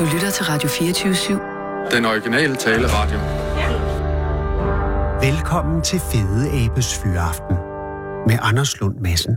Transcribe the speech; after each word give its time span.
Du 0.00 0.04
lytter 0.04 0.30
til 0.30 0.44
Radio 0.44 0.68
24-7. 0.68 1.94
Den 1.96 2.04
originale 2.04 2.56
taleradio. 2.56 3.18
Velkommen 5.28 5.82
til 5.82 6.00
Fede 6.12 6.64
Abes 6.64 6.98
Fyraften 6.98 7.56
med 8.26 8.38
Anders 8.42 8.80
Lund 8.80 8.96
Madsen. 8.96 9.36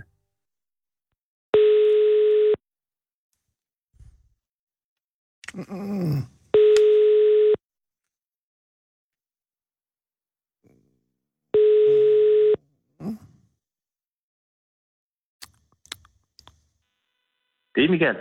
Det 17.75 17.83
er 17.83 17.89
Michael. 17.89 18.17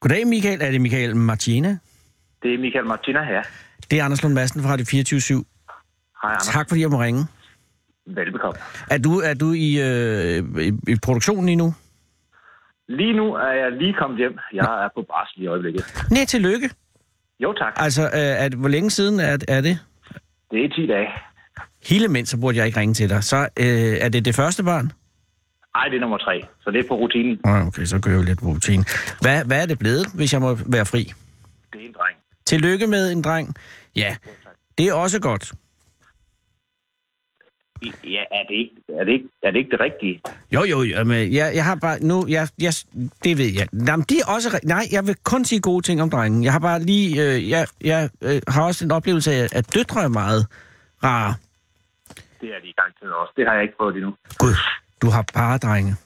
Goddag 0.00 0.26
Michael. 0.26 0.62
Er 0.62 0.70
det 0.70 0.80
Michael 0.80 1.16
Martina? 1.16 1.78
Det 2.42 2.54
er 2.54 2.58
Michael 2.58 2.86
Martina 2.86 3.24
her. 3.24 3.42
Det 3.90 4.00
er 4.00 4.04
Anders 4.04 4.22
Lund 4.22 4.34
Madsen 4.34 4.62
fra 4.62 4.70
Radio 4.72 4.86
24 4.90 5.44
Hej, 6.22 6.30
Anders. 6.30 6.46
Tak 6.46 6.68
fordi 6.68 6.80
jeg 6.80 6.90
må 6.90 7.00
ringe. 7.00 7.24
Velbekomme. 8.06 8.58
Er 8.90 8.98
du, 8.98 9.18
er 9.18 9.34
du 9.34 9.52
i, 9.52 9.68
øh, 9.80 10.62
i, 10.66 10.92
i 10.92 10.96
produktionen 11.04 11.46
lige 11.46 11.56
nu? 11.56 11.74
Lige 12.88 13.12
nu 13.12 13.34
er 13.34 13.52
jeg 13.52 13.72
lige 13.72 13.94
kommet 13.98 14.18
hjem. 14.18 14.38
Jeg 14.52 14.84
er 14.84 14.88
på 14.94 15.02
barsel 15.02 15.42
i 15.42 15.46
øjeblikket. 15.46 15.84
Nej, 16.10 16.24
tillykke. 16.24 16.70
Jo, 17.40 17.52
tak. 17.52 17.72
Altså, 17.76 18.02
øh, 18.02 18.44
er, 18.44 18.56
hvor 18.56 18.68
længe 18.68 18.90
siden 18.90 19.20
er, 19.20 19.38
er 19.48 19.60
det? 19.60 19.78
Det 20.50 20.64
er 20.64 20.68
10 20.68 20.86
dage. 20.86 21.08
Hele 21.88 22.08
mens, 22.08 22.28
så 22.28 22.40
burde 22.40 22.58
jeg 22.58 22.66
ikke 22.66 22.80
ringe 22.80 22.94
til 22.94 23.08
dig. 23.08 23.24
Så 23.24 23.36
øh, 23.36 24.04
er 24.04 24.08
det 24.08 24.24
det 24.24 24.34
første 24.34 24.64
barn? 24.64 24.92
Ej, 25.78 25.84
det 25.90 25.96
er 25.96 26.00
nummer 26.00 26.18
tre. 26.18 26.34
Så 26.60 26.70
det 26.70 26.84
er 26.84 26.88
på 26.88 26.94
rutinen. 26.94 27.34
Oh, 27.44 27.66
okay, 27.66 27.84
så 27.84 27.98
gør 28.02 28.10
jeg 28.10 28.18
jo 28.18 28.24
lidt 28.30 28.40
på 28.42 28.46
rutinen. 28.46 28.84
Hvad, 29.20 29.44
hvad 29.44 29.62
er 29.62 29.66
det 29.66 29.78
blevet, 29.78 30.04
hvis 30.14 30.32
jeg 30.32 30.40
må 30.40 30.50
være 30.54 30.86
fri? 30.86 31.02
Det 31.72 31.80
er 31.82 31.86
en 31.86 31.94
dreng. 31.98 32.16
Tillykke 32.46 32.86
med 32.86 33.12
en 33.12 33.22
dreng. 33.22 33.54
Ja, 33.96 34.16
det 34.78 34.88
er 34.88 34.94
også 34.94 35.20
godt. 35.20 35.52
Ja, 38.04 38.22
er 38.38 38.42
det 38.48 38.54
ikke 38.54 38.74
er 38.88 39.04
det, 39.04 39.12
ikke, 39.12 39.28
er 39.42 39.50
det, 39.50 39.58
ikke 39.58 39.70
det 39.70 39.80
rigtige? 39.80 40.20
Jo, 40.54 40.62
jo, 40.64 40.82
jo 40.82 41.04
men 41.04 41.32
jeg, 41.32 41.52
jeg 41.54 41.64
har 41.64 41.74
bare... 41.74 42.00
Nu, 42.00 42.24
jeg, 42.28 42.48
jeg, 42.60 42.72
det 43.24 43.38
ved 43.38 43.50
jeg. 43.58 43.68
Jamen, 43.88 44.06
de 44.10 44.14
er 44.20 44.32
også... 44.34 44.60
Nej, 44.64 44.84
jeg 44.92 45.06
vil 45.06 45.16
kun 45.24 45.44
sige 45.44 45.60
gode 45.60 45.82
ting 45.82 46.02
om 46.02 46.10
drengen. 46.10 46.44
Jeg 46.44 46.52
har 46.52 46.58
bare 46.58 46.80
lige... 46.82 47.08
Øh, 47.22 47.50
jeg 47.50 47.66
jeg 47.84 48.10
øh, 48.22 48.40
har 48.48 48.62
også 48.64 48.84
en 48.84 48.90
oplevelse 48.90 49.32
af, 49.32 49.48
at 49.52 49.74
døtre 49.74 50.02
er 50.02 50.08
meget 50.08 50.46
rare. 51.04 51.34
Det 52.40 52.48
er 52.54 52.60
de 52.62 52.68
i 52.68 52.76
gang 52.80 52.90
til 52.98 53.12
også. 53.12 53.32
Det 53.36 53.46
har 53.46 53.54
jeg 53.54 53.62
ikke 53.62 53.76
prøvet 53.76 53.94
endnu. 53.94 54.14
Gud, 54.38 54.54
du 55.02 55.10
har 55.10 55.24
bare 55.34 55.58
drenge. 55.58 55.96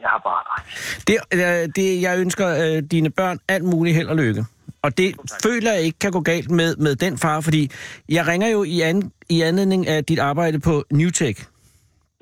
Jeg 0.00 0.08
har 0.08 0.20
bare 0.24 0.42
dreng. 0.48 0.66
Det, 1.06 1.18
øh, 1.32 1.68
det, 1.76 2.02
jeg 2.02 2.18
ønsker 2.18 2.48
øh, 2.48 2.82
dine 2.90 3.10
børn 3.10 3.38
alt 3.48 3.64
muligt 3.64 3.96
held 3.96 4.08
og 4.08 4.16
lykke. 4.16 4.44
Og 4.82 4.98
det 4.98 5.14
føler 5.42 5.72
jeg 5.72 5.82
ikke 5.82 5.98
kan 5.98 6.12
gå 6.12 6.20
galt 6.20 6.50
med, 6.50 6.76
med 6.76 6.96
den 6.96 7.18
far, 7.18 7.40
fordi 7.40 7.70
jeg 8.08 8.26
ringer 8.26 8.48
jo 8.48 8.64
i, 8.64 8.80
an, 8.80 9.12
i 9.28 9.40
anledning 9.40 9.86
af 9.88 10.04
dit 10.04 10.18
arbejde 10.18 10.60
på 10.60 10.84
Newtech. 10.92 11.44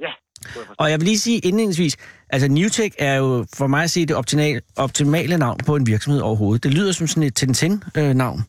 Ja. 0.01 0.09
Og 0.79 0.91
jeg 0.91 1.01
vil 1.01 1.07
lige 1.07 1.19
sige 1.19 1.39
indledningsvis, 1.39 1.97
altså 2.31 2.49
Newtech 2.49 2.97
er 2.99 3.15
jo 3.15 3.47
for 3.55 3.67
mig 3.67 3.83
at 3.83 3.91
sige 3.91 4.07
det 4.07 4.17
optimale, 4.17 4.61
optimale 4.77 5.39
navn 5.39 5.59
på 5.67 5.77
en 5.77 5.87
virksomhed 5.87 6.21
overhovedet. 6.21 6.65
Det 6.65 6.75
lyder 6.75 6.93
som 6.93 7.07
sådan 7.07 7.23
et 7.23 7.35
Tintin-navn. 7.35 8.45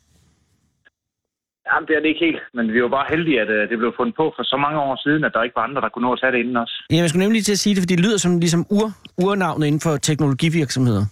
Jamen, 1.72 1.88
det 1.88 1.96
er 1.96 2.02
det 2.04 2.10
ikke 2.14 2.26
helt. 2.28 2.42
Men 2.54 2.74
vi 2.74 2.84
var 2.84 2.92
bare 2.98 3.08
heldige, 3.10 3.42
at 3.42 3.50
uh, 3.50 3.70
det 3.70 3.78
blev 3.82 3.94
fundet 4.00 4.16
på 4.16 4.26
for 4.36 4.44
så 4.44 4.58
mange 4.58 4.80
år 4.80 4.96
siden, 5.06 5.24
at 5.24 5.32
der 5.34 5.44
ikke 5.44 5.56
var 5.56 5.66
andre, 5.68 5.82
der 5.82 5.90
kunne 5.90 6.06
nå 6.08 6.14
at 6.14 6.20
tage 6.22 6.32
det 6.32 6.40
inden 6.44 6.58
os. 6.58 6.74
Ja, 6.92 6.96
jeg 6.96 7.10
skulle 7.10 7.26
nemlig 7.26 7.46
til 7.46 7.52
at 7.58 7.64
sige 7.64 7.76
det, 7.76 7.82
fordi 7.84 7.96
det 7.96 8.06
lyder 8.06 8.18
som 8.18 8.40
ligesom 8.40 8.66
ur, 8.70 8.88
urnavnet 9.24 9.68
inden 9.68 9.82
for 9.82 9.98
teknologivirksomheder. 9.98 11.04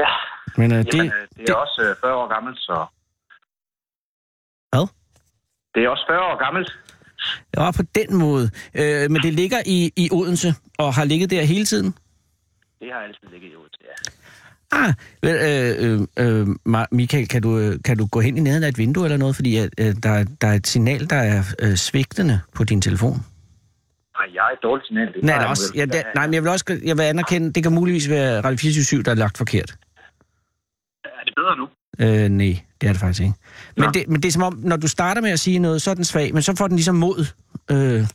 Ja. 0.00 0.08
Men 0.60 0.68
øh, 0.72 0.78
det, 0.78 0.94
Jamen, 0.94 1.06
øh, 1.06 1.26
det 1.36 1.50
er 1.50 1.54
også 1.64 1.80
uh, 1.90 2.08
40 2.08 2.14
år 2.22 2.28
gammelt, 2.34 2.58
så... 2.58 2.76
Hvad? 4.72 4.86
Det 5.74 5.80
er 5.84 5.88
også 5.88 6.04
40 6.08 6.20
år 6.30 6.36
gammelt. 6.44 6.70
Ja, 7.56 7.70
på 7.70 7.82
den 7.98 8.18
måde. 8.24 8.46
Øh, 8.80 9.10
men 9.12 9.18
det 9.26 9.32
ligger 9.34 9.60
i, 9.66 9.78
i 9.96 10.08
Odense, 10.12 10.50
og 10.78 10.94
har 10.94 11.04
ligget 11.04 11.30
der 11.30 11.42
hele 11.42 11.64
tiden. 11.64 11.94
Det 12.80 12.88
har 12.92 13.00
altid 13.00 13.28
ligget 13.32 13.52
i 13.52 13.56
Odense, 13.56 13.80
ja. 13.90 13.96
Ah, 14.72 14.94
øh, 15.22 16.00
øh, 16.18 16.40
øh, 16.40 16.46
Michael, 16.92 17.28
kan 17.28 17.42
du, 17.42 17.58
øh, 17.58 17.78
kan 17.84 17.98
du 17.98 18.06
gå 18.06 18.20
hen 18.20 18.36
i 18.36 18.40
nærheden 18.40 18.64
af 18.64 18.68
et 18.68 18.78
vindue 18.78 19.04
eller 19.04 19.16
noget? 19.16 19.36
Fordi 19.36 19.58
øh, 19.58 19.68
der, 20.02 20.10
er- 20.10 20.24
der 20.40 20.48
er 20.48 20.52
et 20.54 20.66
signal, 20.66 21.10
der 21.10 21.16
er 21.16 21.42
øh, 21.58 21.74
svigtende 21.74 22.40
på 22.54 22.64
din 22.64 22.80
telefon. 22.82 23.12
Nej, 23.12 24.26
jeg 24.34 24.40
er 24.50 24.52
et 24.52 24.58
dårligt 24.62 24.86
signal. 24.86 25.06
Det 25.12 25.24
Nej, 25.24 25.44
også, 25.48 25.72
ja, 25.74 25.86
have. 25.92 26.02
nej, 26.14 26.26
men 26.26 26.34
jeg 26.34 26.42
vil 26.42 26.50
også 26.50 26.80
jeg 26.84 26.96
vil 26.98 27.02
anerkende, 27.02 27.52
det 27.52 27.62
kan 27.62 27.72
muligvis 27.72 28.08
være 28.10 28.40
Radio 28.40 28.56
24 28.58 29.02
der 29.02 29.10
er 29.10 29.14
lagt 29.14 29.38
forkert. 29.38 29.76
Er 31.04 31.24
det 31.24 31.34
bedre 31.36 31.56
nu? 31.56 31.68
Øh, 32.24 32.28
nej, 32.28 32.60
det 32.80 32.88
er 32.88 32.92
det 32.92 33.00
faktisk 33.00 33.20
ikke. 33.22 33.34
Men 33.76 33.94
det, 33.94 34.08
men 34.08 34.22
det 34.22 34.28
er 34.28 34.32
som 34.32 34.42
om, 34.42 34.58
når 34.64 34.76
du 34.76 34.88
starter 34.88 35.20
med 35.22 35.30
at 35.30 35.40
sige 35.40 35.58
noget, 35.58 35.82
så 35.82 35.90
er 35.90 35.94
den 35.94 36.04
svag, 36.04 36.34
men 36.34 36.42
så 36.42 36.56
får 36.56 36.66
den 36.66 36.76
ligesom 36.76 36.94
mod. 36.94 37.26
Øh, 37.70 38.06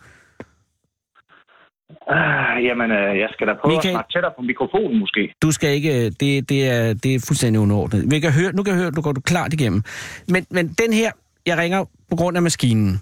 Ah, 2.08 2.66
jamen, 2.66 2.91
øh, 2.91 3.19
jeg 3.19 3.30
skal 3.31 3.47
da 3.47 3.53
prøve 3.53 3.75
Michael? 3.75 3.91
at 3.91 3.96
snakke 3.96 4.14
tættere 4.14 4.34
på 4.38 4.41
mikrofonen, 4.41 5.00
måske. 5.00 5.34
du 5.41 5.52
skal 5.52 5.69
ikke, 5.69 6.09
det, 6.09 6.50
det, 6.50 6.69
er, 6.69 6.94
det 6.94 7.16
er 7.16 7.19
fuldstændig 7.28 7.62
underordnet. 7.62 8.12
Vi 8.12 8.19
kan 8.19 8.31
høre, 8.31 8.52
nu 8.52 8.64
kan 8.64 8.74
jeg 8.74 8.81
høre, 8.81 8.91
nu 8.91 9.02
går 9.02 9.12
du 9.12 9.22
klart 9.22 9.53
igennem. 9.53 9.84
Men, 10.28 10.46
men 10.50 10.68
den 10.68 10.94
her, 10.94 11.12
jeg 11.46 11.58
ringer 11.58 11.86
på 12.09 12.16
grund 12.16 12.38
af 12.38 12.44
maskinen. 12.44 13.02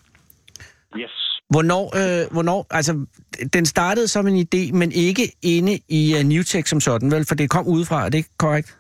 Yes. 0.98 1.42
Hvornår, 1.50 1.84
øh, 2.02 2.32
hvornår, 2.32 2.68
altså, 2.70 3.06
den 3.54 3.66
startede 3.66 4.08
som 4.08 4.28
en 4.28 4.38
idé, 4.46 4.78
men 4.78 4.92
ikke 4.92 5.26
inde 5.44 5.80
i 5.90 6.14
uh, 6.18 6.30
Newtech 6.30 6.66
som 6.70 6.80
sådan, 6.80 7.12
vel? 7.12 7.26
For 7.28 7.36
det 7.36 7.50
kom 7.50 7.68
udefra, 7.68 8.06
er 8.06 8.10
det 8.10 8.18
ikke 8.18 8.38
korrekt? 8.38 8.78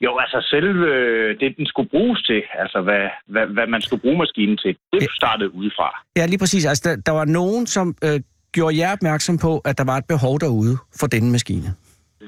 Jo, 0.00 0.18
altså 0.18 0.38
selve 0.50 0.86
øh, 0.94 1.40
det, 1.40 1.56
den 1.56 1.66
skulle 1.66 1.88
bruges 1.88 2.22
til, 2.22 2.42
altså 2.58 2.80
hvad, 2.80 3.04
hvad, 3.26 3.46
hvad 3.46 3.66
man 3.66 3.82
skulle 3.82 4.02
bruge 4.02 4.18
maskinen 4.18 4.56
til, 4.56 4.76
det 4.92 5.08
startede 5.20 5.54
udefra. 5.54 6.02
Ja, 6.16 6.26
lige 6.26 6.38
præcis. 6.38 6.66
Altså, 6.66 6.82
der, 6.88 6.96
der 7.06 7.12
var 7.12 7.24
nogen, 7.24 7.66
som 7.66 7.94
øh, 8.04 8.20
gjorde 8.56 8.74
jer 8.80 8.92
opmærksom 8.96 9.36
på, 9.46 9.52
at 9.68 9.74
der 9.80 9.86
var 9.92 9.96
et 10.02 10.06
behov 10.14 10.34
derude 10.44 10.74
for 11.00 11.06
denne 11.14 11.28
maskine. 11.36 11.68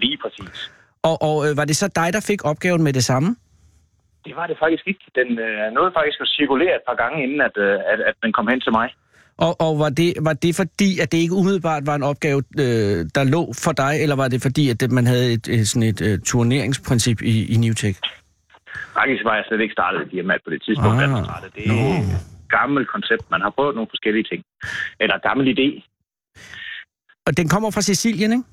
Lige 0.02 0.18
præcis. 0.22 0.58
Og, 1.08 1.16
og 1.28 1.36
øh, 1.46 1.50
var 1.58 1.64
det 1.70 1.76
så 1.82 1.86
dig, 2.00 2.08
der 2.16 2.22
fik 2.30 2.40
opgaven 2.50 2.82
med 2.86 2.92
det 2.98 3.04
samme? 3.10 3.28
Det 4.26 4.34
var 4.36 4.46
det 4.50 4.56
faktisk 4.64 4.84
ikke. 4.90 5.04
Den 5.20 5.28
øh, 5.46 5.72
nåede 5.76 5.92
faktisk 5.98 6.18
at 6.24 6.28
cirkulere 6.36 6.74
et 6.80 6.84
par 6.88 6.96
gange, 7.02 7.16
inden 7.24 7.40
at, 7.48 7.54
øh, 7.66 7.92
at, 7.92 7.98
at 8.10 8.14
den 8.22 8.32
kom 8.36 8.46
hen 8.52 8.60
til 8.66 8.72
mig. 8.72 8.88
Og, 9.46 9.52
og 9.64 9.72
var, 9.78 9.90
det, 10.00 10.10
var 10.28 10.32
det 10.44 10.52
fordi, 10.62 10.90
at 11.02 11.12
det 11.12 11.18
ikke 11.18 11.34
umiddelbart 11.40 11.82
var 11.90 11.94
en 11.94 12.02
opgave, 12.12 12.40
øh, 12.64 12.98
der 13.16 13.24
lå 13.34 13.42
for 13.64 13.72
dig, 13.82 13.92
eller 14.02 14.16
var 14.22 14.28
det 14.28 14.40
fordi, 14.42 14.64
at 14.72 14.80
det, 14.80 14.90
man 14.98 15.06
havde 15.06 15.26
et, 15.32 15.68
sådan 15.68 15.88
et 15.92 16.00
uh, 16.08 16.14
turneringsprincip 16.30 17.18
i, 17.22 17.34
i 17.54 17.56
Newtech? 17.62 17.98
Faktisk 18.98 19.22
var 19.24 19.34
jeg 19.38 19.44
slet 19.48 19.60
ikke 19.60 19.76
startet 19.78 19.98
i 20.06 20.10
firmaet 20.10 20.42
på 20.44 20.50
det 20.54 20.60
tidspunkt, 20.66 21.02
Ah, 21.02 21.24
startede. 21.24 21.52
Det 21.56 21.64
er 21.66 21.98
et 21.98 22.48
gammelt 22.58 22.88
koncept. 22.94 23.24
Man 23.30 23.40
har 23.44 23.50
prøvet 23.56 23.74
nogle 23.74 23.90
forskellige 23.94 24.26
ting. 24.30 24.40
Eller 25.02 25.16
gammel 25.28 25.44
idé. 25.54 25.68
Og 27.28 27.32
den 27.36 27.46
kommer 27.48 27.70
fra 27.70 27.80
Sicilien, 27.80 28.32
ikke? 28.32 28.44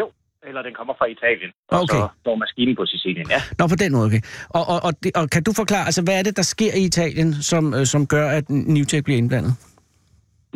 Jo. 0.00 0.06
Eller 0.48 0.62
den 0.62 0.74
kommer 0.78 0.94
fra 0.98 1.06
Italien. 1.06 1.50
Og 1.68 1.78
Okay. 1.82 2.00
så 2.02 2.08
står 2.22 2.36
maskinen 2.44 2.74
på 2.76 2.84
Sicilien, 2.86 3.26
ja. 3.34 3.40
Nå, 3.58 3.64
på 3.74 3.78
den 3.84 3.92
måde, 3.92 4.06
okay. 4.10 4.22
Og, 4.58 4.64
og, 4.72 4.78
og, 4.88 4.92
og 5.20 5.24
kan 5.34 5.42
du 5.46 5.52
forklare, 5.62 5.84
altså 5.90 6.02
hvad 6.06 6.14
er 6.18 6.22
det, 6.28 6.36
der 6.40 6.46
sker 6.54 6.72
i 6.80 6.84
Italien, 6.90 7.30
som, 7.50 7.64
øh, 7.74 7.84
som 7.94 8.06
gør, 8.14 8.26
at 8.38 8.44
Newtech 8.50 9.02
bliver 9.04 9.18
indblandet? 9.22 9.52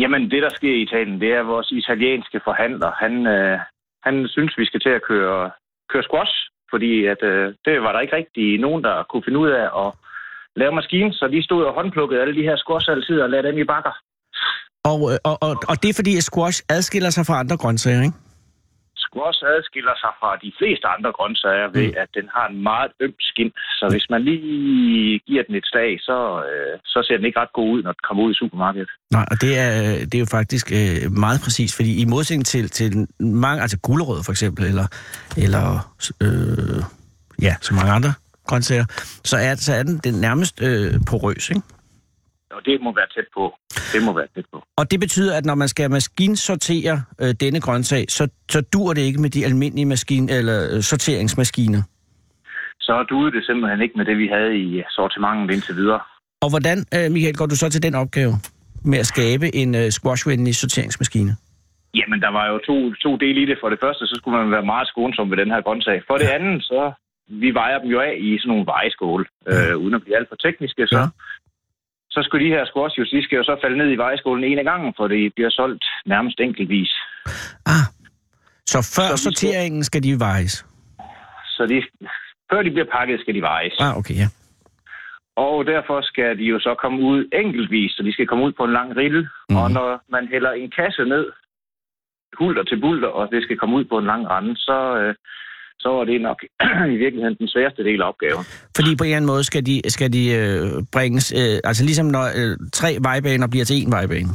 Jamen, 0.03 0.23
det 0.33 0.43
der 0.43 0.53
sker 0.59 0.75
i 0.79 0.83
Italien, 0.89 1.21
det 1.21 1.31
er 1.39 1.43
vores 1.55 1.71
italienske 1.83 2.41
forhandler. 2.45 2.91
Han, 3.03 3.13
øh, 3.27 3.59
han 4.07 4.15
synes, 4.29 4.53
vi 4.59 4.65
skal 4.67 4.81
til 4.81 4.95
at 4.99 5.03
køre, 5.11 5.51
køre 5.93 6.03
squash, 6.09 6.35
fordi 6.73 6.93
at, 7.13 7.21
øh, 7.23 7.55
det 7.65 7.83
var 7.85 7.93
der 7.93 8.01
ikke 8.01 8.17
rigtig 8.17 8.59
nogen, 8.61 8.85
der 8.85 8.95
kunne 9.11 9.25
finde 9.27 9.39
ud 9.45 9.51
af 9.61 9.67
at 9.83 9.89
lave 10.57 10.73
maskinen, 10.79 11.13
så 11.13 11.29
de 11.35 11.45
stod 11.45 11.63
og 11.65 11.75
håndplukkede 11.75 12.21
alle 12.23 12.35
de 12.39 12.43
her 12.49 12.57
squash 12.57 12.91
altid 12.91 13.21
og 13.21 13.31
lagde 13.31 13.49
dem 13.49 13.59
i 13.59 13.65
bakker. 13.65 13.95
Og, 14.85 15.13
øh, 15.13 15.19
og, 15.25 15.39
og, 15.43 15.57
og 15.69 15.83
det 15.83 15.89
er 15.91 15.95
fordi, 15.95 16.17
at 16.17 16.23
squash 16.23 16.63
adskiller 16.69 17.11
sig 17.11 17.27
fra 17.27 17.39
andre 17.39 17.57
grøntsager, 17.57 18.03
ikke? 18.03 18.17
Squash 19.07 19.41
adskiller 19.55 19.95
sig 20.03 20.13
fra 20.21 20.31
de 20.45 20.51
fleste 20.59 20.87
andre 20.97 21.11
grøntsager 21.19 21.69
ved, 21.77 21.87
Mm. 21.89 22.03
at 22.03 22.09
den 22.19 22.27
har 22.37 22.47
en 22.53 22.63
meget 22.63 22.91
øm 23.01 23.15
skin. 23.31 23.51
Så 23.79 23.85
hvis 23.93 24.07
man 24.11 24.21
lige 24.23 25.19
giver 25.29 25.43
den 25.47 25.55
et 25.55 25.67
slag, 25.73 25.91
så, 26.09 26.17
øh, 26.51 26.79
så 26.85 26.99
ser 27.07 27.17
den 27.17 27.27
ikke 27.27 27.41
ret 27.41 27.53
god 27.59 27.69
ud, 27.75 27.83
når 27.83 27.93
den 27.93 28.03
kommer 28.09 28.23
ud 28.25 28.33
i 28.33 28.39
supermarkedet. 28.43 28.91
Nej, 29.11 29.27
og 29.31 29.37
det 29.41 29.53
er, 29.59 29.73
det 30.09 30.15
er 30.15 30.19
jo 30.19 30.31
faktisk 30.39 30.67
øh, 30.73 31.13
meget 31.25 31.41
præcis, 31.45 31.77
fordi 31.77 32.03
i 32.03 32.05
modsætning 32.05 32.47
til, 32.47 32.71
til 32.71 33.07
mange, 33.21 33.63
altså 33.63 33.79
gulerødder 33.79 34.23
for 34.23 34.33
eksempel, 34.33 34.65
eller, 34.65 34.87
eller 35.45 35.65
øh, 36.25 36.81
ja, 37.47 37.55
så 37.61 37.75
mange 37.75 37.93
andre 37.93 38.13
grøntsager, 38.47 38.85
så 39.25 39.37
er, 39.37 39.55
så 39.55 39.73
er 39.75 39.83
den, 39.83 39.97
den 40.05 40.15
nærmest 40.15 40.63
øh, 40.63 40.93
porøs, 41.11 41.51
ikke? 41.51 41.63
Og 42.51 42.61
det 42.67 42.81
må 42.81 42.95
være 42.95 43.07
tæt 43.15 43.29
på. 43.35 43.55
Det 43.93 44.03
må 44.03 44.13
være 44.13 44.27
tæt 44.35 44.45
på. 44.53 44.65
Og 44.77 44.91
det 44.91 45.01
betyder, 45.01 45.37
at 45.39 45.45
når 45.45 45.55
man 45.55 45.69
skal 45.69 45.91
maskinsortere 45.91 47.03
øh, 47.23 47.35
denne 47.41 47.61
grøntsag, 47.61 48.05
så, 48.09 48.29
så 48.51 48.61
dur 48.73 48.93
det 48.93 49.03
ikke 49.03 49.21
med 49.21 49.31
de 49.31 49.45
almindelige 49.45 49.87
maskin, 49.87 50.29
eller, 50.29 50.77
øh, 50.77 50.83
sorteringsmaskiner. 50.83 51.83
Så 52.81 53.05
duede 53.11 53.33
det 53.37 53.47
simpelthen 53.47 53.81
ikke 53.83 53.95
med 53.97 54.05
det, 54.05 54.19
vi 54.19 54.27
havde 54.27 54.59
i 54.59 54.83
sortimentet 54.91 55.55
indtil 55.55 55.77
videre. 55.77 56.01
Og 56.45 56.49
hvordan, 56.51 56.79
øh, 56.97 57.13
Michael, 57.13 57.37
går 57.37 57.47
du 57.47 57.57
så 57.57 57.71
til 57.71 57.83
den 57.83 57.95
opgave 57.95 58.33
med 58.85 58.99
at 58.99 59.07
skabe 59.07 59.55
en 59.55 59.75
øh, 59.75 59.91
squashvenlig 59.91 60.55
sorteringsmaskine? 60.57 61.33
Jamen, 61.95 62.21
der 62.21 62.31
var 62.39 62.47
jo 62.53 62.57
to, 62.69 62.77
to 63.05 63.17
dele 63.17 63.43
i 63.43 63.47
det. 63.47 63.57
For 63.61 63.69
det 63.69 63.79
første, 63.85 64.07
så 64.07 64.15
skulle 64.19 64.39
man 64.39 64.51
være 64.51 64.71
meget 64.73 64.89
skånsom 64.89 65.31
ved 65.31 65.37
den 65.37 65.51
her 65.51 65.61
grøntsag. 65.67 66.03
For 66.07 66.17
det 66.17 66.29
andet, 66.37 66.63
så 66.63 66.93
vi 67.45 67.51
vejer 67.61 67.79
dem 67.79 67.91
jo 67.95 68.01
af 68.01 68.15
i 68.19 68.39
sådan 68.39 68.49
nogle 68.53 68.67
vejeskåle, 68.67 69.25
øh, 69.51 69.77
uden 69.83 69.95
at 69.95 70.03
blive 70.03 70.17
alt 70.17 70.29
for 70.29 70.37
tekniske, 70.37 70.87
så, 70.87 70.99
Ja. 70.99 71.07
Så 72.11 72.23
skulle 72.23 72.47
de 72.47 72.55
her 72.57 72.65
squash 72.65 73.01
de 73.01 73.23
skal 73.23 73.37
jo 73.37 73.45
så 73.45 73.57
falde 73.63 73.79
ned 73.79 73.91
i 73.93 73.97
vejeskålen 73.97 74.45
en 74.45 74.59
af 74.59 74.65
gangen, 74.65 74.95
for 74.97 75.09
det 75.09 75.35
bliver 75.35 75.51
solgt 75.51 75.85
nærmest 76.07 76.41
enkeltvis. 76.41 76.93
Ah. 77.67 77.87
Så 78.67 78.79
før 78.97 79.17
Så 79.17 79.23
sorteringen 79.23 79.85
skal 79.85 80.03
de 80.03 80.21
vejes? 80.21 80.67
Så 81.57 81.67
de, 81.67 81.83
før 82.51 82.63
de 82.63 82.71
bliver 82.71 82.91
pakket, 82.93 83.21
skal 83.21 83.35
de 83.35 83.43
vejes. 83.43 83.75
Ah, 83.81 83.99
okay, 83.99 84.15
ja. 84.15 84.29
Og 85.37 85.67
derfor 85.67 86.01
skal 86.01 86.39
de 86.39 86.45
jo 86.45 86.59
så 86.59 86.75
komme 86.75 86.99
ud 87.03 87.29
enkeltvis, 87.33 87.93
så 87.93 88.03
de 88.03 88.13
skal 88.13 88.27
komme 88.27 88.45
ud 88.45 88.53
på 88.53 88.65
en 88.65 88.73
lang 88.73 88.97
rille. 88.97 89.29
Mm. 89.49 89.57
Og 89.57 89.71
når 89.71 90.03
man 90.09 90.29
hælder 90.29 90.53
en 90.53 90.71
kasse 90.71 91.05
ned, 91.05 91.27
hulter 92.39 92.65
til 92.65 92.81
bulter, 92.81 93.09
og 93.09 93.29
det 93.33 93.43
skal 93.43 93.59
komme 93.59 93.77
ud 93.77 93.85
på 93.85 93.99
en 93.99 94.07
lang 94.07 94.29
rende, 94.31 94.57
så, 94.57 94.79
øh, 95.01 95.15
så 95.83 95.91
er 96.01 96.05
det 96.05 96.21
nok 96.21 96.39
i 96.95 96.97
virkeligheden 97.05 97.37
den 97.43 97.49
sværeste 97.49 97.85
del 97.85 98.03
af 98.03 98.09
opgaven. 98.09 98.45
Fordi 98.77 98.91
på 98.97 99.05
en 99.05 99.09
eller 99.09 99.17
anden 99.17 99.33
måde 99.35 99.45
skal 99.45 99.67
de, 99.67 99.77
skal 99.89 100.13
de 100.13 100.25
øh, 100.41 100.83
bringes... 100.95 101.27
Øh, 101.41 101.59
altså 101.69 101.83
ligesom 101.85 102.07
når 102.07 102.25
øh, 102.41 102.57
tre 102.73 102.91
vejbaner 103.01 103.47
bliver 103.49 103.65
til 103.65 103.77
én 103.83 103.91
vejbane. 103.91 104.31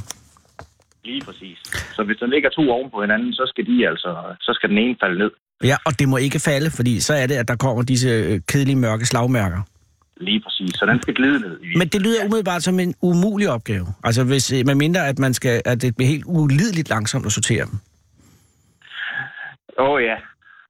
Lige 1.04 1.22
præcis. 1.28 1.58
Så 1.96 2.04
hvis 2.04 2.18
der 2.18 2.28
ligger 2.28 2.50
to 2.50 2.64
oven 2.76 2.90
på 2.94 3.02
hinanden, 3.02 3.34
så 3.34 3.44
skal 3.52 3.66
de 3.66 3.88
altså, 3.88 4.10
så 4.42 4.52
skal 4.54 4.70
den 4.70 4.78
ene 4.78 4.96
falde 5.04 5.18
ned. 5.20 5.32
Ja, 5.64 5.76
og 5.86 6.00
det 6.00 6.10
må 6.10 6.18
ikke 6.18 6.40
falde, 6.40 6.70
fordi 6.76 7.00
så 7.00 7.14
er 7.14 7.28
det, 7.28 7.36
at 7.36 7.48
der 7.48 7.56
kommer 7.56 7.84
disse 7.84 8.10
øh, 8.10 8.40
kedelige 8.48 8.76
mørke 8.76 9.06
slagmærker. 9.06 9.62
Lige 10.18 10.42
præcis. 10.46 10.72
Så 10.76 10.86
den 10.86 11.02
skal 11.02 11.14
glide 11.14 11.40
ned. 11.40 11.60
I 11.64 11.78
Men 11.78 11.88
det 11.88 12.02
lyder 12.02 12.26
umiddelbart 12.26 12.64
som 12.64 12.80
en 12.80 12.96
umulig 13.02 13.50
opgave. 13.50 13.88
Altså, 14.04 14.24
hvis, 14.24 14.54
øh, 14.54 14.66
med 14.66 14.76
mindre, 14.76 15.08
at, 15.08 15.20
man 15.20 15.34
skal, 15.34 15.62
at 15.66 15.82
det 15.82 15.96
bliver 15.96 16.10
helt 16.10 16.24
ulideligt 16.28 16.90
langsomt 16.90 17.26
at 17.26 17.32
sortere 17.32 17.66
dem. 17.66 17.78
Åh 19.80 19.90
oh, 19.90 20.04
ja. 20.04 20.16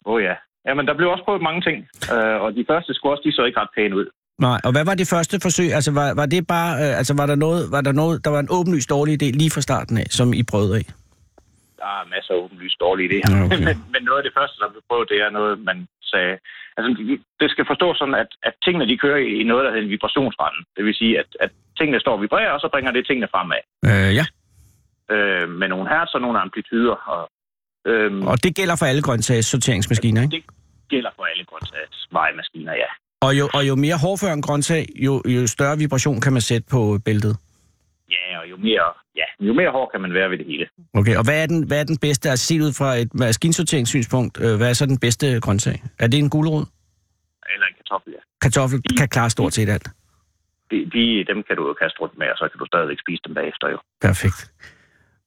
Åh 0.05 0.13
oh, 0.13 0.23
ja. 0.23 0.33
Jamen, 0.67 0.85
der 0.87 0.93
blev 0.97 1.09
også 1.09 1.23
prøvet 1.23 1.41
mange 1.41 1.61
ting. 1.61 1.77
Øh, 2.13 2.37
og 2.43 2.49
de 2.57 2.65
første 2.71 2.93
squash, 2.93 3.23
de 3.23 3.31
så 3.31 3.43
ikke 3.47 3.59
ret 3.59 3.73
pæne 3.77 3.95
ud. 3.95 4.05
Nej, 4.47 4.59
og 4.65 4.71
hvad 4.71 4.85
var 4.85 4.95
det 4.95 5.07
første 5.15 5.35
forsøg? 5.45 5.69
Altså, 5.77 5.91
var, 5.99 6.07
var 6.21 6.25
det 6.25 6.47
bare... 6.47 6.71
Øh, 6.83 6.97
altså, 6.99 7.13
var 7.21 7.25
der, 7.31 7.35
noget, 7.45 7.61
var 7.75 7.81
der 7.81 7.91
noget... 8.01 8.25
Der 8.25 8.31
var 8.35 8.39
en 8.39 8.51
åbenlyst 8.57 8.89
dårlig 8.89 9.13
idé 9.23 9.27
lige 9.41 9.51
fra 9.55 9.61
starten 9.69 9.97
af, 9.97 10.07
som 10.17 10.27
I 10.33 10.43
prøvede 10.51 10.75
af? 10.79 10.85
Der 11.81 11.89
er 11.99 12.03
masser 12.15 12.33
af 12.33 12.37
åbenlyst 12.43 12.77
dårlige 12.85 13.07
idéer. 13.09 13.29
Ja, 13.35 13.45
okay. 13.45 13.57
men, 13.67 13.75
men 13.93 14.01
noget 14.07 14.19
af 14.21 14.25
det 14.27 14.33
første, 14.39 14.55
der 14.61 14.69
blev 14.73 14.81
prøvet, 14.89 15.09
det 15.13 15.19
er 15.25 15.29
noget, 15.29 15.53
man 15.69 15.77
sagde... 16.11 16.33
Altså, 16.77 16.89
det- 16.99 17.21
det 17.41 17.47
skal 17.51 17.65
forstås 17.71 17.97
sådan, 17.97 18.15
at, 18.23 18.29
at 18.47 18.53
tingene 18.65 18.87
de 18.91 18.97
kører 18.97 19.19
i 19.41 19.43
noget, 19.51 19.63
der 19.65 19.71
hedder 19.71 19.85
en 19.85 19.95
vibrationsrende. 19.95 20.59
Det 20.75 20.83
vil 20.85 20.95
sige, 21.01 21.13
at, 21.21 21.29
at 21.39 21.51
tingene 21.79 21.99
står 21.99 22.13
og 22.17 22.21
vibrerer, 22.21 22.51
og 22.55 22.59
så 22.59 22.67
bringer 22.73 22.91
det 22.91 23.05
tingene 23.07 23.27
fremad. 23.33 23.61
Øh, 23.89 24.11
ja. 24.19 24.25
Øh, 25.15 25.49
med 25.59 25.67
nogle 25.73 25.89
hertz 25.93 26.11
og 26.17 26.21
nogle 26.21 26.39
amplituder. 26.45 26.97
Og, 27.13 27.21
øhm, 27.85 28.21
Og 28.27 28.43
det 28.43 28.55
gælder 28.55 28.75
for 28.75 28.85
alle 28.85 29.01
grøntsags 29.01 29.47
sorteringsmaskiner, 29.47 30.21
ikke? 30.21 30.35
det 30.35 30.43
gælder 30.89 31.09
for 31.15 31.23
alle 31.23 31.45
grøntsags 31.45 32.07
vejemaskiner, 32.11 32.73
ja. 32.73 32.89
Og 33.21 33.39
jo, 33.39 33.49
og 33.53 33.67
jo 33.67 33.75
mere 33.75 33.97
hårdfør 33.97 34.33
en 34.33 34.41
grøntsag, 34.41 34.85
jo, 34.95 35.21
jo 35.27 35.47
større 35.47 35.77
vibration 35.77 36.21
kan 36.21 36.33
man 36.33 36.41
sætte 36.41 36.67
på 36.71 36.99
bæltet. 37.05 37.37
Ja, 38.09 38.39
og 38.39 38.49
jo 38.49 38.57
mere, 38.57 38.87
ja, 39.15 39.45
jo 39.47 39.53
mere 39.53 39.71
hård 39.71 39.89
kan 39.91 40.01
man 40.01 40.13
være 40.13 40.29
ved 40.29 40.37
det 40.37 40.45
hele. 40.45 40.65
Okay, 40.93 41.15
og 41.17 41.23
hvad 41.23 41.43
er 41.43 41.45
den, 41.45 41.67
hvad 41.67 41.79
er 41.79 41.83
den 41.83 41.97
bedste, 41.97 42.29
altså 42.29 42.45
set 42.45 42.61
ud 42.61 42.73
fra 42.73 42.95
et 42.95 43.13
maskinsorteringssynspunkt, 43.13 44.41
øh, 44.41 44.57
hvad 44.57 44.69
er 44.69 44.73
så 44.73 44.85
den 44.85 44.99
bedste 44.99 45.39
grøntsag? 45.39 45.83
Er 45.99 46.07
det 46.07 46.19
en 46.19 46.29
gulerod? 46.29 46.65
Eller 47.53 47.65
en 47.67 47.75
kartoffel, 47.79 48.13
ja. 48.13 48.21
Kartoffel 48.41 48.81
kan 48.97 49.07
klare 49.09 49.29
stort 49.29 49.53
set 49.53 49.69
alt. 49.69 49.87
De, 50.71 50.77
de, 50.93 51.25
dem 51.31 51.43
kan 51.47 51.55
du 51.57 51.67
jo 51.67 51.73
kaste 51.73 51.97
rundt 52.01 52.17
med, 52.17 52.27
og 52.27 52.37
så 52.37 52.45
kan 52.51 52.59
du 52.59 52.65
stadigvæk 52.65 52.99
spise 53.05 53.21
dem 53.25 53.33
bagefter 53.33 53.67
jo. 53.69 53.77
Perfekt. 54.01 54.51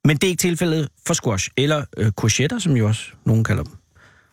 Men 0.05 0.17
det 0.17 0.25
er 0.25 0.29
ikke 0.35 0.41
tilfældet 0.49 0.89
for 1.07 1.15
squash, 1.15 1.51
eller 1.57 1.81
øh, 2.01 2.11
courgetter, 2.21 2.59
som 2.59 2.73
jo 2.77 2.87
også 2.87 3.05
nogen 3.27 3.45
kalder 3.45 3.65
dem. 3.69 3.73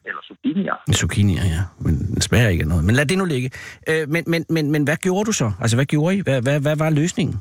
Eller 0.09 0.21
zucchinier. 0.29 0.75
Zucchinier, 1.01 1.43
ja. 1.55 1.61
Men 1.85 2.21
smager 2.21 2.49
ikke 2.49 2.61
af 2.61 2.67
noget. 2.67 2.83
Men 2.87 2.95
lad 2.95 3.05
det 3.05 3.17
nu 3.17 3.25
ligge. 3.25 3.49
Øh, 3.89 4.03
men, 4.13 4.23
men, 4.27 4.45
men, 4.49 4.71
men 4.71 4.83
hvad 4.83 4.97
gjorde 5.05 5.25
du 5.29 5.31
så? 5.31 5.47
Altså, 5.61 5.75
hvad 5.77 5.85
gjorde 5.85 6.15
I? 6.17 6.21
Hvad, 6.27 6.41
hvad, 6.41 6.57
hvad 6.65 6.75
var 6.83 6.89
løsningen? 6.89 7.35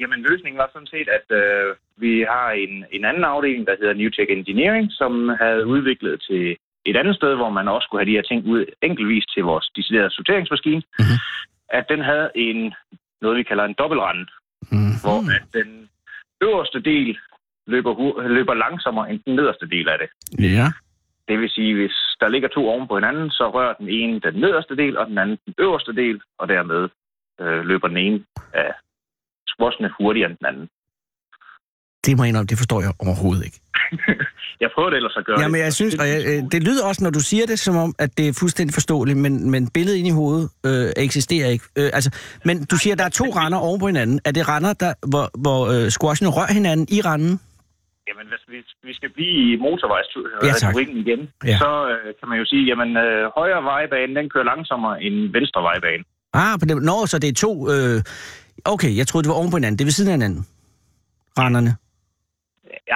Jamen, 0.00 0.20
løsningen 0.28 0.58
var 0.62 0.70
sådan 0.72 0.92
set, 0.94 1.08
at 1.18 1.26
øh, 1.40 1.66
vi 2.04 2.12
har 2.32 2.48
en, 2.64 2.72
en 2.96 3.04
anden 3.10 3.24
afdeling, 3.24 3.66
der 3.66 3.74
hedder 3.80 3.94
New 4.00 4.10
Tech 4.10 4.28
Engineering, 4.38 4.86
som 5.00 5.12
havde 5.42 5.66
udviklet 5.74 6.14
til 6.28 6.56
et 6.90 6.96
andet 7.00 7.16
sted, 7.16 7.32
hvor 7.40 7.50
man 7.58 7.68
også 7.68 7.84
skulle 7.86 8.00
have 8.02 8.10
de 8.12 8.18
her 8.18 8.26
ting 8.30 8.40
ud 8.54 8.62
enkeltvis 8.88 9.24
til 9.34 9.42
vores 9.50 9.66
deciderede 9.76 10.10
sorteringsmaskine, 10.18 10.82
Mhm. 10.86 10.98
mm-hmm. 10.98 11.18
at 11.78 11.84
den 11.92 12.00
havde 12.10 12.28
en, 12.46 12.58
noget 13.22 13.36
vi 13.40 13.42
kalder 13.50 13.64
en 13.64 13.78
dobbeltrende, 13.82 14.24
Mm. 14.76 14.94
hvor 15.02 15.18
at 15.36 15.44
den 15.58 15.70
øverste 16.46 16.80
del 16.90 17.10
løber, 17.72 17.92
løber 18.28 18.54
langsommere 18.54 19.10
end 19.10 19.20
den 19.26 19.34
nederste 19.36 19.66
del 19.74 19.88
af 19.88 19.98
det. 20.02 20.08
Ja. 20.58 20.66
Det 21.28 21.36
vil 21.40 21.50
sige, 21.50 21.74
hvis 21.74 21.96
der 22.20 22.28
ligger 22.28 22.48
to 22.48 22.68
oven 22.68 22.88
på 22.88 22.94
hinanden, 22.94 23.30
så 23.30 23.50
rører 23.56 23.74
den 23.80 23.88
ene 23.88 24.20
den 24.20 24.34
nederste 24.34 24.76
del, 24.76 24.98
og 24.98 25.06
den 25.06 25.18
anden 25.18 25.38
den 25.46 25.54
øverste 25.58 25.92
del, 26.00 26.20
og 26.38 26.48
dermed 26.48 26.88
øh, 27.40 27.60
løber 27.70 27.88
den 27.88 27.96
ene 27.96 28.24
af 28.54 28.72
squashene 29.46 29.90
hurtigere 29.98 30.30
end 30.30 30.38
den 30.38 30.46
anden. 30.46 30.68
Det 32.06 32.16
må 32.16 32.22
jeg 32.22 32.28
indrømme, 32.28 32.46
det 32.46 32.58
forstår 32.58 32.80
jeg 32.80 32.92
overhovedet 32.98 33.44
ikke. 33.44 33.60
Jeg 34.60 34.70
prøvede 34.74 34.96
ellers 34.96 35.16
at 35.16 35.24
gøre 35.26 35.40
Jamen, 35.40 35.60
jeg 35.60 35.72
synes, 35.72 35.94
og 35.94 36.08
jeg, 36.08 36.20
øh, 36.26 36.42
det 36.52 36.62
lyder 36.62 36.84
også, 36.84 37.04
når 37.04 37.10
du 37.10 37.20
siger 37.20 37.46
det, 37.46 37.58
som 37.58 37.76
om, 37.76 37.94
at 37.98 38.18
det 38.18 38.28
er 38.28 38.32
fuldstændig 38.40 38.74
forståeligt, 38.74 39.18
men, 39.18 39.50
men 39.50 39.70
billedet 39.70 39.98
ind 39.98 40.06
i 40.06 40.10
hovedet 40.10 40.50
øh, 40.66 40.90
eksisterer 40.96 41.48
ikke. 41.48 41.64
Øh, 41.76 41.90
altså, 41.92 42.10
men 42.44 42.64
du 42.64 42.76
siger, 42.76 42.94
at 42.94 42.98
der 42.98 43.04
er 43.04 43.08
to 43.08 43.24
render 43.24 43.58
oven 43.58 43.80
på 43.80 43.86
hinanden. 43.86 44.20
Er 44.24 44.30
det 44.30 44.48
render, 44.48 44.72
der, 44.72 44.92
hvor, 45.08 45.30
hvor 45.38 45.60
øh, 45.66 45.90
squashene 45.90 46.30
rører 46.30 46.52
hinanden 46.52 46.86
i 46.90 47.00
renden? 47.00 47.40
Jamen, 48.08 48.26
hvis 48.32 48.42
vi, 48.52 48.58
vi 48.88 48.92
skal 48.98 49.10
blive 49.16 49.34
i 49.44 49.50
Ja, 49.50 49.56
motorvejsretorikken 49.66 50.96
igen, 51.04 51.20
Ja. 51.44 51.48
ja. 51.50 51.58
så 51.62 51.70
øh, 51.92 52.14
kan 52.18 52.26
man 52.30 52.38
jo 52.38 52.44
sige, 52.52 52.62
jamen 52.70 52.90
øh, 53.04 53.30
højre 53.38 53.62
vejbane, 53.72 54.14
den 54.18 54.26
kører 54.30 54.44
langsommere 54.52 54.94
end 55.04 55.16
venstre 55.36 55.60
vejbane. 55.68 56.02
Ah, 56.40 56.54
på 56.60 56.64
det, 56.68 56.74
nå, 56.90 56.96
så 57.10 57.16
det 57.22 57.28
er 57.34 57.38
to... 57.46 57.52
Øh, 57.74 57.96
okay, 58.74 58.90
jeg 58.98 59.06
troede, 59.06 59.22
det 59.24 59.30
var 59.32 59.38
oven 59.40 59.50
på 59.50 59.56
hinanden. 59.56 59.76
Det 59.78 59.84
er 59.84 59.90
ved 59.90 59.96
siden 59.98 60.10
af 60.12 60.16
hinanden. 60.18 60.42
Renderne. 61.42 61.72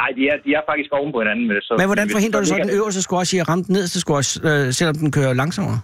Nej, 0.00 0.10
de 0.18 0.22
er, 0.32 0.36
de 0.46 0.50
er 0.58 0.62
faktisk 0.70 0.90
oven 0.98 1.12
på 1.14 1.18
hinanden. 1.22 1.44
Med 1.48 1.54
det, 1.56 1.64
så 1.64 1.72
Men 1.80 1.86
hvordan 1.90 2.08
forhindrer 2.16 2.40
du 2.40 2.46
så 2.46 2.56
den 2.66 2.70
øverste 2.78 3.02
squash 3.06 3.30
i 3.34 3.38
at 3.42 3.48
ramme 3.48 3.64
den 3.68 3.72
nederste 3.76 3.98
squash, 4.04 4.30
øh, 4.48 4.64
selvom 4.78 4.96
den 5.02 5.10
kører 5.16 5.32
langsommere? 5.42 5.78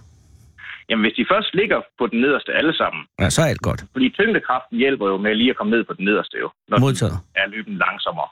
Jamen, 0.89 1.03
hvis 1.05 1.15
de 1.19 1.25
først 1.33 1.49
ligger 1.61 1.79
på 1.99 2.03
den 2.11 2.19
nederste 2.25 2.51
alle 2.59 2.73
sammen, 2.81 3.01
Ja, 3.21 3.27
så 3.35 3.39
er 3.41 3.45
alt 3.53 3.61
godt. 3.69 3.81
fordi 3.95 4.07
tyngdekraften 4.19 4.75
hjælper 4.83 5.05
jo 5.11 5.17
med 5.25 5.33
lige 5.41 5.49
at 5.53 5.57
komme 5.57 5.71
ned 5.75 5.83
på 5.89 5.93
den 5.97 6.05
nederste 6.09 6.35
jo, 6.43 6.47
når 6.69 6.75
den 6.77 6.81
Modtaget. 6.85 7.17
er 7.41 7.45
løbet 7.55 7.73
langsommere. 7.85 8.29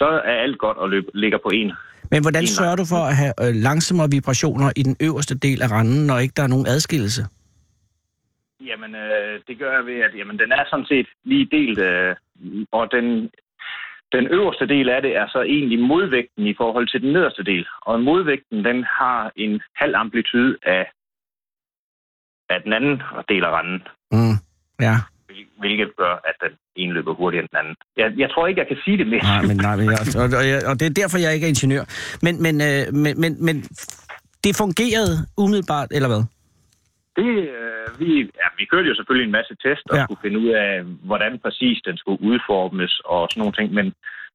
Så 0.00 0.08
er 0.30 0.36
alt 0.44 0.58
godt 0.58 0.78
og 0.78 0.90
løb, 0.90 1.04
ligger 1.14 1.38
på 1.46 1.50
en. 1.60 1.72
Men 2.12 2.20
hvordan 2.22 2.42
En 2.42 2.54
sørger 2.58 2.76
du 2.76 2.84
for 2.94 3.02
at 3.10 3.16
have 3.22 3.34
øh, 3.44 3.54
langsommere 3.66 4.08
vibrationer 4.16 4.68
i 4.76 4.82
den 4.82 4.96
øverste 5.06 5.34
del 5.38 5.58
af 5.62 5.68
randen, 5.70 6.06
når 6.06 6.18
ikke 6.18 6.34
der 6.36 6.42
er 6.42 6.52
nogen 6.54 6.66
adskillelse? 6.66 7.22
Jamen, 8.68 8.94
øh, 8.94 9.40
det 9.48 9.58
gør 9.58 9.72
jeg 9.78 9.84
ved, 9.86 9.98
at 10.06 10.12
jamen, 10.18 10.38
den 10.38 10.52
er 10.52 10.64
sådan 10.70 10.86
set 10.92 11.08
lige 11.24 11.48
delt, 11.56 11.78
øh, 11.78 12.16
og 12.72 12.84
den, 12.92 13.06
den 14.12 14.26
øverste 14.26 14.66
del 14.66 14.88
af 14.88 15.02
det 15.02 15.16
er 15.16 15.26
så 15.28 15.40
egentlig 15.42 15.78
modvægten 15.78 16.46
i 16.46 16.54
forhold 16.56 16.88
til 16.88 17.00
den 17.02 17.12
nederste 17.12 17.44
del. 17.44 17.66
Og 17.82 18.00
modvægten, 18.00 18.64
den 18.64 18.84
har 18.84 19.32
en 19.36 19.60
halv 19.76 19.94
amplitude 19.96 20.56
af, 20.62 20.84
af 22.50 22.62
den 22.64 22.72
anden 22.72 23.02
del 23.28 23.44
af 23.44 23.50
randen, 23.50 23.82
Mm. 24.12 24.36
Ja, 24.80 24.96
hvilket 25.58 25.90
gør, 25.96 26.14
at 26.28 26.36
den 26.44 26.52
ene 26.76 26.92
løber 26.92 27.14
hurtigere 27.14 27.42
end 27.42 27.48
den 27.52 27.58
anden. 27.62 27.74
Jeg, 27.96 28.08
jeg 28.22 28.30
tror 28.30 28.46
ikke, 28.46 28.60
jeg 28.60 28.68
kan 28.68 28.78
sige 28.84 28.98
det 28.98 29.06
mere. 29.06 29.22
nej, 29.22 29.42
men, 29.42 29.56
nej, 29.56 29.76
men 29.76 29.86
jeg, 29.90 30.00
og, 30.22 30.26
og, 30.40 30.44
og 30.70 30.74
det 30.80 30.86
er 30.86 30.94
derfor, 31.02 31.18
jeg 31.18 31.34
ikke 31.34 31.46
er 31.48 31.52
ingeniør. 31.56 31.84
Men, 32.22 32.34
men, 32.44 32.54
øh, 32.68 32.82
men, 33.04 33.20
men, 33.22 33.32
men 33.46 33.56
det 34.44 34.52
fungerede 34.62 35.14
umiddelbart, 35.42 35.88
eller 35.96 36.08
hvad? 36.12 36.22
Det, 37.18 37.30
øh, 37.58 37.86
vi, 38.00 38.10
ja, 38.40 38.46
vi 38.58 38.64
kørte 38.70 38.88
jo 38.88 38.94
selvfølgelig 38.94 39.26
en 39.26 39.36
masse 39.38 39.54
test 39.64 39.84
og 39.90 39.96
ja. 39.96 40.04
skulle 40.04 40.22
finde 40.24 40.38
ud 40.44 40.50
af, 40.64 40.82
hvordan 41.10 41.32
præcis 41.44 41.76
den 41.88 41.96
skulle 41.96 42.22
udformes 42.30 42.92
og 43.04 43.28
sådan 43.30 43.40
nogle 43.40 43.56
ting. 43.58 43.68
Men, 43.78 43.86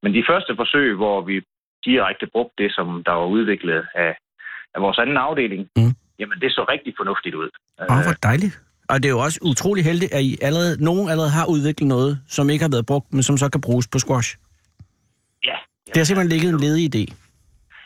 men 0.04 0.14
de 0.14 0.24
første 0.30 0.52
forsøg, 0.56 0.96
hvor 1.02 1.22
vi 1.22 1.36
direkte 1.86 2.25
brugte 2.34 2.64
det, 2.64 2.70
som 2.78 2.88
der 3.08 3.12
var 3.12 3.25
udviklet 3.38 3.86
af, 3.96 4.12
af 4.75 4.80
vores 4.82 4.98
anden 4.98 5.18
afdeling, 5.18 5.62
Mm. 5.78 5.94
jamen 6.20 6.38
det 6.42 6.52
så 6.52 6.66
rigtig 6.74 6.94
fornuftigt 6.98 7.36
ud. 7.36 7.50
Åh, 7.80 7.98
oh, 7.98 8.04
hvor 8.06 8.18
dejligt. 8.30 8.56
Og 8.89 9.04
det 9.04 9.06
er 9.10 9.13
jo 9.18 9.20
også 9.20 9.39
utrolig 9.42 9.84
heldigt, 9.84 10.13
at 10.13 10.22
I 10.22 10.38
allerede, 10.42 10.84
nogen 10.84 11.10
allerede 11.10 11.32
har 11.32 11.46
udviklet 11.46 11.88
noget, 11.88 12.20
som 12.27 12.50
ikke 12.50 12.63
har 12.63 12.70
været 12.75 12.86
brugt, 12.86 13.13
men 13.13 13.24
som 13.24 13.38
så 13.38 13.50
kan 13.50 13.62
bruges 13.62 13.88
på 13.88 14.00
squash. 14.00 14.38
ja, 15.46 15.58
Det 15.88 15.98
har 15.98 16.04
simpelthen 16.04 16.32
ligget 16.34 16.50
en 16.54 16.60
ledig 16.60 16.96
idé. 16.96 17.13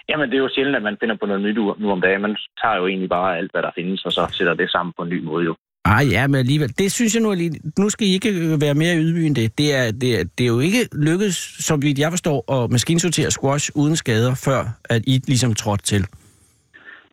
Jamen 0.10 0.30
det 0.30 0.36
er 0.36 0.44
jo 0.48 0.50
sjældent, 0.56 0.76
at 0.76 0.84
man 0.84 0.98
finder 1.00 1.16
på 1.22 1.26
noget 1.26 1.42
nyt 1.42 1.56
nu 1.56 1.92
om 1.92 2.02
dagen. 2.02 2.22
Man 2.22 2.36
tager 2.62 2.76
jo 2.76 2.88
egentlig 2.88 3.10
bare 3.10 3.38
alt, 3.38 3.52
hvad 3.52 3.62
der 3.62 3.72
findes, 3.76 4.06
og 4.06 4.12
så 4.12 4.28
sætter 4.38 4.54
det 4.54 4.72
sammen 4.72 4.94
på 4.98 5.04
en 5.04 5.10
ny 5.10 5.24
måde 5.24 5.46
jo. 5.46 5.56
Ej, 5.86 6.04
ja, 6.12 6.28
men 6.28 6.36
alligevel. 6.36 6.70
Det 6.78 6.92
synes 6.92 7.16
jeg 7.16 7.24
nu 7.24 7.34
lige... 7.34 7.52
Nu 7.80 7.90
skal 7.90 8.08
I 8.08 8.14
ikke 8.14 8.30
øh, 8.30 8.62
være 8.62 8.74
mere 8.74 8.98
ydmyge 8.98 9.28
end 9.28 9.36
det. 9.36 9.58
Det 9.58 9.76
er, 9.76 9.92
det, 9.92 10.20
er, 10.20 10.24
det 10.38 10.44
er 10.44 10.48
jo 10.48 10.60
ikke 10.60 10.82
lykkedes, 11.08 11.36
som 11.68 11.82
vidt 11.82 12.00
jeg 12.00 12.12
forstår, 12.12 12.38
at 12.56 12.72
maskinsortere 12.72 13.32
squash 13.32 13.72
uden 13.76 13.96
skader, 13.96 14.34
før 14.46 14.60
at 14.90 15.02
I 15.08 15.22
ligesom 15.28 15.54
trådte 15.54 15.84
til. 15.84 16.02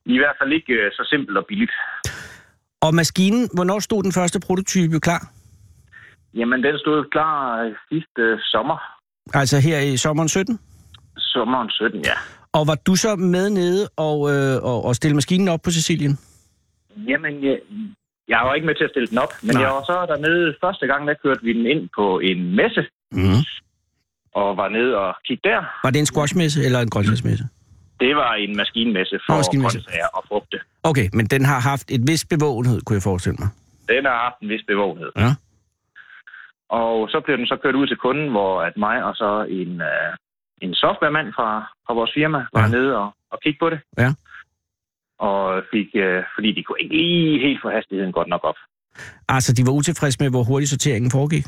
I 0.07 0.19
hvert 0.19 0.37
fald 0.40 0.52
ikke 0.52 0.73
øh, 0.73 0.90
så 0.93 1.02
simpelt 1.11 1.38
og 1.38 1.45
billigt. 1.49 1.73
Og 2.80 2.95
maskinen, 2.95 3.49
hvornår 3.54 3.78
stod 3.80 4.02
den 4.02 4.12
første 4.12 4.40
prototype 4.40 5.00
klar? 5.00 5.30
Jamen 6.35 6.62
den 6.62 6.78
stod 6.78 7.04
klar 7.12 7.62
øh, 7.62 7.73
sidste 7.92 8.23
øh, 8.23 8.38
sommer. 8.40 8.78
Altså 9.35 9.61
her 9.61 9.78
i 9.78 9.97
sommeren 9.97 10.28
17? 10.28 10.59
Sommeren 11.18 11.71
17, 11.71 12.00
ja. 12.04 12.11
Og 12.52 12.66
var 12.66 12.75
du 12.75 12.95
så 12.97 13.16
med 13.16 13.50
nede 13.50 13.88
og, 13.97 14.35
øh, 14.35 14.62
og, 14.62 14.85
og 14.85 14.97
stille 14.97 15.14
maskinen 15.14 15.49
op 15.49 15.61
på 15.64 15.71
Sicilien? 15.71 16.18
Jamen, 17.09 17.45
jeg, 17.45 17.59
jeg 18.28 18.40
var 18.45 18.54
ikke 18.54 18.66
med 18.66 18.75
til 18.75 18.85
at 18.85 18.90
stille 18.90 19.06
den 19.06 19.18
op, 19.18 19.33
men 19.42 19.54
Nej. 19.54 19.62
Jeg 19.62 19.71
var 19.71 19.83
så 19.83 20.06
dernede 20.09 20.54
første 20.64 20.87
gang, 20.87 21.09
der 21.09 21.14
kørte 21.23 21.42
vi 21.42 21.52
den 21.52 21.66
ind 21.66 21.88
på 21.97 22.18
en 22.18 22.56
messe, 22.56 22.83
Mm. 23.12 23.42
og 24.35 24.56
var 24.56 24.68
nede 24.68 24.97
og 24.97 25.14
kigge 25.26 25.49
der. 25.49 25.61
Var 25.85 25.90
det 25.90 25.99
en 25.99 26.06
squashmesse 26.06 26.64
eller 26.64 26.80
en 26.80 26.90
grøntsagsmesse? 26.90 27.45
Det 28.00 28.17
var 28.17 28.35
en 28.35 28.57
maskinmesse 28.57 29.19
for 29.26 29.62
grøntsager 29.62 30.09
og 30.12 30.25
frugte. 30.29 30.59
Okay, 30.83 31.09
men 31.12 31.26
den 31.26 31.45
har 31.45 31.61
haft 31.61 31.91
et 31.91 32.03
vis 32.11 32.25
bevågenhed, 32.25 32.81
kunne 32.81 32.95
jeg 32.95 33.03
forestille 33.03 33.37
mig. 33.38 33.49
Den 33.88 34.05
har 34.05 34.19
haft 34.25 34.38
en 34.43 34.49
vis 34.49 34.65
bevågenhed. 34.67 35.11
Ja. 35.17 35.31
Og 36.69 37.09
så 37.12 37.21
blev 37.25 37.37
den 37.37 37.47
så 37.47 37.57
kørt 37.62 37.75
ud 37.75 37.87
til 37.87 37.97
kunden, 37.97 38.31
hvor 38.31 38.62
at 38.62 38.76
mig 38.76 39.05
og 39.05 39.15
så 39.15 39.47
en, 39.49 39.81
øh, 39.81 40.11
en 40.62 40.75
softwaremand 40.75 41.33
fra, 41.37 41.49
fra 41.87 41.95
vores 41.95 42.11
firma 42.15 42.38
var 42.53 42.62
ja. 42.62 42.69
nede 42.69 42.97
og, 42.97 43.09
og 43.33 43.38
kigge 43.43 43.59
på 43.62 43.71
det. 43.71 43.81
Ja. 43.99 44.11
Og 45.19 45.62
fik, 45.73 45.88
øh, 45.95 46.23
fordi 46.35 46.53
de 46.53 46.62
kunne 46.62 46.81
ikke 46.81 46.97
lige 46.97 47.41
helt 47.47 47.61
få 47.62 47.69
hastigheden 47.71 48.12
godt 48.12 48.29
nok 48.29 48.45
op. 48.45 48.59
Altså, 49.29 49.53
de 49.53 49.67
var 49.67 49.73
utilfredse 49.73 50.19
med, 50.23 50.31
hvor 50.31 50.43
hurtigt 50.43 50.71
sorteringen 50.71 51.11
foregik? 51.11 51.45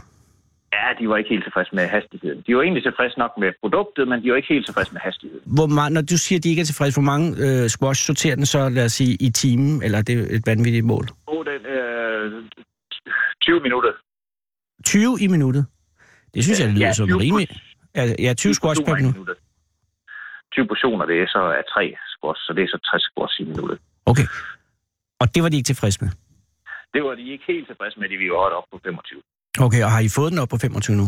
Ja, 0.72 0.86
de 0.98 1.08
var 1.08 1.16
ikke 1.16 1.30
helt 1.34 1.44
tilfredse 1.44 1.74
med 1.74 1.86
hastigheden. 1.96 2.38
De 2.46 2.56
var 2.56 2.62
egentlig 2.62 2.82
tilfredse 2.82 3.18
nok 3.18 3.30
med 3.38 3.50
produktet, 3.62 4.08
men 4.08 4.22
de 4.22 4.30
var 4.30 4.36
ikke 4.36 4.48
helt 4.54 4.66
tilfredse 4.66 4.92
med 4.92 5.00
hastigheden. 5.00 5.42
Hvor 5.58 5.66
meget, 5.66 5.92
når 5.92 6.02
du 6.02 6.16
siger, 6.24 6.38
at 6.38 6.44
de 6.44 6.48
ikke 6.52 6.60
er 6.60 6.70
tilfredse, 6.72 6.94
hvor 7.00 7.08
mange 7.12 7.26
øh, 7.44 7.68
squash 7.76 8.00
sorterer 8.06 8.34
den 8.34 8.46
så, 8.46 8.68
lad 8.68 8.84
os 8.84 8.92
sige, 8.92 9.16
i 9.26 9.30
timen, 9.30 9.82
eller 9.84 9.98
er 9.98 10.02
det 10.02 10.16
et 10.36 10.42
vanvittigt 10.46 10.86
mål? 10.92 11.04
Oh, 11.26 11.44
den, 11.50 11.60
øh, 11.66 12.44
20 13.42 13.60
minutter. 13.60 13.92
20 14.84 15.16
i 15.20 15.26
minuttet? 15.26 15.66
Det 16.34 16.44
synes 16.44 16.60
jeg 16.60 16.68
lyder 16.68 16.86
Ja, 16.86 16.92
som 16.92 17.06
20 17.08 17.20
rimeligt. 17.20 17.52
Ja, 17.96 18.02
ja 18.26 18.34
20 18.34 18.54
squash 18.54 18.80
per 18.86 18.94
minut. 18.94 19.12
minuttet. 19.14 19.36
20 20.52 20.66
portioner, 20.66 21.04
det 21.06 21.16
er 21.22 21.26
så 21.26 21.42
af 21.58 21.64
tre 21.74 21.84
squash, 22.14 22.40
så 22.46 22.52
det 22.56 22.62
er 22.64 22.68
så 22.74 22.78
60 22.90 23.02
squash 23.10 23.34
i 23.40 23.44
minuttet. 23.44 23.78
Okay. 24.06 24.26
Og 25.20 25.26
det 25.34 25.42
var 25.42 25.48
de 25.48 25.56
ikke 25.56 25.66
tilfredse 25.72 25.98
med? 26.04 26.10
Det 26.94 27.00
var 27.06 27.14
de 27.14 27.24
ikke 27.32 27.44
helt 27.52 27.66
tilfredse 27.70 28.00
med, 28.00 28.08
de 28.08 28.16
vi 28.16 28.28
var 28.30 28.36
op 28.58 28.64
på 28.72 28.80
25. 28.84 29.22
Okay, 29.60 29.82
og 29.86 29.90
har 29.90 30.00
I 30.00 30.10
fået 30.16 30.30
den 30.32 30.38
op 30.38 30.48
på 30.48 30.56
25 30.56 30.96
nu? 30.96 31.06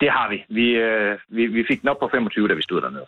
Det 0.00 0.10
har 0.10 0.26
vi. 0.32 0.38
Vi, 0.58 0.66
øh, 0.86 1.18
vi, 1.36 1.46
vi 1.46 1.64
fik 1.70 1.80
den 1.80 1.88
op 1.88 2.00
på 2.00 2.08
25, 2.12 2.48
da 2.48 2.54
vi 2.54 2.62
stod 2.62 2.80
dernede. 2.80 3.06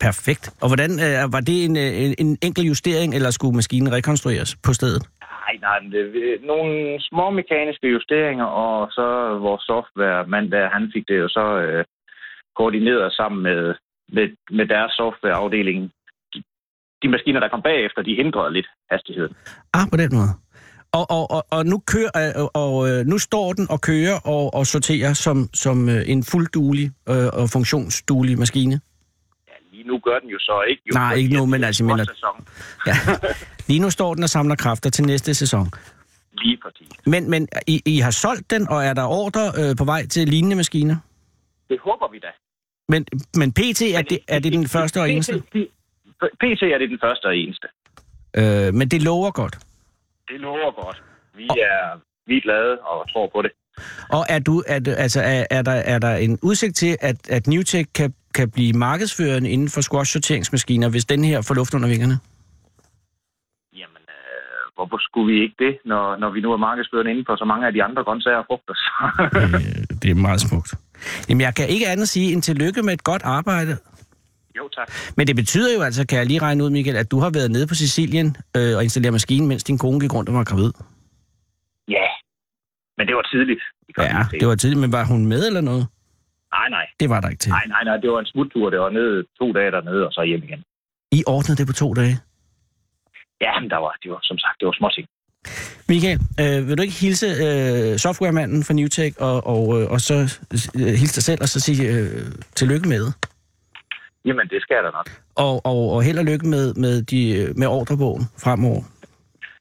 Perfekt. 0.00 0.44
Og 0.62 0.68
hvordan 0.70 0.90
øh, 1.06 1.32
var 1.34 1.40
det 1.48 1.64
en, 1.64 1.76
øh, 1.84 1.92
en, 2.02 2.14
en 2.18 2.38
enkel 2.46 2.64
justering, 2.64 3.14
eller 3.14 3.30
skulle 3.30 3.54
maskinen 3.54 3.92
rekonstrueres 3.92 4.56
på 4.66 4.72
stedet? 4.78 5.02
Nej, 5.20 5.54
nej, 5.66 5.78
det, 5.92 6.02
nogle 6.52 7.00
små 7.10 7.30
mekaniske 7.30 7.88
justeringer, 7.88 8.44
og 8.44 8.92
så 8.96 9.06
vores 9.46 9.62
softwaremand 9.62 10.50
der, 10.50 10.70
han 10.76 10.90
fik 10.94 11.04
det 11.08 11.18
jo 11.18 11.28
så 11.28 11.46
øh, 11.64 11.84
koordineret 12.56 13.12
sammen 13.12 13.42
med, 13.42 13.74
med, 14.16 14.26
med 14.50 14.66
deres 14.66 14.92
softwareafdeling. 14.92 15.90
De, 16.34 16.42
de 17.02 17.08
maskiner, 17.08 17.40
der 17.40 17.48
kom 17.48 17.62
bagefter, 17.62 18.02
de 18.02 18.14
hindrede 18.14 18.52
lidt 18.52 18.68
hastigheden. 18.90 19.34
Ah, 19.74 19.86
på 19.92 19.96
den 19.96 20.10
måde. 20.18 20.32
Og, 20.92 21.10
og, 21.10 21.30
og, 21.30 21.46
og 21.50 21.66
nu 21.66 21.78
kører, 21.78 22.10
øh, 22.16 22.46
og, 22.54 22.90
øh, 22.90 23.06
nu 23.06 23.18
står 23.18 23.52
den 23.52 23.66
og 23.70 23.80
kører 23.80 24.18
og, 24.24 24.54
og 24.54 24.66
sorterer 24.66 25.12
som, 25.12 25.48
som 25.54 25.88
øh, 25.88 26.02
en 26.06 26.24
fuldduelig 26.24 26.90
øh, 27.08 27.26
og 27.32 27.48
funktionsduelig 27.52 28.38
maskine. 28.38 28.80
Ja, 29.48 29.52
lige 29.72 29.84
nu 29.84 29.98
gør 29.98 30.18
den 30.18 30.28
jo 30.28 30.38
så 30.38 30.62
ikke. 30.68 30.82
Jo, 30.86 30.92
Nej, 30.94 31.14
ikke 31.14 31.36
nu, 31.36 31.46
men 31.46 31.64
altså, 31.64 32.06
sæson. 32.14 32.46
Ja. 32.86 32.94
Lige 33.68 33.80
nu 33.80 33.90
står 33.90 34.14
den 34.14 34.22
og 34.22 34.28
samler 34.28 34.56
kræfter 34.56 34.90
til 34.90 35.04
næste 35.04 35.34
sæson. 35.34 35.66
Lige 36.32 36.58
præcis. 36.62 37.06
Men, 37.06 37.30
men 37.30 37.48
I, 37.66 37.82
I 37.86 37.98
har 37.98 38.10
solgt 38.10 38.50
den, 38.50 38.68
og 38.68 38.84
er 38.84 38.94
der 38.94 39.04
ordre 39.04 39.52
øh, 39.58 39.76
på 39.76 39.84
vej 39.84 40.06
til 40.06 40.28
lignende 40.28 40.56
maskiner? 40.56 40.96
Det 41.68 41.78
håber 41.80 42.10
vi 42.12 42.18
da. 42.18 42.28
Men, 42.88 43.06
men 43.36 43.52
PT, 43.52 43.82
er 43.82 44.02
det, 44.10 44.18
er 44.28 44.38
det 44.38 44.52
den 44.52 44.68
første 44.68 45.00
og 45.00 45.10
eneste? 45.10 45.42
PT 46.40 46.62
er 46.62 46.78
det 46.78 46.90
den 46.90 46.98
første 47.02 47.24
og 47.26 47.36
eneste. 47.36 47.66
Øh, 48.36 48.74
men 48.74 48.88
det 48.88 49.02
lover 49.02 49.30
godt. 49.30 49.58
Det 50.32 50.40
lover 50.40 50.84
godt. 50.84 51.02
Vi 51.36 51.44
er, 51.44 52.00
vi 52.26 52.36
er 52.36 52.40
glade 52.40 52.78
og 52.78 53.12
tror 53.12 53.30
på 53.34 53.42
det. 53.42 53.50
Og 54.10 54.22
er, 54.28 54.38
du, 54.38 54.62
er, 54.66 54.78
det- 54.78 54.94
altså, 54.98 55.20
er, 55.20 55.44
er, 55.50 55.62
der, 55.62 55.72
er 55.72 55.98
der 55.98 56.14
en 56.16 56.38
udsigt 56.42 56.76
til, 56.76 56.96
at, 57.00 57.30
at 57.30 57.46
Newtek 57.46 57.86
kan, 57.94 58.14
kan 58.34 58.50
blive 58.50 58.72
markedsførende 58.72 59.50
inden 59.50 59.68
for 59.68 59.80
squash-sorteringsmaskiner, 59.80 60.88
hvis 60.90 61.04
den 61.04 61.24
her 61.24 61.42
får 61.42 61.54
luft 61.54 61.74
under 61.74 61.88
vingerne? 61.88 62.18
Jamen, 63.80 64.04
øh, 64.08 64.62
hvorfor 64.74 64.98
skulle 65.00 65.34
vi 65.34 65.42
ikke 65.42 65.54
det, 65.58 65.78
når, 65.84 66.16
når 66.16 66.30
vi 66.30 66.40
nu 66.40 66.52
er 66.52 66.56
markedsførende 66.56 67.10
inden 67.10 67.24
for 67.28 67.36
så 67.36 67.44
mange 67.44 67.66
af 67.66 67.72
de 67.72 67.82
andre 67.82 68.04
grøntsager 68.04 68.36
og 68.38 68.44
frugter? 68.48 68.74
Øh, 69.54 69.84
det 70.02 70.10
er 70.10 70.14
meget 70.14 70.40
smukt. 70.40 70.74
Jamen, 71.28 71.40
jeg 71.40 71.54
kan 71.54 71.68
ikke 71.68 71.86
andet 71.88 72.08
sige 72.08 72.32
end 72.32 72.42
tillykke 72.42 72.82
med 72.82 72.92
et 72.92 73.04
godt 73.04 73.22
arbejde. 73.24 73.76
Jo, 74.56 74.68
tak. 74.68 74.88
Men 75.16 75.26
det 75.26 75.36
betyder 75.36 75.74
jo 75.76 75.80
altså, 75.82 76.06
kan 76.06 76.18
jeg 76.18 76.26
lige 76.26 76.42
regne 76.42 76.64
ud, 76.64 76.70
Michael, 76.70 76.96
at 76.96 77.10
du 77.10 77.18
har 77.18 77.30
været 77.30 77.50
nede 77.50 77.66
på 77.66 77.74
Sicilien 77.74 78.36
øh, 78.56 78.76
og 78.76 78.82
installeret 78.82 79.12
maskinen, 79.12 79.48
mens 79.48 79.64
din 79.64 79.78
kone 79.78 80.00
gik 80.00 80.14
rundt 80.14 80.28
og 80.28 80.34
var 80.34 80.44
gravid. 80.44 80.72
Ja, 81.88 82.08
men 82.98 83.06
det 83.06 83.14
var 83.16 83.22
tidligt. 83.32 83.62
Ja, 83.98 84.24
det 84.40 84.48
var 84.48 84.54
tidligt, 84.54 84.80
men 84.80 84.92
var 84.92 85.04
hun 85.04 85.26
med 85.26 85.46
eller 85.46 85.60
noget? 85.60 85.86
Nej, 86.52 86.68
nej. 86.68 86.86
Det 87.00 87.08
var 87.10 87.20
der 87.20 87.28
ikke 87.28 87.40
til. 87.40 87.50
Nej, 87.50 87.66
nej, 87.66 87.84
nej. 87.84 87.96
Det 87.96 88.10
var 88.10 88.20
en 88.20 88.26
smuttur. 88.26 88.70
Det 88.70 88.78
var 88.78 88.90
nede 88.90 89.24
to 89.40 89.52
dage 89.52 89.70
dernede, 89.70 90.06
og 90.06 90.12
så 90.12 90.22
hjem 90.22 90.42
igen. 90.42 90.62
I 91.12 91.24
ordnede 91.26 91.56
det 91.58 91.66
på 91.66 91.72
to 91.72 91.94
dage. 91.94 92.18
Ja, 93.40 93.60
men 93.60 93.70
der 93.70 93.76
var, 93.76 93.92
det 94.02 94.10
var, 94.10 94.20
som 94.22 94.38
sagt, 94.38 94.60
det 94.60 94.66
var 94.66 94.72
småting. 94.72 95.06
Michael, 95.88 96.18
øh, 96.40 96.68
vil 96.68 96.78
du 96.78 96.82
ikke 96.82 96.94
hilse 96.94 97.26
øh, 97.26 97.98
softwaremanden 97.98 98.64
fra 98.64 98.74
Newtek, 98.74 99.12
og, 99.20 99.46
og, 99.46 99.82
øh, 99.82 99.90
og 99.90 100.00
så 100.00 100.14
øh, 100.74 100.94
hilse 101.00 101.14
dig 101.14 101.22
selv, 101.22 101.40
og 101.42 101.48
så 101.48 101.60
sige 101.60 101.82
øh, 101.92 102.26
tillykke 102.54 102.88
med? 102.88 103.04
Jamen, 104.24 104.48
det 104.48 104.62
skal 104.62 104.74
jeg 104.74 104.84
da 104.84 104.90
nok. 104.98 105.08
Og, 105.34 105.66
og, 105.66 105.90
og 105.94 106.02
held 106.02 106.18
og 106.18 106.24
lykke 106.24 106.46
med, 106.46 106.74
med, 106.74 107.02
de, 107.02 107.52
med 107.56 107.66
ordrebogen 107.66 108.24
fremover. 108.44 108.82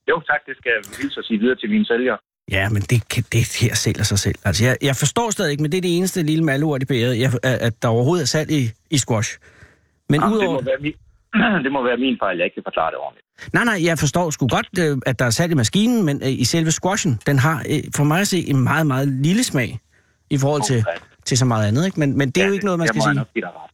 Jo, 0.09 0.21
tak. 0.29 0.41
Det 0.45 0.57
skal 0.57 0.71
jeg 0.75 0.81
hilse 1.01 1.19
at 1.19 1.25
sige 1.25 1.39
videre 1.39 1.55
til 1.55 1.69
mine 1.69 1.85
sælgere. 1.85 2.17
Ja, 2.51 2.69
men 2.69 2.81
det, 2.81 3.09
kan, 3.09 3.23
det 3.31 3.57
her 3.61 3.75
sælger 3.75 4.03
sig 4.03 4.19
selv. 4.19 4.35
Altså, 4.45 4.65
jeg, 4.65 4.77
jeg 4.81 4.95
forstår 4.95 5.29
stadig 5.29 5.51
ikke, 5.51 5.63
men 5.63 5.71
det 5.71 5.77
er 5.77 5.81
det 5.81 5.97
eneste 5.97 6.23
lille 6.23 6.43
malurt 6.43 6.81
i 6.83 6.85
bæret, 6.85 7.19
jeg, 7.19 7.31
at, 7.43 7.73
der 7.81 7.87
overhovedet 7.87 8.23
er 8.23 8.27
salg 8.27 8.51
i, 8.51 8.63
i 8.89 8.97
squash. 8.97 9.37
Men 10.09 10.21
Jamen, 10.21 10.33
det, 10.33 10.43
udover... 10.45 10.61
må 10.61 10.65
være 10.65 10.77
min, 10.81 10.93
det 11.63 11.71
må 11.71 11.83
være 11.83 11.97
min 11.97 12.17
fejl, 12.19 12.37
jeg 12.37 12.45
ikke 12.45 12.55
kan 12.55 12.63
forklare 12.65 12.91
det 12.91 12.97
ordentligt. 12.99 13.25
Nej, 13.53 13.63
nej, 13.63 13.85
jeg 13.85 13.99
forstår 13.99 14.29
sgu 14.29 14.47
godt, 14.47 14.69
øh, 14.79 14.97
at 15.05 15.19
der 15.19 15.25
er 15.25 15.29
salg 15.29 15.51
i 15.51 15.55
maskinen, 15.55 16.05
men 16.05 16.21
øh, 16.23 16.29
i 16.29 16.43
selve 16.43 16.71
squashen, 16.71 17.19
den 17.25 17.39
har 17.39 17.57
øh, 17.69 17.79
for 17.95 18.03
mig 18.03 18.19
at 18.21 18.27
se 18.27 18.49
en 18.49 18.63
meget, 18.63 18.87
meget 18.87 19.07
lille 19.07 19.43
smag 19.43 19.79
i 20.29 20.37
forhold 20.37 20.61
til, 20.61 20.79
Okay. 20.87 20.97
til 21.25 21.37
så 21.37 21.45
meget 21.45 21.67
andet. 21.67 21.85
Ikke? 21.85 21.99
Men, 21.99 22.17
men 22.17 22.31
det 22.31 22.43
er 22.43 22.47
jo 22.47 22.53
ikke 22.53 22.65
noget, 22.65 22.79
man 22.79 22.87
skal 22.87 23.01
sige. 23.01 23.13
nok 23.13 23.27
give 23.33 23.41
dig 23.41 23.51
ret. 23.55 23.71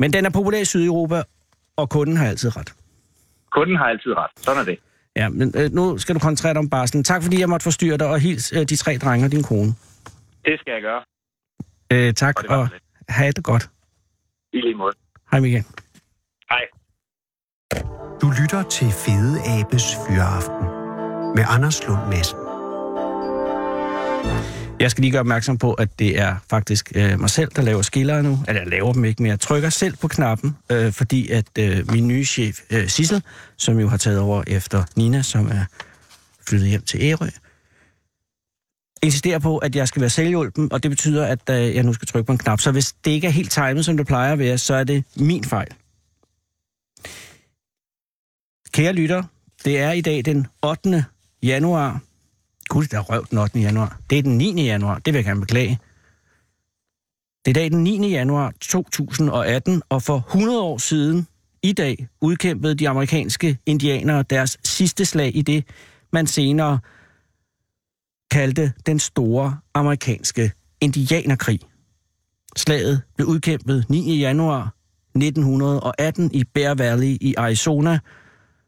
Men 0.00 0.12
den 0.12 0.26
er 0.26 0.30
populær 0.30 0.58
i 0.60 0.64
Sydeuropa, 0.64 1.22
og 1.76 1.90
kunden 1.90 2.16
har 2.16 2.28
altid 2.28 2.56
ret. 2.56 2.74
Kunden 3.52 3.76
har 3.76 3.84
altid 3.84 4.12
ret. 4.16 4.30
Sådan 4.36 4.60
er 4.60 4.64
det. 4.64 4.78
Ja, 5.16 5.28
men 5.28 5.52
øh, 5.56 5.70
nu 5.72 5.98
skal 5.98 6.14
du 6.14 6.20
koncentrere 6.20 6.52
dig 6.54 6.58
om 6.58 6.70
barslen. 6.70 7.04
Tak 7.04 7.22
fordi 7.22 7.40
jeg 7.40 7.48
måtte 7.48 7.64
forstyrre 7.64 7.96
dig, 7.98 8.06
og 8.06 8.20
hils 8.20 8.52
øh, 8.52 8.58
de 8.68 8.76
tre 8.76 8.96
drenge 8.98 9.26
og 9.26 9.32
din 9.32 9.42
kone. 9.42 9.74
Det 10.44 10.60
skal 10.60 10.72
jeg 10.72 10.82
gøre. 10.82 11.02
Øh, 11.92 12.14
tak, 12.14 12.36
Og 12.38 12.42
det 12.42 12.50
og 12.50 12.68
lidt. 12.72 12.82
have 13.08 13.32
det 13.32 13.44
godt. 13.44 13.70
I 14.52 14.56
lige 14.60 14.74
måde. 14.74 14.92
Hej 15.30 15.40
Michael. 15.40 15.64
Hej. 16.50 16.60
Du 18.22 18.32
lytter 18.42 18.62
til 18.62 18.86
Fede 18.90 19.34
Abes 19.60 19.84
Fyraften 20.08 20.66
med 21.36 21.44
Anders 21.48 21.86
Lund 21.86 22.00
Madsen. 22.10 22.38
Jeg 24.80 24.90
skal 24.90 25.02
lige 25.02 25.10
gøre 25.10 25.20
opmærksom 25.20 25.58
på, 25.58 25.72
at 25.72 25.98
det 25.98 26.18
er 26.18 26.36
faktisk 26.50 26.92
øh, 26.94 27.20
mig 27.20 27.30
selv, 27.30 27.50
der 27.56 27.62
laver 27.62 27.82
skillere 27.82 28.22
nu. 28.22 28.38
Eller 28.48 28.60
jeg 28.60 28.70
laver 28.70 28.92
dem 28.92 29.04
ikke, 29.04 29.22
men 29.22 29.30
jeg 29.30 29.40
trykker 29.40 29.70
selv 29.70 29.96
på 29.96 30.08
knappen, 30.08 30.56
øh, 30.70 30.92
fordi 30.92 31.28
at 31.28 31.46
øh, 31.58 31.92
min 31.92 32.08
nye 32.08 32.24
chef, 32.24 32.60
øh, 32.70 32.88
Sissel, 32.88 33.22
som 33.56 33.78
jo 33.78 33.88
har 33.88 33.96
taget 33.96 34.20
over 34.20 34.42
efter 34.46 34.84
Nina, 34.96 35.22
som 35.22 35.46
er 35.46 35.64
flyttet 36.48 36.68
hjem 36.68 36.82
til 36.82 37.02
Ærø, 37.02 37.26
insisterer 39.02 39.38
på, 39.38 39.58
at 39.58 39.76
jeg 39.76 39.88
skal 39.88 40.00
være 40.00 40.10
selvhjulpen, 40.10 40.72
og 40.72 40.82
det 40.82 40.90
betyder, 40.90 41.26
at 41.26 41.50
øh, 41.50 41.74
jeg 41.74 41.82
nu 41.82 41.92
skal 41.92 42.08
trykke 42.08 42.26
på 42.26 42.32
en 42.32 42.38
knap. 42.38 42.60
Så 42.60 42.72
hvis 42.72 42.92
det 42.92 43.10
ikke 43.10 43.26
er 43.26 43.30
helt 43.30 43.50
timet, 43.50 43.84
som 43.84 43.96
det 43.96 44.06
plejer 44.06 44.32
at 44.32 44.38
være, 44.38 44.58
så 44.58 44.74
er 44.74 44.84
det 44.84 45.04
min 45.16 45.44
fejl. 45.44 45.68
Kære 48.72 48.92
lytter, 48.92 49.22
det 49.64 49.78
er 49.78 49.92
i 49.92 50.00
dag 50.00 50.24
den 50.24 50.46
8. 50.62 51.04
januar 51.42 52.00
Gud, 52.68 52.84
der 52.84 53.00
røv 53.00 53.26
den 53.30 53.38
8. 53.38 53.60
januar. 53.60 53.98
Det 54.10 54.18
er 54.18 54.22
den 54.22 54.38
9. 54.38 54.64
januar. 54.64 54.98
Det 54.98 55.14
vil 55.14 55.18
jeg 55.18 55.24
gerne 55.24 55.40
beklage. 55.40 55.78
Det 57.44 57.50
er 57.50 57.54
dag 57.54 57.70
den 57.70 57.84
9. 57.84 58.10
januar 58.10 58.52
2018, 58.60 59.82
og 59.88 60.02
for 60.02 60.24
100 60.28 60.60
år 60.60 60.78
siden 60.78 61.26
i 61.62 61.72
dag 61.72 62.08
udkæmpede 62.20 62.74
de 62.74 62.88
amerikanske 62.88 63.58
indianere 63.66 64.22
deres 64.22 64.58
sidste 64.64 65.04
slag 65.04 65.36
i 65.36 65.42
det, 65.42 65.64
man 66.12 66.26
senere 66.26 66.78
kaldte 68.30 68.72
den 68.86 68.98
store 68.98 69.58
amerikanske 69.74 70.52
indianerkrig. 70.80 71.60
Slaget 72.56 73.02
blev 73.16 73.28
udkæmpet 73.28 73.86
9. 73.88 74.18
januar 74.18 74.74
1918 75.16 76.34
i 76.34 76.44
Bear 76.44 76.74
Valley 76.74 77.16
i 77.20 77.34
Arizona, 77.34 77.98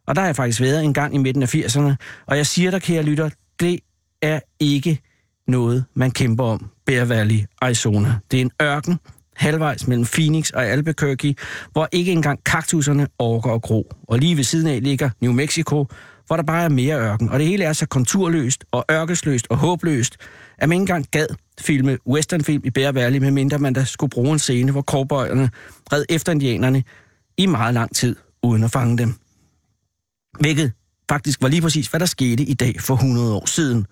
og 0.07 0.15
der 0.15 0.21
har 0.21 0.29
jeg 0.29 0.37
faktisk 0.37 0.61
været 0.61 0.85
en 0.85 0.95
gang 0.95 1.15
i 1.15 1.19
midten 1.19 1.43
af 1.43 1.55
80'erne, 1.55 1.95
og 2.27 2.37
jeg 2.37 2.47
siger 2.47 2.71
dig, 2.71 2.83
kære 2.83 3.03
lytter, 3.03 3.31
det 3.61 3.81
er 4.23 4.41
ikke 4.61 5.01
noget, 5.49 5.85
man 5.95 6.11
kæmper 6.11 6.45
om. 6.45 6.71
Bear 6.87 7.05
Valley, 7.05 7.41
Arizona. 7.61 8.15
Det 8.31 8.37
er 8.37 8.41
en 8.41 8.51
ørken. 8.63 8.99
halvvejs 9.37 9.87
mellem 9.87 10.07
Phoenix 10.07 10.51
og 10.51 10.67
Albuquerque, 10.67 11.35
hvor 11.73 11.89
ikke 11.93 12.13
engang 12.13 12.45
kaktuserne 12.45 13.07
orker 13.19 13.51
at 13.51 13.63
gro. 13.63 13.93
Og 14.09 14.19
lige 14.19 14.37
ved 14.37 14.45
siden 14.45 14.67
af 14.67 14.83
ligger 14.83 15.11
New 15.21 15.33
Mexico, 15.33 15.87
hvor 16.27 16.37
der 16.37 16.43
bare 16.43 16.65
er 16.65 16.69
mere 16.69 17.01
ørken. 17.01 17.29
Og 17.29 17.39
det 17.39 17.47
hele 17.47 17.65
er 17.65 17.73
så 17.73 17.87
konturløst 17.87 18.65
og 18.71 18.85
ørkesløst 18.91 19.47
og 19.51 19.57
håbløst, 19.57 20.17
at 20.59 20.69
man 20.69 20.77
ikke 20.77 20.83
engang 20.83 21.07
gad 21.11 21.27
filme 21.61 21.99
westernfilm 22.07 22.63
i 22.65 22.71
Bear 22.71 22.93
Valley, 22.93 23.19
medmindre 23.19 23.59
man 23.59 23.73
da 23.73 23.85
skulle 23.85 24.11
bruge 24.11 24.33
en 24.33 24.39
scene, 24.39 24.73
hvor 24.73 24.83
cowboyerne 24.83 25.51
red 25.93 26.05
efter 26.09 26.33
indianerne 26.33 26.83
i 27.37 27.47
meget 27.47 27.75
lang 27.75 27.95
tid, 27.97 28.17
uden 28.43 28.65
at 28.65 28.71
fange 28.71 28.99
dem. 28.99 29.15
Hvilket 30.41 30.73
faktisk 31.09 31.43
var 31.43 31.49
lige 31.49 31.63
præcis, 31.63 31.87
hvad 31.87 32.01
der 32.01 32.07
skete 32.07 32.43
i 32.43 32.55
dag 32.55 32.81
for 32.81 32.95
100 32.95 33.35
år 33.35 33.47
siden. 33.47 33.87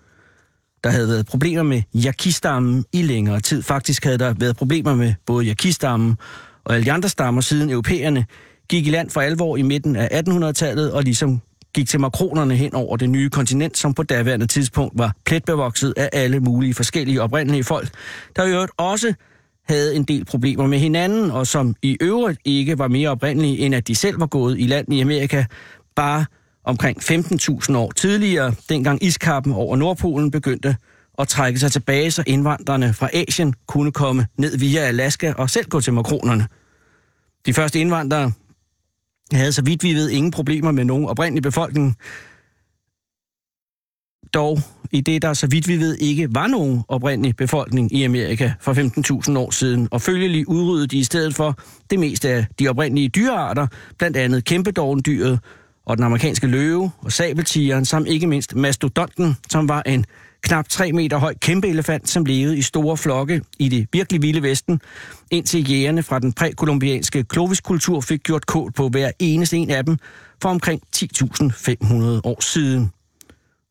Der 0.83 0.89
havde 0.89 1.07
været 1.07 1.25
problemer 1.25 1.63
med 1.63 1.81
jakistammen 1.93 2.85
i 2.93 3.01
længere 3.01 3.39
tid. 3.39 3.61
Faktisk 3.61 4.03
havde 4.03 4.17
der 4.17 4.33
været 4.33 4.55
problemer 4.57 4.95
med 4.95 5.13
både 5.25 5.45
jakistammen 5.45 6.17
og 6.65 6.75
alle 6.75 6.85
de 6.85 6.91
andre 6.91 7.09
stammer, 7.09 7.41
siden 7.41 7.69
europæerne 7.69 8.25
gik 8.69 8.87
i 8.87 8.89
land 8.89 9.09
for 9.09 9.21
alvor 9.21 9.57
i 9.57 9.61
midten 9.61 9.95
af 9.95 10.21
1800-tallet 10.27 10.91
og 10.93 11.03
ligesom 11.03 11.41
gik 11.73 11.89
til 11.89 11.99
makronerne 11.99 12.55
hen 12.55 12.75
over 12.75 12.97
det 12.97 13.09
nye 13.09 13.29
kontinent, 13.29 13.77
som 13.77 13.93
på 13.93 14.03
daværende 14.03 14.47
tidspunkt 14.47 14.99
var 14.99 15.15
pletbevokset 15.25 15.93
af 15.97 16.09
alle 16.13 16.39
mulige 16.39 16.73
forskellige 16.73 17.21
oprindelige 17.21 17.63
folk, 17.63 17.89
der 18.35 18.45
i 18.45 18.51
øvrigt 18.51 18.71
også 18.77 19.13
havde 19.67 19.95
en 19.95 20.03
del 20.03 20.25
problemer 20.25 20.67
med 20.67 20.79
hinanden, 20.79 21.31
og 21.31 21.47
som 21.47 21.75
i 21.81 21.97
øvrigt 22.01 22.39
ikke 22.45 22.79
var 22.79 22.87
mere 22.87 23.09
oprindelige, 23.09 23.57
end 23.57 23.75
at 23.75 23.87
de 23.87 23.95
selv 23.95 24.19
var 24.19 24.27
gået 24.27 24.59
i 24.59 24.67
land 24.67 24.93
i 24.93 25.01
Amerika, 25.01 25.45
bare 25.95 26.25
omkring 26.69 26.97
15.000 27.03 27.75
år 27.75 27.91
tidligere, 27.91 28.53
dengang 28.69 29.03
iskappen 29.03 29.53
over 29.53 29.75
Nordpolen 29.75 30.31
begyndte 30.31 30.75
at 31.19 31.27
trække 31.27 31.59
sig 31.59 31.71
tilbage, 31.71 32.11
så 32.11 32.23
indvandrerne 32.27 32.93
fra 32.93 33.09
Asien 33.13 33.53
kunne 33.67 33.91
komme 33.91 34.27
ned 34.37 34.57
via 34.57 34.81
Alaska 34.81 35.33
og 35.37 35.49
selv 35.49 35.69
gå 35.69 35.81
til 35.81 35.93
makronerne. 35.93 36.47
De 37.45 37.53
første 37.53 37.79
indvandrere 37.79 38.31
havde 39.31 39.51
så 39.51 39.61
vidt 39.61 39.83
vi 39.83 39.93
ved 39.93 40.09
ingen 40.09 40.31
problemer 40.31 40.71
med 40.71 40.85
nogen 40.85 41.05
oprindelig 41.05 41.43
befolkning. 41.43 41.95
Dog 44.33 44.59
i 44.91 45.01
det, 45.01 45.21
der 45.21 45.33
så 45.33 45.47
vidt 45.47 45.67
vi 45.67 45.77
ved 45.77 45.97
ikke 45.97 46.27
var 46.35 46.47
nogen 46.47 46.83
oprindelig 46.87 47.35
befolkning 47.35 47.93
i 47.93 48.03
Amerika 48.03 48.53
for 48.59 48.73
15.000 49.31 49.37
år 49.37 49.51
siden, 49.51 49.87
og 49.91 50.01
følgelig 50.01 50.49
udryddede 50.49 50.87
de 50.87 50.97
i 50.97 51.03
stedet 51.03 51.35
for 51.35 51.59
det 51.89 51.99
meste 51.99 52.29
af 52.29 52.45
de 52.59 52.67
oprindelige 52.67 53.09
dyrearter, 53.09 53.67
blandt 53.97 54.17
andet 54.17 54.45
kæmpedovendyret, 54.45 55.39
og 55.89 55.97
den 55.97 56.05
amerikanske 56.05 56.47
løve 56.47 56.91
og 56.97 57.11
sabeltigeren, 57.11 57.85
samt 57.85 58.07
ikke 58.07 58.27
mindst 58.27 58.55
mastodonten, 58.55 59.37
som 59.51 59.69
var 59.69 59.81
en 59.81 60.05
knap 60.41 60.69
3 60.69 60.91
meter 60.91 61.17
høj 61.17 61.33
kæmpe 61.41 61.67
elefant, 61.67 62.09
som 62.09 62.25
levede 62.25 62.57
i 62.57 62.61
store 62.61 62.97
flokke 62.97 63.41
i 63.59 63.69
det 63.69 63.87
virkelig 63.93 64.21
vilde 64.21 64.41
vesten, 64.41 64.81
indtil 65.31 65.71
jægerne 65.71 66.03
fra 66.03 66.19
den 66.19 66.33
prækolumbianske 66.33 67.23
kloviskultur 67.23 68.01
fik 68.01 68.23
gjort 68.23 68.45
kål 68.45 68.71
på 68.71 68.89
hver 68.89 69.11
eneste 69.19 69.57
en 69.57 69.69
af 69.69 69.85
dem 69.85 69.97
for 70.41 70.49
omkring 70.49 70.81
10.500 70.95 71.95
år 72.23 72.41
siden. 72.41 72.91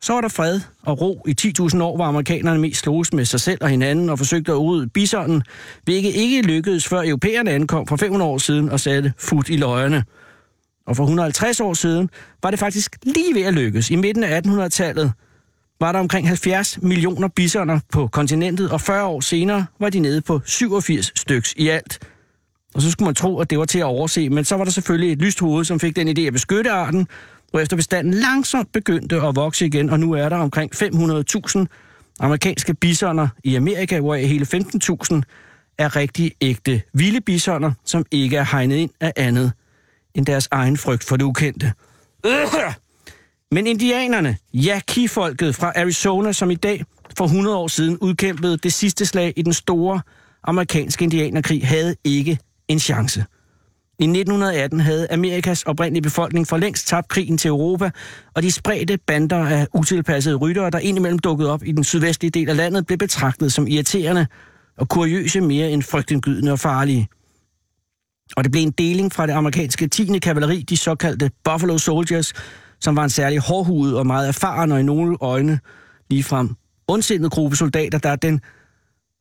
Så 0.00 0.12
var 0.12 0.20
der 0.20 0.28
fred 0.28 0.60
og 0.82 1.00
ro 1.00 1.24
i 1.26 1.34
10.000 1.40 1.82
år, 1.82 1.96
var 1.96 2.04
amerikanerne 2.04 2.60
mest 2.60 2.80
sloges 2.80 3.12
med 3.12 3.24
sig 3.24 3.40
selv 3.40 3.58
og 3.60 3.68
hinanden 3.68 4.10
og 4.10 4.18
forsøgte 4.18 4.52
at 4.52 4.56
udrydde 4.56 4.88
bisonen, 4.88 5.42
hvilket 5.84 6.14
ikke 6.14 6.42
lykkedes, 6.42 6.88
før 6.88 7.02
europæerne 7.02 7.50
ankom 7.50 7.86
for 7.86 7.96
500 7.96 8.30
år 8.30 8.38
siden 8.38 8.70
og 8.70 8.80
satte 8.80 9.12
fod 9.18 9.50
i 9.50 9.56
løjerne. 9.56 10.04
Og 10.88 10.96
for 10.96 11.04
150 11.04 11.60
år 11.60 11.74
siden 11.74 12.10
var 12.42 12.50
det 12.50 12.58
faktisk 12.58 12.96
lige 13.02 13.34
ved 13.34 13.42
at 13.42 13.54
lykkes. 13.54 13.90
I 13.90 13.96
midten 13.96 14.24
af 14.24 14.40
1800-tallet 14.40 15.12
var 15.80 15.92
der 15.92 15.98
omkring 15.98 16.28
70 16.28 16.82
millioner 16.82 17.28
bisoner 17.28 17.80
på 17.92 18.06
kontinentet, 18.06 18.70
og 18.70 18.80
40 18.80 19.04
år 19.04 19.20
senere 19.20 19.66
var 19.80 19.90
de 19.90 20.00
nede 20.00 20.20
på 20.20 20.40
87 20.44 21.12
styks 21.14 21.54
i 21.56 21.68
alt. 21.68 21.98
Og 22.74 22.82
så 22.82 22.90
skulle 22.90 23.06
man 23.06 23.14
tro, 23.14 23.40
at 23.40 23.50
det 23.50 23.58
var 23.58 23.64
til 23.64 23.78
at 23.78 23.84
overse, 23.84 24.30
men 24.30 24.44
så 24.44 24.56
var 24.56 24.64
der 24.64 24.70
selvfølgelig 24.70 25.12
et 25.12 25.18
lyst 25.18 25.40
hoved, 25.40 25.64
som 25.64 25.80
fik 25.80 25.96
den 25.96 26.18
idé 26.18 26.20
at 26.20 26.32
beskytte 26.32 26.70
arten, 26.70 27.08
efter 27.60 27.76
bestanden 27.76 28.14
langsomt 28.14 28.72
begyndte 28.72 29.16
at 29.16 29.36
vokse 29.36 29.66
igen, 29.66 29.90
og 29.90 30.00
nu 30.00 30.12
er 30.12 30.28
der 30.28 30.36
omkring 30.36 30.74
500.000 30.74 31.64
amerikanske 32.20 32.74
bisoner 32.74 33.28
i 33.44 33.54
Amerika, 33.54 34.00
hvor 34.00 34.14
hele 34.14 34.46
15.000 34.54 35.22
er 35.78 35.96
rigtig 35.96 36.32
ægte 36.40 36.82
vilde 36.94 37.20
bisoner, 37.20 37.72
som 37.84 38.04
ikke 38.10 38.36
er 38.36 38.44
hegnet 38.52 38.76
ind 38.76 38.90
af 39.00 39.12
andet 39.16 39.52
end 40.18 40.26
deres 40.26 40.48
egen 40.50 40.76
frygt 40.76 41.04
for 41.04 41.16
det 41.16 41.24
ukendte. 41.24 41.72
Men 43.52 43.66
indianerne, 43.66 44.36
ja, 44.54 44.80
kifolket 44.88 45.54
fra 45.54 45.72
Arizona, 45.76 46.32
som 46.32 46.50
i 46.50 46.54
dag 46.54 46.84
for 47.18 47.24
100 47.24 47.56
år 47.56 47.68
siden 47.68 47.98
udkæmpede 47.98 48.56
det 48.56 48.72
sidste 48.72 49.06
slag 49.06 49.32
i 49.36 49.42
den 49.42 49.52
store 49.52 50.00
amerikanske 50.44 51.02
indianerkrig, 51.02 51.66
havde 51.66 51.96
ikke 52.04 52.38
en 52.68 52.78
chance. 52.78 53.24
I 54.00 54.04
1918 54.04 54.80
havde 54.80 55.12
Amerikas 55.12 55.62
oprindelige 55.62 56.02
befolkning 56.02 56.46
for 56.46 56.56
længst 56.56 56.88
tabt 56.88 57.08
krigen 57.08 57.38
til 57.38 57.48
Europa, 57.48 57.90
og 58.34 58.42
de 58.42 58.52
spredte 58.52 58.98
bander 59.06 59.46
af 59.46 59.66
utilpassede 59.74 60.36
ryttere, 60.36 60.70
der 60.70 60.78
indimellem 60.78 61.18
dukkede 61.18 61.52
op 61.52 61.62
i 61.64 61.72
den 61.72 61.84
sydvestlige 61.84 62.30
del 62.30 62.50
af 62.50 62.56
landet, 62.56 62.86
blev 62.86 62.98
betragtet 62.98 63.52
som 63.52 63.66
irriterende 63.66 64.26
og 64.76 64.88
kuriøse 64.88 65.40
mere 65.40 65.70
end 65.70 65.82
frygtindgydende 65.82 66.52
og 66.52 66.58
farlige. 66.58 67.08
Og 68.36 68.44
det 68.44 68.52
blev 68.52 68.62
en 68.62 68.70
deling 68.70 69.12
fra 69.12 69.26
det 69.26 69.32
amerikanske 69.32 69.88
10. 69.88 70.18
kavaleri, 70.18 70.62
de 70.62 70.76
såkaldte 70.76 71.30
Buffalo 71.44 71.78
Soldiers, 71.78 72.32
som 72.80 72.96
var 72.96 73.04
en 73.04 73.10
særlig 73.10 73.38
hårdhudet 73.38 73.96
og 73.96 74.06
meget 74.06 74.28
erfaren 74.28 74.72
og 74.72 74.80
i 74.80 74.82
nogle 74.82 75.16
øjne 75.20 75.60
ligefrem 76.10 76.54
ondsindet 76.88 77.32
gruppe 77.32 77.56
soldater, 77.56 77.98
der 77.98 78.16
den 78.16 78.40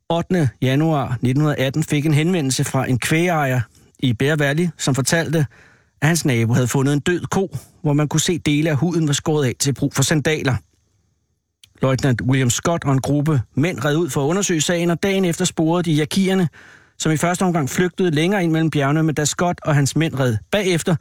8. 0.10 0.50
januar 0.62 1.06
1918 1.06 1.84
fik 1.84 2.06
en 2.06 2.13
henvendelse 2.13 2.63
fra 2.63 2.89
en 2.89 3.00
kvægejer 3.00 3.62
i 4.00 4.13
Bear 4.13 4.36
Valley, 4.36 4.67
som 4.78 4.96
fortalte, 4.96 5.46
at 6.02 6.08
hans 6.08 6.26
nabo 6.26 6.54
havde 6.54 6.67
fundet 6.67 6.93
en 6.93 7.00
død 7.00 7.22
ko, 7.22 7.58
hvor 7.82 7.93
man 7.93 8.08
kunne 8.08 8.22
se 8.22 8.38
dele 8.38 8.70
af 8.70 8.76
huden 8.78 9.08
var 9.08 9.13
skåret 9.13 9.46
af 9.46 9.56
til 9.60 9.74
brug 9.74 9.93
for 9.93 10.04
sandaler. 10.04 10.56
Løjtnant 11.82 12.22
William 12.22 12.50
Scott 12.50 12.84
og 12.84 12.93
en 12.93 13.02
gruppe 13.02 13.41
mænd 13.56 13.86
red 13.86 13.96
ud 13.96 14.10
for 14.10 14.24
at 14.24 14.28
undersøge 14.28 14.62
sagen, 14.62 14.91
og 14.91 15.04
dagen 15.04 15.26
efter 15.26 15.46
sporede 15.46 15.84
de 15.84 15.93
jakierne, 15.93 16.50
som 17.00 17.12
i 17.12 17.18
første 17.18 17.44
omgang 17.44 17.70
flygtede 17.70 18.12
længere 18.12 18.44
ind 18.44 18.52
mellem 18.52 18.72
bjergene, 18.72 19.04
men 19.04 19.16
da 19.16 19.26
Scott 19.26 19.60
og 19.64 19.76
hans 19.76 19.96
mænd 19.96 20.20
red 20.20 20.38
bagefter, 20.52 20.96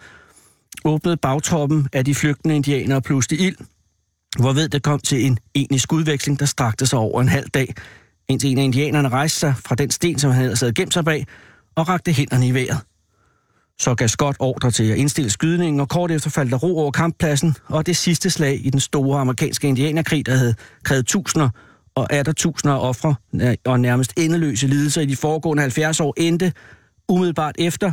åbnede 0.85 1.17
bagtoppen 1.17 1.89
af 1.93 2.05
de 2.05 2.15
flygtende 2.15 2.57
indianere 2.57 3.03
pludselig 3.03 3.41
ild, 3.41 3.57
hvorved 4.39 4.69
det 4.69 4.83
kom 4.83 4.99
til 4.99 5.27
en 5.27 5.39
enig 5.55 5.81
skudveksling, 5.81 6.41
der 6.41 6.47
strakte 6.47 6.87
sig 6.87 6.99
over 6.99 7.21
en 7.21 7.29
halv 7.29 7.49
dag, 7.49 7.75
indtil 8.29 8.51
en 8.51 8.59
af 8.59 8.63
indianerne 8.63 9.09
rejste 9.09 9.39
sig 9.39 9.55
fra 9.67 9.75
den 9.75 9.91
sten, 9.91 10.19
som 10.19 10.31
han 10.31 10.43
havde 10.43 10.57
sad 10.57 10.73
gemt 10.73 10.95
sig 10.95 11.05
bag, 11.05 11.27
og 11.75 11.89
rakte 11.89 12.13
hænderne 12.13 12.49
i 12.49 12.55
vejret. 12.55 12.81
Så 13.81 13.95
gav 13.95 14.09
Scott 14.09 14.37
ordre 14.41 14.71
til 14.71 14.85
at 14.85 14.99
indstille 14.99 15.31
skydningen, 15.31 15.81
og 15.81 15.89
kort 15.89 16.11
efter 16.11 16.31
faldt 16.31 16.51
der 16.51 16.57
ro 16.57 16.79
over 16.79 16.91
kamppladsen, 16.91 17.57
og 17.67 17.87
det 17.87 17.97
sidste 17.97 18.31
slag 18.31 18.67
i 18.67 18.71
den 18.71 18.81
store 18.81 19.21
amerikanske 19.21 19.69
indianerkrig, 19.69 20.27
der 20.27 20.35
havde 20.37 20.55
krævet 20.85 21.07
tusinder 21.07 21.49
og 21.97 22.07
er 22.11 22.23
der 22.23 22.33
tusinder 22.33 22.75
af 22.75 22.89
ofre 22.89 23.15
og 23.65 23.81
nærmest 23.81 24.13
endeløse 24.17 24.67
lidelser 24.67 25.01
i 25.01 25.07
de 25.07 25.17
foregående 25.17 25.61
70 25.61 26.01
år, 26.01 26.15
endte 26.17 26.53
umiddelbart 27.09 27.55
efter, 27.59 27.93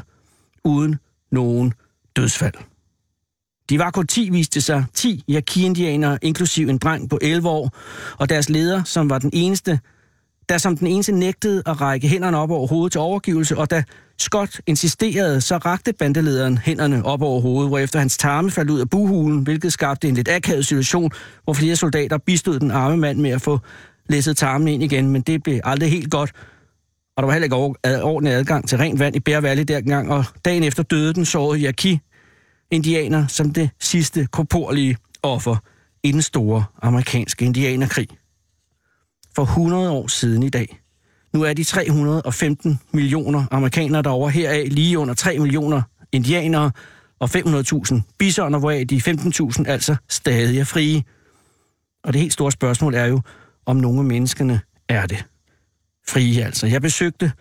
uden 0.64 1.00
nogen 1.32 1.74
dødsfald. 2.16 2.54
De 3.70 3.80
var 3.80 3.92
kun 3.92 4.08
10, 4.08 4.30
viste 4.30 4.62
sig 4.62 4.86
10 4.94 5.24
Yaqui-indianere, 5.30 6.18
inklusiv 6.22 6.68
en 6.68 6.78
dreng 6.78 7.10
på 7.10 7.20
11 7.22 7.50
år, 7.50 7.70
og 8.18 8.30
deres 8.30 8.50
leder, 8.50 8.84
som 8.84 9.10
var 9.10 9.20
den 9.20 9.30
eneste, 9.34 9.80
der 10.50 10.58
som 10.58 10.78
den 10.78 10.88
eneste 10.88 11.12
nægtede 11.12 11.64
at 11.66 11.82
række 11.82 12.08
hænderne 12.08 12.38
op 12.38 12.52
over 12.52 12.68
hovedet 12.68 12.92
til 12.92 13.02
overgivelse, 13.02 13.58
og 13.58 13.70
da 13.70 13.84
Scott 14.20 14.62
insisterede, 14.68 15.42
så 15.42 15.58
rakte 15.58 15.94
bandelederen 15.94 16.58
hænderne 16.58 17.06
op 17.06 17.22
over 17.22 17.42
hovedet, 17.42 17.70
hvorefter 17.70 18.00
hans 18.00 18.18
tarme 18.18 18.52
faldt 18.52 18.70
ud 18.70 18.80
af 18.80 18.90
buhulen, 18.90 19.40
hvilket 19.40 19.74
skabte 19.74 20.08
en 20.08 20.16
lidt 20.16 20.30
akavet 20.30 20.66
situation, 20.66 21.12
hvor 21.44 21.54
flere 21.54 21.76
soldater 21.76 22.18
bistod 22.18 22.60
den 22.60 22.72
arme 22.72 22.98
mand 22.98 23.20
med 23.20 23.32
at 23.32 23.42
få 23.42 23.60
læsset 24.10 24.38
tarmen 24.38 24.68
ind 24.68 24.84
igen, 24.84 25.10
men 25.10 25.22
det 25.22 25.44
blev 25.44 25.60
aldrig 25.64 25.92
helt 25.92 26.12
godt. 26.12 26.32
Og 27.18 27.24
der 27.24 27.26
var 27.26 27.34
heller 27.34 27.44
ikke 27.44 28.04
ordentlig 28.04 28.34
adgang 28.34 28.68
til 28.68 28.78
rent 28.78 29.00
vand 29.00 29.16
i 29.16 29.20
Bear 29.20 29.42
Valley 29.42 29.64
dengang, 29.64 30.12
og 30.12 30.26
dagen 30.46 30.64
efter 30.64 30.84
døde 30.84 31.14
den 31.14 31.26
sårede 31.26 31.64
Yaqui 31.64 32.00
indianer 32.72 33.28
som 33.28 33.54
det 33.54 33.70
sidste 33.80 34.28
korporlige 34.32 34.98
offer 35.24 35.56
i 36.04 36.12
den 36.12 36.22
store 36.22 36.64
amerikanske 36.82 37.46
indianerkrig. 37.46 38.08
For 39.36 39.44
100 39.44 39.92
år 39.92 40.08
siden 40.08 40.44
i 40.44 40.50
dag. 40.50 40.80
Nu 41.34 41.42
er 41.42 41.54
de 41.54 41.64
315 41.64 42.80
millioner 42.92 43.46
amerikanere 43.52 44.02
derovre 44.02 44.32
heraf 44.32 44.68
lige 44.72 45.00
under 45.00 45.14
3 45.14 45.40
millioner 45.40 45.82
indianere 46.12 46.72
og 47.20 47.30
500.000 47.36 48.02
bisoner, 48.18 48.60
hvoraf 48.60 48.86
de 48.90 48.98
15.000 48.98 49.64
altså 49.68 49.96
stadig 50.10 50.60
er 50.60 50.64
frie. 50.64 51.04
Og 52.04 52.14
det 52.14 52.22
helt 52.22 52.34
store 52.34 52.52
spørgsmål 52.52 52.94
er 52.94 53.06
jo, 53.06 53.22
om 53.66 53.76
nogle 53.76 54.00
af 54.00 54.06
menneskene 54.06 54.62
er 54.90 55.06
det. 55.06 55.26
Frie 56.08 56.46
altså. 56.46 56.68
Jeg 56.68 56.82
besøgte 56.82 57.32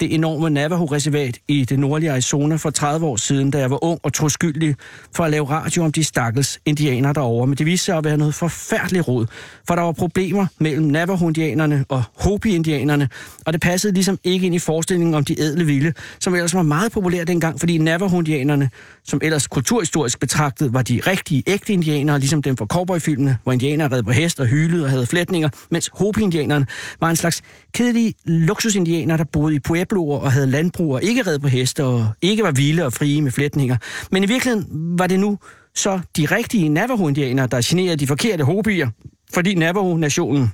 det 0.00 0.14
enorme 0.14 0.50
Navajo-reservat 0.50 1.38
i 1.48 1.64
det 1.64 1.78
nordlige 1.78 2.12
Arizona 2.12 2.56
for 2.56 2.70
30 2.70 3.06
år 3.06 3.16
siden, 3.16 3.50
da 3.50 3.58
jeg 3.58 3.70
var 3.70 3.84
ung 3.84 4.00
og 4.02 4.12
troskyldig 4.12 4.74
for 5.16 5.24
at 5.24 5.30
lave 5.30 5.50
radio 5.50 5.84
om 5.84 5.92
de 5.92 6.04
stakkels 6.04 6.60
indianere 6.66 7.12
derovre. 7.12 7.46
Men 7.46 7.56
det 7.56 7.66
viste 7.66 7.84
sig 7.84 7.96
at 7.96 8.04
være 8.04 8.16
noget 8.16 8.34
forfærdeligt 8.34 9.08
råd, 9.08 9.26
for 9.68 9.74
der 9.74 9.82
var 9.82 9.92
problemer 9.92 10.46
mellem 10.58 10.86
Navajo-indianerne 10.86 11.84
og 11.88 12.02
Hopi-indianerne, 12.14 13.08
og 13.46 13.52
det 13.52 13.60
passede 13.60 13.94
ligesom 13.94 14.18
ikke 14.24 14.46
ind 14.46 14.54
i 14.54 14.58
forestillingen 14.58 15.14
om 15.14 15.24
de 15.24 15.40
ædle 15.40 15.64
vilde, 15.64 15.92
som 16.20 16.34
ellers 16.34 16.54
var 16.54 16.62
meget 16.62 16.92
populær 16.92 17.24
dengang, 17.24 17.60
fordi 17.60 17.78
Navajo-indianerne, 17.78 18.70
som 19.04 19.20
ellers 19.22 19.46
kulturhistorisk 19.46 20.20
betragtet 20.20 20.72
var 20.72 20.82
de 20.82 21.00
rigtige, 21.06 21.42
ægte 21.46 21.72
indianere, 21.72 22.18
ligesom 22.18 22.42
dem 22.42 22.56
fra 22.56 22.66
cowboyfilmene, 22.66 23.38
hvor 23.42 23.52
indianere 23.52 23.88
red 23.88 24.02
på 24.02 24.10
hest 24.10 24.40
og 24.40 24.46
hylede 24.46 24.84
og 24.84 24.90
havde 24.90 25.06
flætninger, 25.06 25.48
mens 25.70 25.90
Hopi-indianerne 25.92 26.66
var 27.00 27.10
en 27.10 27.16
slags 27.16 27.42
kedelige 27.72 28.14
luksusindianer, 28.24 29.16
der 29.16 29.24
boede 29.24 29.54
i 29.54 29.58
Puebloer 29.88 30.18
og 30.18 30.32
havde 30.32 30.46
landbrug 30.46 30.94
og 30.94 31.02
ikke 31.02 31.22
red 31.22 31.38
på 31.38 31.48
heste 31.48 31.84
og 31.84 32.06
ikke 32.22 32.42
var 32.42 32.50
vilde 32.50 32.84
og 32.84 32.92
frie 32.92 33.22
med 33.22 33.32
flætninger. 33.32 33.76
Men 34.10 34.24
i 34.24 34.26
virkeligheden 34.26 34.98
var 34.98 35.06
det 35.06 35.20
nu 35.20 35.38
så 35.74 36.00
de 36.16 36.26
rigtige 36.26 36.68
Navajo-indianere, 36.68 37.46
der 37.46 37.60
generede 37.64 37.96
de 37.96 38.06
forkerte 38.06 38.44
hobier, 38.44 38.90
fordi 39.34 39.54
Navajo-nationen 39.54 40.52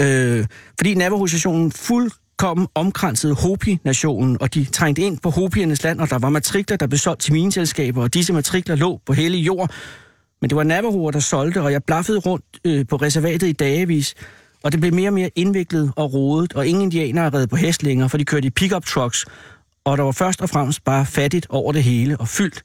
øh, 0.00 0.46
fordi 0.78 0.94
Navajo-nationen 0.94 1.72
fuldkommen 1.72 2.68
omkransede 2.74 3.34
Hopi-nationen, 3.34 4.36
og 4.40 4.54
de 4.54 4.64
trængte 4.64 5.02
ind 5.02 5.18
på 5.18 5.30
Hopiernes 5.30 5.82
land, 5.82 6.00
og 6.00 6.10
der 6.10 6.18
var 6.18 6.28
matrikler, 6.28 6.76
der 6.76 6.86
blev 6.86 6.98
solgt 6.98 7.20
til 7.20 7.32
mineselskaber, 7.32 8.02
og 8.02 8.14
disse 8.14 8.32
matrikler 8.32 8.76
lå 8.76 9.00
på 9.06 9.12
hele 9.12 9.38
jord. 9.38 9.70
Men 10.40 10.50
det 10.50 10.56
var 10.56 10.64
Navajoer, 10.64 11.10
der 11.10 11.20
solgte, 11.20 11.62
og 11.62 11.72
jeg 11.72 11.84
blaffede 11.84 12.18
rundt 12.18 12.44
øh, 12.64 12.86
på 12.86 12.96
reservatet 12.96 13.48
i 13.48 13.52
dagevis, 13.52 14.14
og 14.64 14.72
det 14.72 14.80
blev 14.80 14.94
mere 14.94 15.08
og 15.08 15.14
mere 15.14 15.30
indviklet 15.34 15.92
og 15.96 16.12
rodet, 16.12 16.52
og 16.52 16.66
ingen 16.66 16.82
indianere 16.82 17.30
red 17.30 17.46
på 17.46 17.56
hest 17.56 17.82
længere, 17.82 18.08
for 18.08 18.18
de 18.18 18.24
kørte 18.24 18.46
i 18.46 18.50
pickup 18.50 18.86
trucks, 18.86 19.26
og 19.84 19.98
der 19.98 20.04
var 20.04 20.12
først 20.12 20.40
og 20.40 20.50
fremmest 20.50 20.84
bare 20.84 21.06
fattigt 21.06 21.46
over 21.50 21.72
det 21.72 21.82
hele 21.82 22.16
og 22.16 22.28
fyldt 22.28 22.62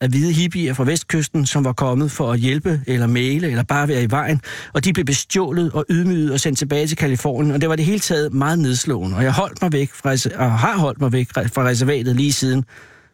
af 0.00 0.08
hvide 0.08 0.32
hippier 0.32 0.74
fra 0.74 0.84
vestkysten, 0.84 1.46
som 1.46 1.64
var 1.64 1.72
kommet 1.72 2.10
for 2.10 2.32
at 2.32 2.38
hjælpe 2.38 2.80
eller 2.86 3.06
male 3.06 3.50
eller 3.50 3.62
bare 3.62 3.88
være 3.88 4.02
i 4.02 4.10
vejen, 4.10 4.40
og 4.72 4.84
de 4.84 4.92
blev 4.92 5.04
bestjålet 5.04 5.72
og 5.72 5.84
ydmyget 5.90 6.32
og 6.32 6.40
sendt 6.40 6.58
tilbage 6.58 6.86
til 6.86 6.96
Kalifornien, 6.96 7.54
og 7.54 7.60
det 7.60 7.68
var 7.68 7.76
det 7.76 7.84
hele 7.84 7.98
taget 7.98 8.32
meget 8.32 8.58
nedslående, 8.58 9.16
og 9.16 9.22
jeg 9.22 9.32
holdt 9.32 9.62
mig 9.62 9.72
væk 9.72 9.92
fra, 9.92 10.10
og 10.44 10.58
har 10.58 10.78
holdt 10.78 11.00
mig 11.00 11.12
væk 11.12 11.28
fra 11.32 11.64
reservatet 11.64 12.16
lige 12.16 12.32
siden, 12.32 12.64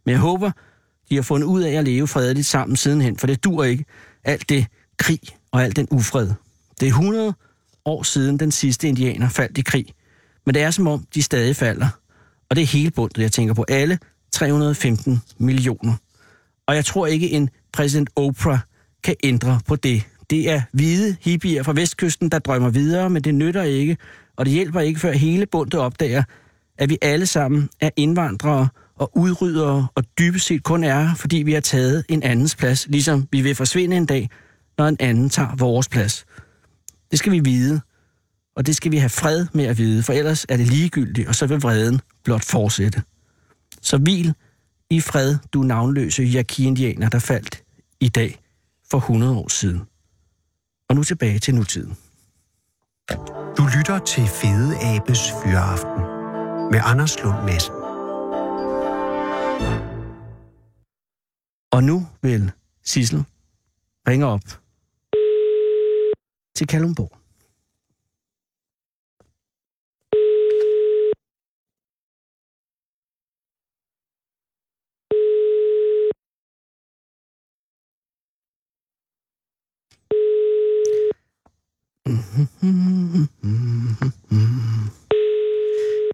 men 0.07 0.12
jeg 0.12 0.21
håber, 0.21 0.51
de 1.11 1.14
har 1.14 1.23
fundet 1.23 1.47
ud 1.47 1.62
af 1.62 1.73
at 1.73 1.85
leve 1.85 2.09
fredeligt 2.09 2.47
sammen 2.47 2.77
sidenhen, 2.77 3.19
for 3.19 3.27
det 3.27 3.45
dur 3.45 3.64
ikke. 3.64 3.85
Alt 4.25 4.49
det 4.49 4.66
krig 4.99 5.21
og 5.53 5.64
alt 5.64 5.77
den 5.77 5.88
ufred. 5.90 6.31
Det 6.81 6.87
er 6.87 6.90
100 6.90 7.35
år 7.90 8.03
siden 8.03 8.38
den 8.38 8.50
sidste 8.50 8.88
indianer 8.88 9.29
faldt 9.29 9.59
i 9.59 9.61
krig. 9.61 9.87
Men 10.46 10.55
det 10.55 10.62
er 10.62 10.70
som 10.70 10.87
om, 10.87 11.07
de 11.14 11.22
stadig 11.22 11.57
falder. 11.57 11.88
Og 12.50 12.57
det 12.57 12.62
er 12.62 12.66
hele 12.66 12.90
bundet, 12.90 13.18
jeg 13.18 13.33
tænker 13.33 13.55
på 13.55 13.64
alle 13.68 13.98
315 14.33 15.22
millioner. 15.38 15.94
Og 16.66 16.74
jeg 16.74 16.85
tror 16.85 17.07
ikke, 17.07 17.31
en 17.31 17.50
præsident 17.72 18.11
Oprah 18.16 18.59
kan 19.05 19.14
ændre 19.24 19.61
på 19.66 19.76
det. 19.76 20.03
Det 20.31 20.50
er 20.50 20.62
hvide 20.72 21.16
hippier 21.20 21.62
fra 21.62 21.72
vestkysten, 21.72 22.29
der 22.29 22.38
drømmer 22.38 22.70
videre, 22.70 23.11
men 23.11 23.22
det 23.22 23.35
nytter 23.35 23.62
ikke, 23.62 23.96
og 24.37 24.44
det 24.46 24.55
hjælper 24.55 24.81
ikke, 24.81 25.00
før 25.00 25.12
hele 25.12 25.46
bundet 25.46 25.74
opdager, 25.74 26.22
at 26.79 26.88
vi 26.88 26.98
alle 27.03 27.26
sammen 27.26 27.68
er 27.81 27.90
indvandrere 27.96 28.68
og 28.96 29.18
udryddere, 29.18 29.88
og 29.94 30.05
dybest 30.18 30.46
set 30.46 30.62
kun 30.62 30.85
er, 30.85 31.14
fordi 31.14 31.37
vi 31.37 31.53
har 31.53 31.61
taget 31.61 32.05
en 32.09 32.22
andens 32.22 32.57
plads, 32.57 32.87
ligesom 32.88 33.29
vi 33.33 33.40
vil 33.40 33.55
forsvinde 33.55 33.96
en 33.96 34.07
dag, 34.07 34.31
når 34.79 34.88
en 34.88 34.96
anden 35.00 35.31
tager 35.31 35.57
vores 35.57 35.88
plads. 35.88 36.24
Det 37.11 37.18
skal 37.18 37.33
vi 37.33 37.40
vide, 37.40 37.81
og 38.57 38.66
det 38.66 38.77
skal 38.77 38.92
vi 38.92 38.96
have 38.96 39.11
fred 39.11 39.46
med 39.55 39.64
at 39.64 39.79
vide, 39.79 40.03
for 40.03 40.12
ellers 40.12 40.46
er 40.49 40.57
det 40.57 40.66
ligegyldigt, 40.66 41.29
og 41.29 41.35
så 41.35 41.46
vil 41.46 41.62
vreden 41.62 42.01
blot 42.25 42.44
fortsætte. 42.44 43.03
Så 43.83 43.99
hvil 43.99 44.35
i 44.90 45.01
fred, 45.01 45.38
du 45.53 45.62
navnløse 45.62 46.23
Yaqui-indianer, 46.23 47.09
der 47.09 47.18
faldt 47.18 47.62
i 48.01 48.09
dag 48.09 48.40
for 48.90 48.99
100 48.99 49.37
år 49.37 49.49
siden. 49.49 49.81
Og 50.88 50.96
nu 50.96 51.05
tilbage 51.05 51.38
til 51.38 51.55
nutiden. 51.55 51.96
Du 53.59 53.68
lytter 53.77 53.99
til 54.07 54.27
Fede 54.27 54.77
Abes 54.83 55.20
Fyraften 55.42 56.03
med 56.73 56.81
Anders 56.85 57.23
Lund 57.23 57.44
Madsen. 57.44 57.75
Og 61.73 61.85
nu 61.85 62.07
vil 62.23 62.53
Sissel 62.85 63.25
ringe 64.09 64.27
op 64.27 64.60
til 66.54 66.66
Kalumborg. 66.66 67.20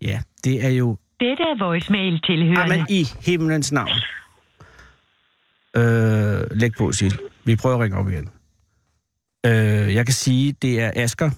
Ja, 0.03 0.21
det 0.45 0.65
er 0.65 0.69
jo... 0.69 0.97
Dette 1.21 1.43
er 1.43 1.59
voicemail 1.59 2.21
tilhørende. 2.21 2.75
Jamen, 2.75 2.87
i 2.91 3.05
himlens 3.21 3.73
navn. 3.73 3.91
Øh, 5.77 6.51
læg 6.51 6.71
på, 6.79 6.93
Sil. 6.99 7.15
Vi 7.45 7.57
prøver 7.57 7.77
at 7.77 7.83
ringe 7.83 7.99
op 7.99 8.09
igen. 8.09 8.31
Øh, 9.47 9.95
jeg 9.99 10.05
kan 10.07 10.17
sige, 10.25 10.55
det 10.63 10.81
er 10.85 10.91
Asker. 10.97 11.31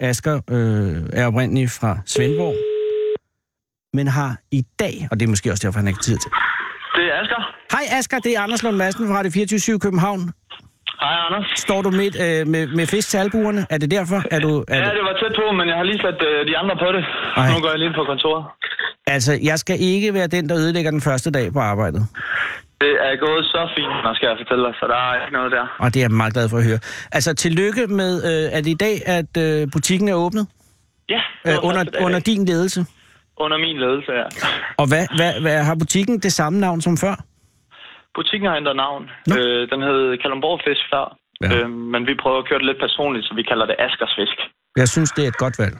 Asker 0.00 0.34
øh, 0.50 1.20
er 1.20 1.26
oprindelig 1.26 1.66
fra 1.80 1.92
Svendborg, 2.06 2.54
men 3.96 4.06
har 4.18 4.30
i 4.52 4.62
dag, 4.82 4.94
og 5.10 5.14
det 5.20 5.24
er 5.26 5.30
måske 5.34 5.50
også 5.52 5.66
derfor, 5.66 5.78
han 5.78 5.88
ikke 5.88 6.02
tid 6.08 6.16
til. 6.24 6.30
Det 6.96 7.04
er 7.10 7.14
Asger. 7.22 7.42
Hej 7.74 7.84
Asker, 7.98 8.18
det 8.18 8.32
er 8.36 8.40
Anders 8.40 8.62
Lund 8.62 8.76
Madsen 8.76 9.08
fra 9.08 9.14
Radio 9.18 9.30
24 9.30 9.80
København. 9.80 10.20
Hej, 11.04 11.16
Anders. 11.26 11.46
Står 11.66 11.80
du 11.86 11.90
midt 11.90 12.16
øh, 12.26 12.46
med, 12.54 12.62
med 12.78 12.86
fisk 12.86 13.06
til 13.12 13.18
albuerne? 13.24 13.62
Er 13.70 13.78
det 13.82 13.90
derfor? 13.90 14.20
Er 14.36 14.40
du, 14.46 14.50
er 14.68 14.78
Ja, 14.84 14.90
det 14.98 15.04
var 15.08 15.14
tæt 15.22 15.34
på, 15.40 15.46
men 15.58 15.64
jeg 15.70 15.76
har 15.80 15.86
lige 15.90 16.00
sat 16.06 16.18
øh, 16.30 16.38
de 16.50 16.54
andre 16.60 16.74
på 16.84 16.88
det. 16.96 17.04
Ej. 17.36 17.46
Nu 17.52 17.56
går 17.64 17.70
jeg 17.72 17.78
lige 17.78 17.88
ind 17.90 17.96
på 18.00 18.04
kontoret. 18.12 18.44
Altså, 19.14 19.32
jeg 19.50 19.58
skal 19.58 19.76
ikke 19.80 20.14
være 20.14 20.26
den, 20.26 20.48
der 20.48 20.56
ødelægger 20.56 20.90
den 20.90 21.00
første 21.00 21.30
dag 21.30 21.52
på 21.52 21.60
arbejdet. 21.60 22.02
Det 22.80 22.92
er 23.08 23.16
gået 23.26 23.44
så 23.44 23.60
fint, 23.76 23.94
nu 24.04 24.14
skal 24.14 24.26
jeg 24.30 24.36
fortælle 24.42 24.64
dig, 24.66 24.74
så 24.80 24.84
der 24.92 24.98
er 25.08 25.14
ikke 25.24 25.32
noget 25.38 25.52
der. 25.52 25.66
Og 25.78 25.94
det 25.94 26.00
er 26.00 26.04
jeg 26.04 26.10
meget 26.22 26.32
glad 26.32 26.48
for 26.48 26.58
at 26.58 26.64
høre. 26.64 26.78
Altså, 27.12 27.34
tillykke 27.34 27.86
med, 27.86 28.12
øh, 28.30 28.56
er 28.56 28.60
det 28.64 28.70
i 28.70 28.80
dag, 28.86 28.96
at 29.18 29.30
øh, 29.44 29.68
butikken 29.72 30.08
er 30.08 30.14
åbnet? 30.14 30.46
Ja, 31.14 31.20
Øh, 31.46 31.54
under, 31.68 31.84
under 32.00 32.20
din 32.20 32.44
ledelse? 32.44 32.80
under 33.44 33.58
min 33.66 33.76
ledelse, 33.84 34.12
ja. 34.20 34.26
Og 34.80 34.86
hvad, 34.90 35.04
hvad, 35.18 35.32
hvad, 35.44 35.58
har 35.68 35.74
butikken 35.82 36.14
det 36.26 36.32
samme 36.32 36.60
navn 36.60 36.80
som 36.80 36.96
før? 37.04 37.14
Butikken 38.18 38.48
har 38.48 38.56
ændret 38.56 38.76
navn. 38.76 39.02
Øh, 39.38 39.62
den 39.72 39.80
hed 39.88 40.18
Kalundborg 40.22 40.60
Fisk 40.66 40.84
før. 40.92 41.06
Ja. 41.42 41.48
Øh, 41.54 41.70
men 41.92 42.06
vi 42.06 42.14
prøver 42.22 42.38
at 42.42 42.46
køre 42.48 42.58
det 42.58 42.66
lidt 42.70 42.80
personligt, 42.86 43.24
så 43.28 43.32
vi 43.34 43.42
kalder 43.50 43.66
det 43.66 43.76
Askers 43.78 44.14
Fisk. 44.18 44.38
Jeg 44.76 44.88
synes, 44.88 45.10
det 45.16 45.22
er 45.24 45.28
et 45.28 45.36
godt 45.44 45.56
valg. 45.58 45.76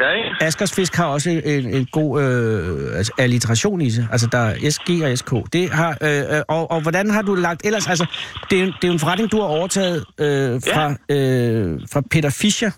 Ja, 0.00 0.10
ikke? 0.10 0.36
Askers 0.40 0.74
Fisk 0.74 0.96
har 0.96 1.06
også 1.06 1.30
en, 1.30 1.74
en 1.74 1.86
god 1.92 2.22
øh, 2.22 2.96
altså, 2.98 3.12
alliteration 3.18 3.80
i 3.80 3.90
sig. 3.90 4.08
Altså, 4.12 4.28
der 4.32 4.38
er 4.38 4.70
SG 4.70 4.90
og 5.04 5.18
SK. 5.18 5.52
Det 5.52 5.70
har, 5.70 5.96
øh, 6.02 6.36
øh, 6.36 6.42
og, 6.48 6.70
og 6.70 6.80
hvordan 6.82 7.10
har 7.10 7.22
du 7.22 7.34
lagt 7.34 7.66
ellers? 7.66 7.88
Altså, 7.88 8.06
det 8.50 8.60
er, 8.60 8.64
det 8.64 8.84
er 8.84 8.88
jo 8.88 8.92
en 8.92 8.98
forretning, 8.98 9.32
du 9.32 9.36
har 9.40 9.46
overtaget 9.48 10.04
øh, 10.20 10.60
fra, 10.74 10.90
øh, 10.90 11.80
fra 11.92 12.02
Peter 12.10 12.30
Fischer. 12.40 12.70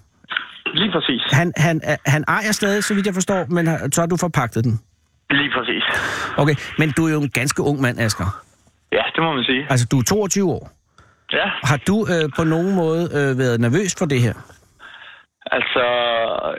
Lige 0.74 0.92
præcis. 0.92 1.22
Han, 1.32 1.52
han, 1.56 1.80
øh, 1.90 1.96
han 2.06 2.24
ejer 2.28 2.52
stadig, 2.52 2.84
så 2.84 2.94
vidt 2.94 3.06
jeg 3.06 3.14
forstår, 3.14 3.46
men 3.50 3.92
så 3.92 4.00
har 4.00 4.06
du 4.06 4.16
forpagtet 4.16 4.64
den. 4.64 4.80
Lige 5.30 5.50
præcis. 5.58 5.82
Okay, 6.36 6.54
men 6.78 6.92
du 6.96 7.06
er 7.06 7.12
jo 7.12 7.20
en 7.22 7.30
ganske 7.30 7.62
ung 7.62 7.80
mand, 7.80 8.00
Asger. 8.00 8.42
Ja, 8.92 9.02
det 9.14 9.22
må 9.22 9.32
man 9.32 9.44
sige. 9.44 9.66
Altså, 9.70 9.86
du 9.90 9.98
er 9.98 10.02
22 10.02 10.50
år. 10.50 10.70
Ja, 11.32 11.50
Har 11.64 11.76
du 11.86 12.06
øh, 12.10 12.30
på 12.36 12.44
nogen 12.44 12.74
måde 12.74 13.02
øh, 13.14 13.38
været 13.38 13.60
nervøs 13.60 13.94
for 13.98 14.06
det 14.06 14.20
her? 14.20 14.32
Altså, 15.56 15.84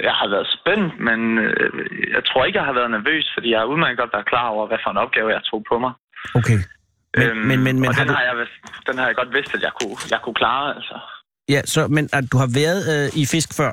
jeg 0.07 0.13
har 0.19 0.27
været 0.33 0.47
spændt, 0.57 0.99
men 1.07 1.19
øh, 1.45 1.69
jeg 2.15 2.23
tror 2.25 2.45
ikke, 2.45 2.59
jeg 2.59 2.65
har 2.65 2.77
været 2.79 2.91
nervøs, 2.91 3.25
fordi 3.35 3.47
jeg 3.51 3.59
har 3.59 3.71
udmærket 3.71 3.97
godt 3.97 4.13
været 4.13 4.31
klar 4.31 4.47
over, 4.47 4.67
hvad 4.67 4.77
for 4.83 4.91
en 4.91 5.03
opgave 5.03 5.29
jeg 5.29 5.43
tog 5.43 5.63
på 5.69 5.75
mig. 5.79 5.93
Okay. 6.39 6.57
Men, 7.17 7.29
Øhm, 7.29 7.37
men, 7.37 7.63
men, 7.63 7.79
men 7.79 7.89
og 7.89 7.95
har 7.95 8.03
den, 8.03 8.07
du... 8.07 8.13
har 8.13 8.23
jeg, 8.23 8.47
den 8.87 8.97
har 8.97 9.05
jeg 9.05 9.15
godt 9.15 9.33
vidst, 9.33 9.55
at 9.55 9.61
jeg 9.61 9.71
kunne, 9.81 9.97
jeg 10.11 10.19
kunne 10.23 10.37
klare, 10.41 10.75
altså. 10.75 10.95
Ja, 11.49 11.61
så, 11.73 11.87
men 11.87 12.09
at 12.13 12.23
du 12.31 12.37
har 12.37 12.49
været 12.61 12.81
øh, 12.93 13.21
i 13.21 13.23
fisk 13.33 13.49
før? 13.59 13.71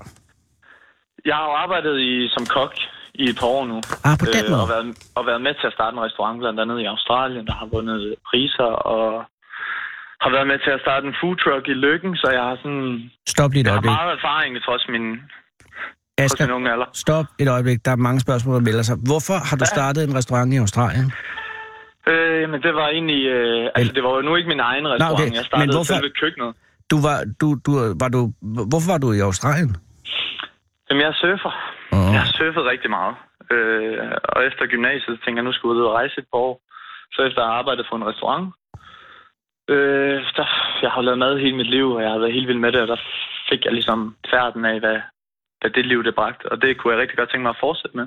Jeg 1.24 1.34
har 1.34 1.44
jo 1.50 1.54
arbejdet 1.64 2.00
i, 2.00 2.28
som 2.28 2.46
kok 2.46 2.72
i 3.14 3.24
et 3.30 3.36
par 3.40 3.46
år 3.46 3.64
nu. 3.72 3.76
Ah, 4.04 4.18
på 4.22 4.26
den 4.36 4.44
måde. 4.50 4.62
og, 4.62 4.68
været, 4.68 4.86
og 5.18 5.26
været 5.26 5.42
med 5.46 5.54
til 5.54 5.66
at 5.66 5.72
starte 5.72 5.94
en 5.94 6.04
restaurant, 6.06 6.38
blandt 6.38 6.60
andet 6.60 6.80
i 6.80 6.84
Australien, 6.84 7.46
der 7.46 7.54
har 7.60 7.66
vundet 7.66 8.14
priser, 8.30 8.70
og 8.94 9.24
har 10.22 10.30
været 10.36 10.46
med 10.52 10.58
til 10.64 10.70
at 10.76 10.80
starte 10.84 11.04
en 11.10 11.14
food 11.20 11.36
truck 11.42 11.64
i 11.68 11.76
Lykken, 11.84 12.12
så 12.22 12.26
jeg 12.36 12.42
har 12.48 12.56
sådan... 12.62 13.10
Stop 13.34 13.50
lige 13.52 13.60
et 13.60 13.66
Jeg 13.66 13.72
har 13.72 13.76
øjeblik. 13.78 13.96
meget 13.98 14.12
erfaring, 14.18 14.50
trods 14.66 14.84
min, 14.94 15.04
trods 15.10 15.20
min 16.18 16.24
Asger, 16.24 16.54
unge 16.58 16.68
alder. 16.74 16.88
stop 17.04 17.26
et 17.42 17.48
øjeblik. 17.56 17.78
Der 17.84 17.92
er 17.96 18.00
mange 18.08 18.20
spørgsmål, 18.26 18.54
der 18.58 18.64
melder 18.68 18.82
sig. 18.88 18.96
Hvorfor 19.10 19.36
har 19.48 19.56
du 19.60 19.64
Ja. 19.68 19.74
startet 19.76 20.00
en 20.08 20.14
restaurant 20.18 20.48
i 20.54 20.58
Australien? 20.64 21.06
Øh, 22.12 22.44
men 22.52 22.58
det 22.66 22.72
var 22.80 22.86
egentlig... 22.96 23.22
Øh, 23.36 23.70
altså, 23.78 23.92
det 23.96 24.02
var 24.06 24.12
jo 24.16 24.20
nu 24.28 24.32
ikke 24.38 24.48
min 24.54 24.60
egen 24.70 24.84
restaurant. 24.92 25.14
okay. 25.20 25.30
Jeg 25.38 25.44
startede 25.48 25.66
Men 25.66 25.74
hvorfor- 25.76 25.94
selve 25.98 26.10
køkkenet. 26.22 26.50
Du 26.92 26.96
var, 27.08 27.18
du, 27.40 27.46
du, 27.66 27.72
var 28.02 28.08
du, 28.16 28.20
hvorfor 28.70 28.88
var 28.92 28.98
du 29.04 29.08
i 29.18 29.20
Australien? 29.28 29.70
Jamen, 30.86 31.02
jeg 31.06 31.14
surfer. 31.24 31.52
Åh. 31.96 32.08
Jeg 32.14 32.20
har 32.24 32.30
surfet 32.38 32.64
rigtig 32.72 32.90
meget. 32.98 33.14
Øh, 33.54 33.98
og 34.34 34.40
efter 34.48 34.62
gymnasiet 34.74 35.12
så 35.16 35.20
tænkte 35.22 35.38
jeg, 35.40 35.46
nu 35.48 35.52
skulle 35.56 35.72
jeg 35.74 35.80
ud 35.82 35.90
og 35.90 35.94
rejse 36.00 36.14
et 36.22 36.28
par 36.32 36.40
år. 36.48 36.54
Så 37.14 37.18
efter 37.28 37.40
at 37.42 37.48
have 37.48 37.58
arbejdet 37.60 37.84
på 37.90 37.94
en 38.00 38.04
restaurant, 38.10 38.46
øh, 39.74 40.18
der, 40.36 40.46
jeg 40.84 40.90
har 40.94 41.02
lavet 41.02 41.18
mad 41.18 41.38
hele 41.44 41.56
mit 41.56 41.70
liv, 41.76 41.86
og 41.96 42.02
jeg 42.02 42.10
har 42.10 42.18
været 42.18 42.32
helt 42.36 42.48
vild 42.48 42.58
med 42.64 42.72
det, 42.72 42.80
og 42.80 42.88
der 42.88 43.00
fik 43.50 43.64
jeg 43.64 43.72
ligesom 43.72 44.00
færden 44.32 44.64
af, 44.64 44.76
hvad, 44.80 44.98
hvad 45.60 45.70
det 45.76 45.86
liv 45.86 46.00
det 46.04 46.14
bragte. 46.14 46.44
Og 46.52 46.56
det 46.62 46.70
kunne 46.78 46.92
jeg 46.92 47.00
rigtig 47.00 47.18
godt 47.18 47.30
tænke 47.30 47.42
mig 47.46 47.50
at 47.56 47.62
fortsætte 47.66 47.96
med. 47.96 48.06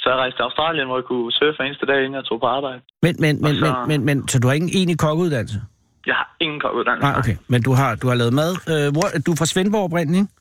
Så 0.00 0.04
jeg 0.10 0.18
rejste 0.18 0.38
til 0.38 0.42
Australien, 0.48 0.86
hvor 0.86 0.96
jeg 1.00 1.04
kunne 1.10 1.32
surfe 1.32 1.62
eneste 1.66 1.86
dag, 1.86 1.98
inden 1.98 2.14
jeg 2.14 2.24
tog 2.24 2.40
på 2.40 2.46
arbejde. 2.46 2.80
Men, 3.04 3.14
men, 3.24 3.34
men, 3.44 3.54
så- 3.56 3.64
men, 3.64 3.88
men, 3.90 4.00
men, 4.08 4.28
så 4.28 4.36
du 4.38 4.46
har 4.48 4.54
ingen 4.54 4.70
egentlig 4.78 4.98
kokkeuddannelse? 4.98 5.58
Jeg 6.06 6.14
har 6.14 6.28
ingen 6.40 6.60
kokkeuddannelse. 6.60 7.08
Nej, 7.08 7.18
okay. 7.20 7.36
Men 7.52 7.62
du 7.62 7.72
har, 7.80 7.90
du 8.02 8.06
har 8.08 8.14
lavet 8.14 8.34
mad. 8.42 8.52
Øh, 8.72 8.86
hvor, 8.94 9.06
du 9.26 9.30
er 9.32 9.38
fra 9.40 9.46
Svendborg 9.52 9.84
oprindeligt, 9.84 10.20
ikke? 10.22 10.32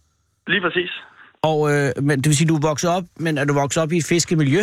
Lige 0.54 0.62
præcis. 0.62 0.92
Og, 1.50 1.58
øh, 1.72 1.88
men 2.08 2.16
det 2.22 2.28
vil 2.30 2.38
sige, 2.38 2.48
du 2.54 2.56
er 2.56 2.68
vokset 2.72 2.90
op, 2.98 3.04
men 3.26 3.38
er 3.38 3.46
du 3.46 3.54
vokset 3.54 3.84
op 3.84 3.92
i 3.92 3.98
et 3.98 4.06
fiskemiljø? 4.14 4.62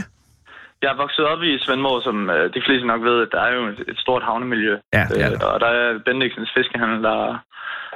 Jeg 0.83 0.91
er 0.95 0.99
vokset 1.05 1.25
op 1.33 1.41
i 1.51 1.53
Svendborg, 1.65 2.01
som 2.09 2.17
øh, 2.31 2.45
de 2.55 2.61
fleste 2.67 2.87
nok 2.93 3.03
ved, 3.09 3.17
at 3.27 3.29
der 3.35 3.41
er 3.49 3.53
jo 3.59 3.63
et, 3.73 3.81
et 3.93 3.99
stort 4.05 4.23
havnemiljø. 4.29 4.75
Ja, 4.97 5.05
det 5.11 5.21
er 5.25 5.29
der. 5.31 5.47
Øh, 5.49 5.55
og 5.55 5.61
der 5.65 5.67
er 5.81 5.99
Bendiksens 6.09 6.51
Fiskehandel, 6.57 6.99
der, 7.09 7.19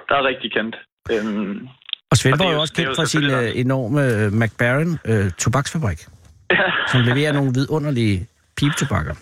der 0.09 0.15
er 0.21 0.25
rigtig 0.31 0.49
kendt. 0.57 0.75
Øhm, 1.13 1.69
Og 2.11 2.17
Svendborg 2.17 2.47
Og 2.47 2.53
er 2.53 2.57
jo- 2.57 2.61
også 2.61 2.75
kendt 2.75 2.97
for 3.01 3.05
sin 3.05 3.25
øh, 3.31 3.51
enorme 3.65 4.01
øh, 4.15 4.33
McBaron 4.41 4.99
øh, 5.11 5.31
tobaksfabrik, 5.31 6.01
ja, 6.51 6.57
som 6.93 7.01
leverer 7.01 7.33
nogle 7.33 7.51
vidunderlige 7.55 8.27
pipetobakker. 8.57 9.15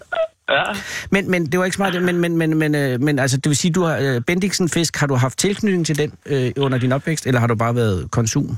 ja. 0.50 0.62
Men, 1.10 1.30
men 1.30 1.46
det 1.46 1.58
var 1.58 1.64
ikke 1.64 1.74
smart, 1.76 2.02
men, 2.02 2.16
men, 2.20 2.36
men, 2.38 2.58
men, 2.58 2.74
øh, 2.74 3.00
men 3.00 3.18
altså, 3.18 3.36
det 3.36 3.46
vil 3.50 3.56
sige, 3.56 3.72
du 3.72 3.82
har 3.82 3.96
øh, 3.98 4.20
Bendiksen 4.26 4.68
Fisk, 4.68 4.96
har 4.96 5.06
du 5.06 5.14
haft 5.14 5.38
tilknytning 5.38 5.86
til 5.86 5.98
den 5.98 6.12
øh, 6.26 6.50
under 6.64 6.78
din 6.78 6.92
opvækst, 6.92 7.26
eller 7.26 7.40
har 7.40 7.46
du 7.46 7.54
bare 7.54 7.74
været 7.74 8.10
konsum? 8.10 8.56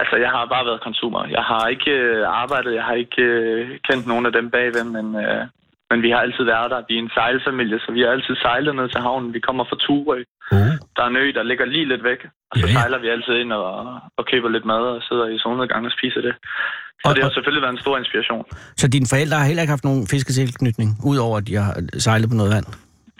Altså, 0.00 0.16
jeg 0.24 0.30
har 0.36 0.44
bare 0.54 0.64
været 0.68 0.80
konsumer. 0.88 1.22
Jeg 1.36 1.44
har 1.50 1.64
ikke 1.74 1.90
øh, 1.90 2.22
arbejdet, 2.42 2.74
jeg 2.78 2.84
har 2.88 2.94
ikke 3.04 3.22
øh, 3.22 3.78
kendt 3.88 4.06
nogen 4.06 4.26
af 4.26 4.32
dem 4.38 4.46
bagved, 4.50 4.84
men, 4.96 5.06
øh, 5.24 5.42
men 5.90 5.98
vi 6.04 6.10
har 6.10 6.20
altid 6.26 6.44
været 6.54 6.70
der. 6.70 6.80
Vi 6.88 6.94
er 6.96 7.02
en 7.06 7.10
sejlfamilie, 7.18 7.78
så 7.84 7.88
vi 7.96 8.00
har 8.02 8.10
altid 8.16 8.34
sejlet 8.46 8.74
ned 8.76 8.88
til 8.88 9.00
havnen. 9.06 9.34
Vi 9.36 9.40
kommer 9.48 9.64
fra 9.70 9.76
Turø. 9.86 10.18
Oh. 10.52 10.72
Der 10.96 11.02
er 11.04 11.10
en 11.12 11.16
ø, 11.24 11.26
der 11.38 11.42
ligger 11.50 11.64
lige 11.74 11.88
lidt 11.92 12.04
væk. 12.10 12.20
Og 12.50 12.54
så 12.58 12.66
Ja, 12.66 12.72
ja. 12.72 12.78
sejler 12.78 12.98
vi 13.04 13.08
altid 13.08 13.34
ind 13.42 13.52
og, 13.52 13.68
og 14.18 14.22
køber 14.32 14.48
lidt 14.48 14.64
mad 14.72 14.82
og 14.96 15.02
sidder 15.08 15.26
i 15.34 15.38
solnedgang 15.38 15.86
og 15.86 15.92
spiser 15.98 16.20
det. 16.26 16.34
Så 17.02 17.08
Og- 17.08 17.14
det 17.16 17.22
har 17.24 17.30
selvfølgelig 17.36 17.62
været 17.62 17.72
en 17.78 17.84
stor 17.86 17.98
inspiration. 17.98 18.44
Så 18.76 18.86
dine 18.88 19.06
forældre 19.12 19.36
har 19.40 19.46
heller 19.50 19.62
ikke 19.62 19.76
haft 19.76 19.84
nogen 19.84 20.06
fisketilknytning, 20.14 20.90
udover 21.10 21.36
at 21.38 21.46
de 21.48 21.54
har 21.62 21.72
sejlet 22.06 22.28
på 22.30 22.36
noget 22.40 22.52
vand? 22.56 22.66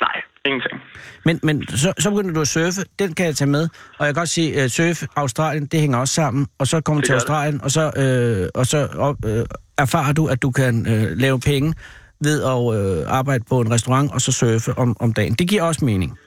Nej, 0.07 0.17
ingenting. 0.45 0.81
Men, 1.25 1.41
men 1.43 1.67
så, 1.69 1.93
så 1.99 2.11
begynder 2.11 2.35
du 2.35 2.41
at 2.41 2.49
surfe, 2.49 2.81
den 2.99 3.15
kan 3.15 3.27
jeg 3.27 3.37
tage 3.37 3.51
med, 3.51 3.69
og 3.99 4.07
jeg 4.07 4.15
kan 4.15 4.21
også 4.21 4.35
sige, 4.35 4.61
at 4.61 4.71
surf 4.71 5.03
Australien, 5.17 5.67
det 5.67 5.81
hænger 5.81 5.99
også 5.99 6.15
sammen, 6.15 6.47
og 6.59 6.67
så 6.67 6.81
kommer 6.81 7.01
du 7.03 7.07
til 7.07 7.13
gør 7.13 7.19
det. 7.19 7.23
Australien, 7.23 7.61
og 7.63 7.71
så, 7.71 7.91
øh, 7.97 8.49
og 8.55 8.67
så 8.67 8.89
op, 8.99 9.17
øh, 9.27 9.45
erfarer 9.79 10.13
du, 10.13 10.27
at 10.27 10.43
du 10.43 10.51
kan 10.51 10.87
øh, 10.89 11.19
lave 11.19 11.41
penge 11.41 11.75
ved 12.25 12.43
at 12.43 12.75
øh, 12.81 13.19
arbejde 13.19 13.45
på 13.49 13.61
en 13.61 13.71
restaurant, 13.71 14.13
og 14.13 14.21
så 14.21 14.33
surfe 14.33 14.79
om, 14.79 14.97
om 15.01 15.13
dagen. 15.13 15.35
Det 15.35 15.49
giver 15.49 15.63
også 15.63 15.85
mening. 15.85 16.19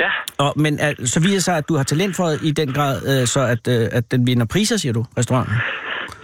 Ja, 0.00 0.10
Og, 0.38 0.52
men 0.56 0.78
øh, 0.84 1.06
så 1.06 1.20
viser 1.20 1.40
sig, 1.40 1.56
at 1.56 1.68
du 1.68 1.76
har 1.76 1.82
talent 1.84 2.16
for 2.16 2.26
det 2.26 2.40
i 2.42 2.50
den 2.50 2.72
grad, 2.72 3.20
øh, 3.20 3.26
så 3.26 3.40
at, 3.40 3.68
øh, 3.68 3.88
at 3.92 4.10
den 4.10 4.26
vinder 4.26 4.46
priser, 4.46 4.76
siger 4.76 4.92
du, 4.92 5.04
restauranten. 5.18 5.54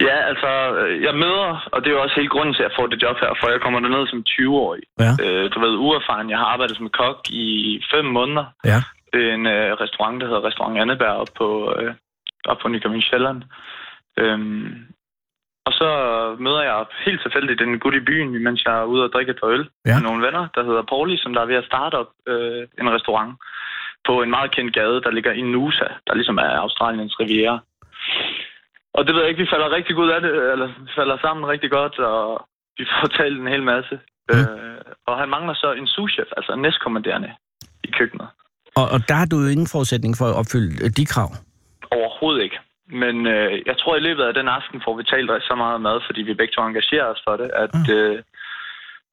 Ja 0.01 0.17
altså, 0.29 0.51
øh, 0.81 1.01
jeg 1.03 1.15
møder, 1.15 1.67
og 1.71 1.77
det 1.81 1.87
er 1.89 1.95
jo 1.97 2.01
også 2.01 2.15
hele 2.15 2.29
grunden 2.29 2.53
til, 2.55 2.63
at 2.63 2.69
jeg 2.69 2.75
får 2.79 2.87
det 2.87 3.03
job 3.03 3.17
her, 3.19 3.31
for 3.39 3.49
jeg 3.49 3.61
kommer 3.61 3.79
derned 3.79 4.07
som 4.07 4.23
20-årig. 4.29 4.83
Ja. 4.99 5.11
Øh, 5.23 5.51
du 5.53 5.59
ved, 5.59 5.73
uerfaren. 5.85 6.29
Jeg 6.29 6.37
har 6.37 6.45
arbejdet 6.45 6.77
som 6.77 6.89
kok 6.89 7.19
i 7.29 7.47
fem 7.93 8.05
måneder. 8.05 8.45
Ja. 8.65 8.79
Det 9.13 9.21
er 9.29 9.33
en 9.33 9.47
øh, 9.47 9.71
restaurant, 9.83 10.21
der 10.21 10.27
hedder 10.27 10.47
Restaurant 10.47 10.77
Anneberg 10.79 11.15
op 11.23 11.27
på, 11.37 11.47
øh, 11.79 11.93
op 12.45 12.57
på 12.61 12.67
Nykøbing 12.67 13.03
Sjælland. 13.03 13.41
Øhm, 14.19 14.73
og 15.65 15.73
så 15.73 15.89
møder 16.39 16.61
jeg 16.61 16.85
helt 17.05 17.21
tilfældigt 17.21 17.61
en 17.61 17.79
gut 17.79 17.95
i 17.95 17.99
byen, 18.09 18.43
mens 18.43 18.65
jeg 18.65 18.79
er 18.79 18.83
ude 18.83 19.03
og 19.03 19.09
drikke 19.13 19.29
et 19.31 19.39
par 19.41 19.47
øl 19.47 19.69
Ja. 19.85 19.93
med 19.95 20.03
nogle 20.09 20.25
venner, 20.25 20.47
der 20.55 20.63
hedder 20.63 20.81
Pauli, 20.81 21.17
som 21.17 21.33
der 21.33 21.41
er 21.41 21.45
ved 21.45 21.55
at 21.55 21.65
starte 21.71 21.95
op 21.95 22.11
øh, 22.27 22.67
en 22.81 22.89
restaurant 22.95 23.33
på 24.07 24.21
en 24.21 24.29
meget 24.29 24.51
kendt 24.55 24.73
gade, 24.73 25.01
der 25.01 25.11
ligger 25.11 25.31
i 25.31 25.41
Nusa, 25.41 25.87
der 26.07 26.13
ligesom 26.15 26.37
er 26.37 26.49
Australiens 26.65 27.19
riviera. 27.19 27.59
Og 28.97 29.01
det 29.05 29.11
ved 29.13 29.21
jeg 29.21 29.29
ikke, 29.29 29.43
vi 29.45 29.53
falder 29.53 29.75
rigtig 29.77 29.95
godt 29.95 30.11
af 30.15 30.21
det, 30.21 30.31
eller 30.53 30.67
vi 30.67 30.89
falder 30.99 31.17
sammen 31.25 31.45
rigtig 31.53 31.71
godt, 31.71 31.99
og 31.99 32.47
vi 32.77 32.83
får 32.93 33.07
talt 33.19 33.39
en 33.39 33.47
hel 33.47 33.63
masse. 33.63 33.95
Mm. 34.29 34.35
Øh, 34.39 34.81
og 35.07 35.13
han 35.21 35.29
mangler 35.29 35.53
så 35.53 35.69
en 35.73 35.87
souschef, 35.87 36.29
altså 36.37 36.51
en 36.53 36.61
næstkommanderende 36.61 37.31
i 37.83 37.91
køkkenet. 37.97 38.27
Og, 38.75 38.85
og 38.93 38.99
der 39.09 39.15
har 39.21 39.25
du 39.31 39.37
jo 39.43 39.47
ingen 39.47 39.67
forudsætning 39.75 40.13
for 40.19 40.25
at 40.25 40.35
opfylde 40.41 40.73
øh, 40.83 40.89
de 40.97 41.05
krav. 41.05 41.29
Overhovedet 41.91 42.43
ikke. 42.43 42.59
Men 43.03 43.15
øh, 43.27 43.51
jeg 43.69 43.77
tror, 43.77 43.95
i 43.95 44.05
løbet 44.07 44.23
af 44.23 44.33
den 44.33 44.47
aften 44.47 44.81
får 44.85 44.95
vi 44.97 45.03
talt 45.03 45.43
så 45.49 45.55
meget 45.55 45.81
mad, 45.81 45.97
fordi 46.07 46.21
vi 46.21 46.33
begge 46.33 46.53
to 46.53 46.61
engagerer 46.61 47.05
os 47.13 47.21
for 47.27 47.35
det, 47.41 47.49
at, 47.63 47.71
Mm. 47.73 47.93
øh, 47.95 48.21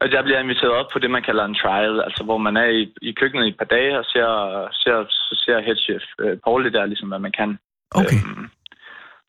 at 0.04 0.12
jeg 0.12 0.24
bliver 0.24 0.40
inviteret 0.40 0.72
op 0.80 0.86
på 0.92 0.98
det, 0.98 1.10
man 1.10 1.22
kalder 1.22 1.44
en 1.44 1.54
trial, 1.62 2.00
altså 2.06 2.22
hvor 2.24 2.38
man 2.38 2.56
er 2.56 2.68
i, 2.80 2.82
i 3.02 3.12
køkkenet 3.12 3.46
i 3.46 3.48
et 3.48 3.58
par 3.58 3.70
dage 3.76 3.98
og 3.98 4.04
ser, 4.04 4.28
ser, 4.82 4.96
så 5.08 5.34
ser 5.44 5.60
headchef 5.66 6.02
øh, 6.20 6.36
Paul 6.44 6.72
der 6.72 6.86
ligesom, 6.86 7.08
hvad 7.08 7.18
man 7.18 7.32
kan. 7.32 7.58
Okay. 7.90 8.20
Øhm, 8.26 8.50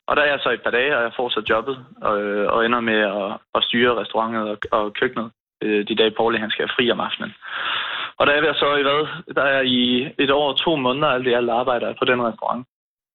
og 0.08 0.12
der 0.16 0.22
er 0.22 0.30
jeg 0.30 0.40
så 0.42 0.50
i 0.50 0.54
et 0.54 0.66
par 0.66 0.76
dage, 0.78 0.96
og 0.96 1.02
jeg 1.02 1.12
får 1.16 1.28
så 1.28 1.40
jobbet, 1.50 1.76
og, 2.08 2.14
og 2.54 2.58
ender 2.66 2.80
med 2.80 3.00
at, 3.20 3.30
at 3.56 3.64
styre 3.68 4.00
restaurantet 4.00 4.42
og, 4.50 4.56
og 4.78 4.92
køkkenet 5.00 5.30
øh, 5.62 5.80
de 5.88 5.94
dage, 6.00 6.16
Pauli 6.18 6.38
han 6.38 6.50
skal 6.50 6.64
have 6.64 6.76
fri 6.76 6.90
om 6.90 7.00
aftenen. 7.00 7.32
Og 8.18 8.26
der 8.26 8.32
er 8.32 8.42
jeg 8.50 8.54
så 8.62 8.68
i 8.80 8.82
hvad? 8.88 9.02
Der 9.38 9.46
er 9.56 9.62
i 9.78 9.80
et 10.24 10.30
år 10.30 10.46
og 10.52 10.58
to 10.64 10.76
måneder, 10.76 11.08
alt 11.08 11.26
i 11.26 11.32
alt 11.32 11.50
arbejder 11.50 11.94
på 12.00 12.04
den 12.10 12.18
restaurant. 12.28 12.62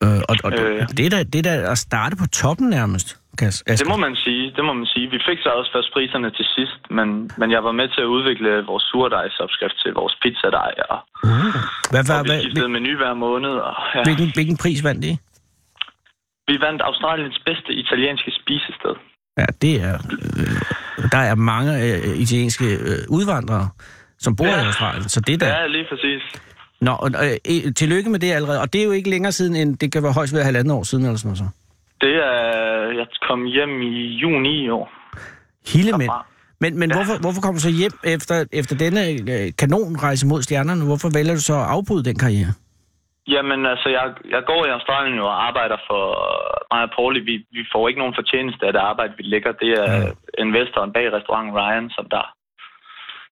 Øh, 0.04 0.22
og 0.30 0.36
og 0.46 0.52
Øh. 0.54 0.88
det, 0.98 1.06
er 1.08 1.12
da, 1.16 1.20
det 1.34 1.40
er 1.44 1.48
da 1.52 1.56
at 1.74 1.78
starte 1.78 2.16
på 2.22 2.28
toppen 2.42 2.68
nærmest, 2.70 3.08
Kas. 3.40 3.64
Det 3.68 3.88
må 3.94 3.98
man 3.98 4.16
sige, 4.16 4.44
det 4.56 4.64
må 4.66 4.74
man 4.74 4.86
sige. 4.94 5.06
Vi 5.16 5.20
fik 5.30 5.40
så 5.46 5.50
også 5.50 5.72
først 5.76 5.90
priserne 5.94 6.30
til 6.38 6.46
sidst, 6.56 6.80
men, 6.98 7.08
men 7.40 7.52
jeg 7.56 7.64
var 7.64 7.72
med 7.72 7.88
til 7.96 8.02
at 8.02 8.10
udvikle 8.16 8.50
vores 8.72 8.84
surdejsopskrift 8.84 9.78
til 9.84 9.92
vores 9.94 10.16
pizzadej, 10.22 10.74
og, 10.90 11.00
Uh. 11.24 11.30
Hvad, 11.92 12.02
og 12.02 12.06
hvad, 12.08 12.24
vi 12.24 12.30
hvad, 12.30 12.40
skiftede 12.42 12.70
menu 12.70 12.98
hver 12.98 13.14
måned. 13.14 13.54
Og, 13.68 13.74
ja. 13.96 14.04
hvilken, 14.04 14.30
hvilken 14.38 14.58
pris 14.64 14.84
vandt 14.84 15.06
I? 15.06 15.14
Vi 16.48 16.56
vandt 16.66 16.82
Australiens 16.82 17.40
bedste 17.46 17.72
italienske 17.74 18.32
spisested. 18.40 18.96
Ja, 19.38 19.46
det 19.62 19.74
er... 19.82 19.94
Øh, 19.94 21.12
der 21.12 21.18
er 21.18 21.36
mange 21.36 21.72
øh, 21.86 22.18
italienske 22.18 22.66
øh, 22.66 23.00
udvandrere, 23.10 23.70
som 24.20 24.36
bor 24.36 24.46
ja. 24.46 24.62
i. 24.64 24.66
Australien, 24.66 25.10
så 25.10 25.22
det 25.22 25.34
er 25.34 25.38
da... 25.38 25.48
Ja, 25.48 25.68
lige 25.68 25.86
præcis. 25.90 26.22
Nå, 26.82 26.92
og, 26.92 27.10
øh, 27.26 27.74
tillykke 27.74 28.10
med 28.10 28.20
det 28.20 28.32
allerede. 28.32 28.62
Og 28.62 28.74
det 28.74 28.82
er 28.82 28.86
jo 28.86 28.92
ikke 28.92 29.10
længere 29.10 29.32
siden, 29.32 29.56
end 29.56 29.78
det 29.78 29.92
kan 29.92 30.04
være 30.04 30.12
højst 30.12 30.34
være 30.34 30.44
halvanden 30.44 30.72
år 30.72 30.84
siden, 30.84 31.06
eller 31.06 31.18
sådan 31.18 31.28
noget 31.28 31.38
så. 31.38 31.48
Det 32.02 32.16
er... 32.16 32.38
Jeg 33.00 33.08
kom 33.28 33.46
hjem 33.46 33.82
i 33.82 33.94
juni 34.22 34.66
i 34.66 34.70
år. 34.70 34.92
Hillemænd. 35.74 36.10
Derfra. 36.10 36.26
Men, 36.62 36.80
men 36.80 36.90
ja. 36.90 36.96
hvorfor, 36.96 37.22
hvorfor 37.22 37.42
kommer 37.42 37.60
du 37.60 37.62
så 37.62 37.72
hjem 37.72 37.92
efter, 38.04 38.46
efter 38.52 38.76
denne 38.78 39.02
øh, 39.10 39.52
kanonrejse 39.60 40.28
mod 40.28 40.42
stjernerne? 40.42 40.86
Hvorfor 40.86 41.10
vælger 41.14 41.34
du 41.34 41.42
så 41.42 41.54
at 41.54 41.66
afbryde 41.66 42.04
den 42.04 42.18
karriere? 42.20 42.54
Jamen, 43.28 43.66
altså, 43.66 43.90
jeg, 43.90 44.06
jeg 44.30 44.44
går 44.46 44.66
i 44.66 44.70
Australien 44.70 45.20
og 45.20 45.48
arbejder 45.48 45.78
for 45.88 46.04
mig 46.72 46.84
og 46.84 46.92
Pauli. 46.96 47.20
Vi, 47.20 47.36
vi 47.52 47.64
får 47.74 47.88
ikke 47.88 48.00
nogen 48.00 48.20
fortjeneste 48.20 48.66
af 48.68 48.74
det 48.74 48.80
arbejde, 48.80 49.14
vi 49.18 49.24
lægger. 49.24 49.52
Det 49.52 49.72
er 49.84 50.12
investoren 50.38 50.94
bag 50.94 51.14
restauranten 51.14 51.56
Ryan, 51.58 51.90
som 51.90 52.06
der, 52.16 52.26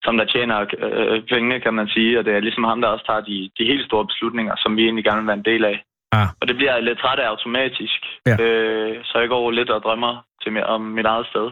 som 0.04 0.18
der 0.18 0.26
tjener 0.26 0.58
øh, 0.78 1.24
pengene, 1.32 1.60
kan 1.60 1.74
man 1.74 1.88
sige. 1.88 2.20
Og 2.20 2.26
det 2.26 2.34
er 2.34 2.40
ligesom 2.40 2.64
ham, 2.64 2.82
der 2.82 2.88
også 2.88 3.06
tager 3.06 3.22
de, 3.30 3.50
de 3.58 3.66
helt 3.72 3.86
store 3.86 4.06
beslutninger, 4.06 4.56
som 4.58 4.78
vi 4.78 4.84
egentlig 4.84 5.06
gerne 5.06 5.22
vil 5.22 5.28
være 5.28 5.42
en 5.44 5.52
del 5.52 5.66
af. 5.66 5.78
Ah. 6.12 6.28
Og 6.42 6.48
det 6.48 6.56
bliver 6.56 6.74
jeg 6.74 6.84
lidt 6.84 7.00
træt 7.00 7.20
af 7.20 7.28
automatisk. 7.28 8.00
Ja. 8.26 8.36
Øh, 8.44 8.96
så 9.04 9.20
jeg 9.20 9.30
går 9.30 9.52
lidt 9.52 9.70
og 9.70 9.82
drømmer 9.84 10.14
til, 10.44 10.64
om 10.64 10.82
mit 10.82 11.06
eget 11.06 11.28
sted. 11.32 11.48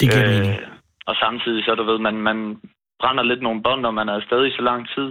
Det 0.00 0.06
giver 0.12 0.28
øh, 0.28 0.30
mening. 0.30 0.60
og 1.06 1.14
samtidig, 1.24 1.64
så 1.64 1.74
du 1.74 1.84
ved, 1.90 1.98
man, 1.98 2.16
man 2.28 2.38
brænder 3.00 3.22
lidt 3.22 3.42
nogle 3.42 3.62
bånd, 3.62 3.80
når 3.80 3.90
man 3.90 4.08
er 4.08 4.14
afsted 4.14 4.46
i 4.46 4.56
så 4.58 4.62
lang 4.62 4.88
tid. 4.94 5.08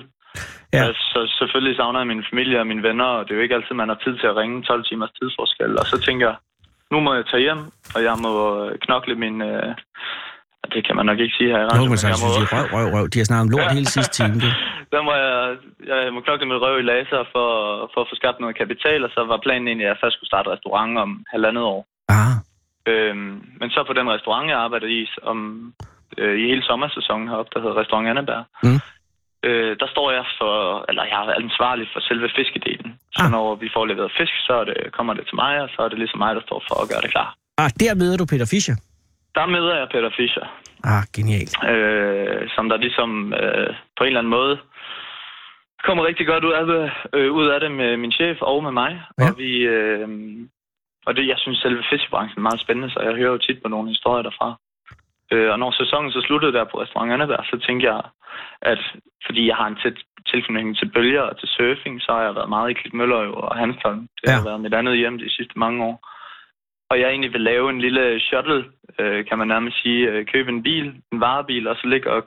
Ja. 0.74 0.84
Ja. 0.86 0.94
Så 1.14 1.20
selvfølgelig 1.40 1.76
savner 1.78 2.00
jeg 2.00 2.08
min 2.08 2.24
familie 2.32 2.60
og 2.60 2.68
mine 2.68 2.84
venner, 2.84 3.06
og 3.18 3.22
det 3.26 3.32
er 3.32 3.36
jo 3.36 3.42
ikke 3.46 3.56
altid, 3.56 3.76
man 3.76 3.90
har 3.90 4.00
tid 4.06 4.14
til 4.20 4.28
at 4.32 4.36
ringe 4.42 4.64
12 4.64 4.84
timers 4.90 5.12
tidsforskel. 5.20 5.72
Og 5.80 5.86
så 5.92 5.98
tænker 6.08 6.26
jeg, 6.28 6.38
nu 6.92 6.98
må 7.00 7.14
jeg 7.14 7.26
tage 7.32 7.44
hjem, 7.48 7.62
og 7.96 8.00
jeg 8.08 8.16
må 8.26 8.32
øh, 8.66 8.78
knokle 8.86 9.16
min... 9.16 9.42
Øh, 9.42 9.74
det 10.74 10.82
kan 10.88 10.96
man 10.96 11.06
nok 11.06 11.20
ikke 11.20 11.36
sige 11.38 11.50
her 11.54 11.62
i 11.62 11.66
radioen, 11.66 11.90
men 11.90 11.98
så 11.98 12.08
jeg 12.08 12.18
synes 12.18 12.38
jeg, 12.40 12.48
røv, 12.56 12.66
røv, 12.76 12.88
røv. 12.96 13.06
De 13.14 13.20
har 13.20 13.26
snakket 13.30 13.46
om 13.46 13.52
lort 13.54 13.68
Ja. 13.70 13.74
hele 13.78 13.90
sidste 13.96 14.14
time. 14.20 14.36
Du. 14.44 14.50
der 14.94 15.02
må 15.08 15.12
jeg, 15.24 15.36
jeg 15.92 16.14
må 16.14 16.20
knokle 16.22 16.46
mit 16.52 16.62
røv 16.66 16.76
i 16.80 16.86
laser 16.94 17.22
for, 17.34 17.48
for 17.94 18.00
at 18.04 18.08
få 18.12 18.16
skabt 18.22 18.40
noget 18.40 18.58
kapital, 18.62 19.00
og 19.08 19.12
så 19.16 19.22
var 19.32 19.40
planen 19.46 19.68
egentlig, 19.68 19.88
at 19.88 19.92
jeg 19.94 20.02
først 20.04 20.16
skulle 20.16 20.32
starte 20.34 20.50
restaurant 20.56 20.98
om 21.06 21.12
halvandet 21.34 21.64
år. 21.74 21.82
Ah, 22.10 22.34
Øhm, 22.92 23.34
men 23.60 23.70
så 23.76 23.80
på 23.88 23.94
den 24.00 24.10
restaurant, 24.16 24.50
jeg 24.50 24.58
arbejdede 24.66 24.92
i, 25.02 25.08
om, 25.32 25.38
øh, 26.18 26.36
i 26.42 26.44
hele 26.52 26.64
sommersæsonen 26.70 27.28
heroppe, 27.28 27.52
der 27.54 27.60
hedder 27.62 27.80
Restaurant 27.82 28.08
Anneberg, 28.12 28.44
Mm. 28.64 28.80
Øh, 29.48 29.72
der 29.82 29.88
står 29.94 30.08
jeg 30.18 30.26
for, 30.40 30.54
eller 30.90 31.04
jeg 31.14 31.20
er 31.32 31.36
ansvarlig 31.44 31.88
for 31.94 32.00
selve 32.10 32.28
fiskedelen. 32.38 32.90
Så 33.16 33.24
Ah. 33.26 33.32
når 33.36 33.56
vi 33.64 33.68
får 33.76 33.86
leveret 33.86 34.12
fisk, 34.20 34.36
så 34.48 34.54
er 34.62 34.66
det, 34.70 34.78
kommer 34.98 35.14
det 35.14 35.26
til 35.28 35.36
mig, 35.44 35.54
og 35.64 35.70
så 35.76 35.80
er 35.86 35.90
det 35.90 35.98
ligesom 36.00 36.20
mig, 36.26 36.32
der 36.36 36.42
står 36.48 36.60
for 36.68 36.76
at 36.84 36.90
gøre 36.92 37.02
det 37.06 37.12
klar. 37.16 37.30
ah, 37.64 37.70
der 37.82 37.94
møder 38.02 38.18
du 38.18 38.26
Peter 38.32 38.48
Fischer. 38.54 38.76
Der 39.38 39.46
møder 39.56 39.74
jeg 39.80 39.88
Peter 39.94 40.12
Fischer, 40.18 40.46
Ah, 40.94 41.04
genialt. 41.18 41.54
øh, 41.72 42.50
som 42.56 42.70
der 42.70 42.78
ligesom 42.78 43.10
øh, 43.42 43.70
på 43.98 44.02
en 44.04 44.08
eller 44.08 44.20
anden 44.22 44.36
måde 44.40 44.56
kommer 45.88 46.04
rigtig 46.10 46.28
godt 46.28 46.44
ud 46.50 46.54
af 46.62 46.66
det, 46.66 46.92
øh, 47.16 47.32
ud 47.40 47.48
af 47.48 47.60
det 47.60 47.72
med 47.72 47.98
min 47.98 48.12
chef 48.12 48.38
og 48.42 48.64
med 48.64 48.72
mig. 48.72 48.92
Ja. 49.20 49.30
Og 49.30 49.38
vi, 49.38 49.52
øh, 49.76 50.08
og 51.08 51.16
det, 51.16 51.28
jeg 51.28 51.36
synes 51.38 51.60
selve 51.60 51.84
fiskebranchen 51.92 52.38
er 52.40 52.48
meget 52.50 52.62
spændende, 52.62 52.90
så 52.94 53.00
jeg 53.08 53.14
hører 53.20 53.32
jo 53.32 53.38
tit 53.38 53.60
på 53.64 53.70
nogle 53.70 53.90
historier 53.90 54.24
derfra. 54.24 54.50
Øh, 55.32 55.52
og 55.52 55.60
når 55.60 55.72
sæsonen 55.72 56.12
så 56.12 56.22
sluttede 56.22 56.54
der 56.54 56.64
på 56.64 56.82
restaurant 56.82 57.12
Anneberg, 57.12 57.46
så 57.46 57.58
tænkte 57.68 57.88
jeg, 57.92 58.02
at 58.62 58.82
fordi 59.26 59.48
jeg 59.48 59.56
har 59.56 59.68
en 59.68 59.80
tæt 59.84 59.98
tilknytning 60.32 60.78
til 60.78 60.92
bølger 60.96 61.22
og 61.22 61.40
til 61.40 61.48
surfing, 61.48 62.02
så 62.02 62.12
har 62.12 62.24
jeg 62.24 62.36
været 62.36 62.50
meget 62.50 62.70
i 62.70 62.74
Klitmøller 62.74 63.18
og 63.18 63.56
Hanstholm. 63.58 64.08
Det 64.22 64.28
ja. 64.28 64.36
har 64.36 64.44
været 64.44 64.62
mit 64.62 64.74
andet 64.74 64.98
hjem 64.98 65.18
de 65.18 65.30
sidste 65.30 65.60
mange 65.60 65.86
år. 65.86 65.96
Og 66.90 67.00
jeg 67.00 67.10
egentlig 67.10 67.34
vil 67.34 67.42
lave 67.42 67.70
en 67.70 67.82
lille 67.82 68.20
shuttle, 68.20 68.66
øh, 69.00 69.26
kan 69.26 69.38
man 69.38 69.48
nærmest 69.48 69.82
sige, 69.82 70.10
øh, 70.10 70.26
købe 70.26 70.50
en 70.50 70.64
bil, 70.64 70.86
en 71.12 71.20
varebil, 71.22 71.68
og 71.68 71.76
så 71.76 71.88
ligge 71.88 72.12
og 72.12 72.24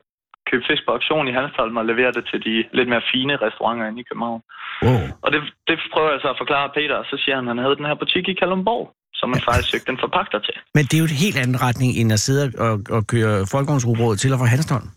købe 0.50 0.64
fisk 0.70 0.82
på 0.84 0.92
auktion 0.92 1.28
i 1.28 1.32
Hanstholm 1.32 1.76
og 1.76 1.84
levere 1.84 2.12
det 2.12 2.24
til 2.30 2.44
de 2.44 2.64
lidt 2.72 2.88
mere 2.88 3.08
fine 3.12 3.36
restauranter 3.36 3.86
inde 3.86 4.00
i 4.00 4.08
København. 4.08 4.42
Wow. 4.82 5.02
Og 5.22 5.32
det, 5.32 5.40
det 5.68 5.78
prøver 5.92 6.10
jeg 6.10 6.20
så 6.20 6.28
at 6.30 6.40
forklare 6.42 6.68
Peter, 6.76 6.96
og 7.02 7.06
så 7.10 7.16
siger 7.22 7.36
han, 7.36 7.44
at 7.44 7.50
han 7.54 7.58
havde 7.64 7.76
den 7.76 7.90
her 7.90 7.94
butik 7.94 8.28
i 8.28 8.38
Kalundborg, 8.40 8.94
som 9.20 9.26
man 9.34 9.40
faktisk 9.48 9.68
søgte 9.72 9.90
en 9.94 10.00
forpagter 10.04 10.38
til. 10.46 10.54
Men 10.76 10.82
det 10.88 10.94
er 10.94 11.02
jo 11.04 11.08
et 11.12 11.20
helt 11.24 11.38
anden 11.42 11.58
retning, 11.66 11.90
end 12.00 12.08
at 12.16 12.20
sidde 12.26 12.44
og, 12.66 12.74
og 12.96 13.00
køre 13.12 13.34
folkevognsrugbrød 13.54 14.16
til 14.16 14.32
og 14.34 14.38
fra 14.42 14.52
Hanstholm. 14.54 14.88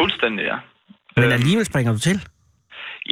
Fuldstændig, 0.00 0.44
ja. 0.52 0.58
Men 1.16 1.24
Øh, 1.28 1.38
alligevel 1.38 1.64
springer 1.70 1.92
du 1.96 2.00
til. 2.08 2.18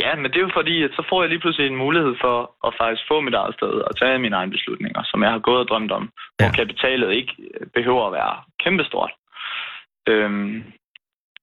Ja, 0.03 0.11
men 0.21 0.27
det 0.31 0.37
er 0.39 0.47
jo 0.49 0.59
fordi, 0.61 0.77
at 0.87 0.93
så 0.99 1.03
får 1.11 1.19
jeg 1.23 1.29
lige 1.31 1.43
pludselig 1.45 1.67
en 1.67 1.83
mulighed 1.85 2.15
for 2.25 2.37
at 2.67 2.73
faktisk 2.81 3.03
få 3.11 3.17
mit 3.27 3.35
eget 3.43 3.55
sted 3.59 3.73
og 3.89 3.93
tage 4.01 4.19
mine 4.25 4.37
egne 4.37 4.53
beslutninger, 4.57 5.03
som 5.11 5.23
jeg 5.25 5.31
har 5.35 5.43
gået 5.49 5.61
og 5.65 5.69
drømt 5.71 5.93
om, 5.99 6.05
ja. 6.05 6.11
hvor 6.39 6.51
kapitalet 6.61 7.11
ikke 7.19 7.33
behøver 7.77 8.03
at 8.07 8.13
være 8.19 8.35
kæmpestort. 8.65 9.13
Øhm, 10.11 10.55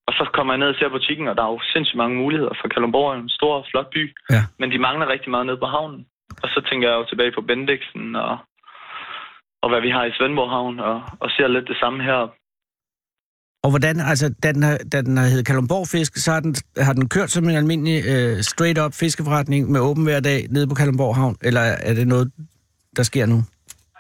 og 0.08 0.14
så 0.18 0.24
kommer 0.36 0.54
jeg 0.54 0.60
ned 0.60 0.68
og 0.74 0.76
ser 0.80 0.90
butikken, 0.98 1.28
og 1.28 1.36
der 1.38 1.44
er 1.44 1.52
jo 1.56 1.62
sindssygt 1.74 2.02
mange 2.04 2.16
muligheder, 2.24 2.54
for 2.60 2.68
Kalundborg 2.68 3.12
er 3.12 3.16
en 3.20 3.30
stor, 3.40 3.66
flot 3.72 3.90
by, 3.96 4.04
Ja. 4.36 4.42
men 4.60 4.72
de 4.74 4.80
mangler 4.88 5.08
rigtig 5.14 5.30
meget 5.32 5.46
ned 5.46 5.58
på 5.58 5.66
havnen. 5.76 6.02
Og 6.44 6.48
så 6.54 6.60
tænker 6.70 6.86
jeg 6.90 6.98
jo 6.98 7.06
tilbage 7.10 7.32
på 7.36 7.42
Bendiksen 7.42 8.16
og, 8.16 8.38
og 9.66 9.70
hvad 9.72 9.82
vi 9.86 9.92
har 9.98 10.04
i 10.06 10.16
Svendborg 10.18 10.50
Havn, 10.56 10.80
og, 10.80 10.98
og 11.24 11.30
ser 11.36 11.48
lidt 11.48 11.68
det 11.72 11.78
samme 11.84 12.00
her. 12.10 12.20
Og 13.66 13.70
hvordan, 13.74 13.96
altså, 14.12 14.28
da 14.44 14.50
den 14.58 14.64
har, 14.64 14.78
da 14.92 14.98
den 15.08 15.18
har 15.18 15.28
heddet 15.32 15.48
Kalundborg 15.50 15.86
Fisk, 15.94 16.12
så 16.24 16.30
har 16.36 16.42
den, 16.46 16.54
har 16.88 16.94
den 17.00 17.10
kørt 17.16 17.30
som 17.32 17.44
en 17.50 17.62
almindelig 17.64 17.98
uh, 18.14 18.36
straight-up 18.52 18.94
fiskeforretning 19.04 19.62
med 19.74 19.80
åben 19.90 20.04
hver 20.08 20.20
dag 20.30 20.40
nede 20.56 20.68
på 20.70 20.76
Kalundborg 20.80 21.16
Havn, 21.16 21.36
eller 21.48 21.64
er 21.90 21.94
det 22.00 22.08
noget, 22.14 22.26
der 22.98 23.04
sker 23.04 23.26
nu? 23.34 23.38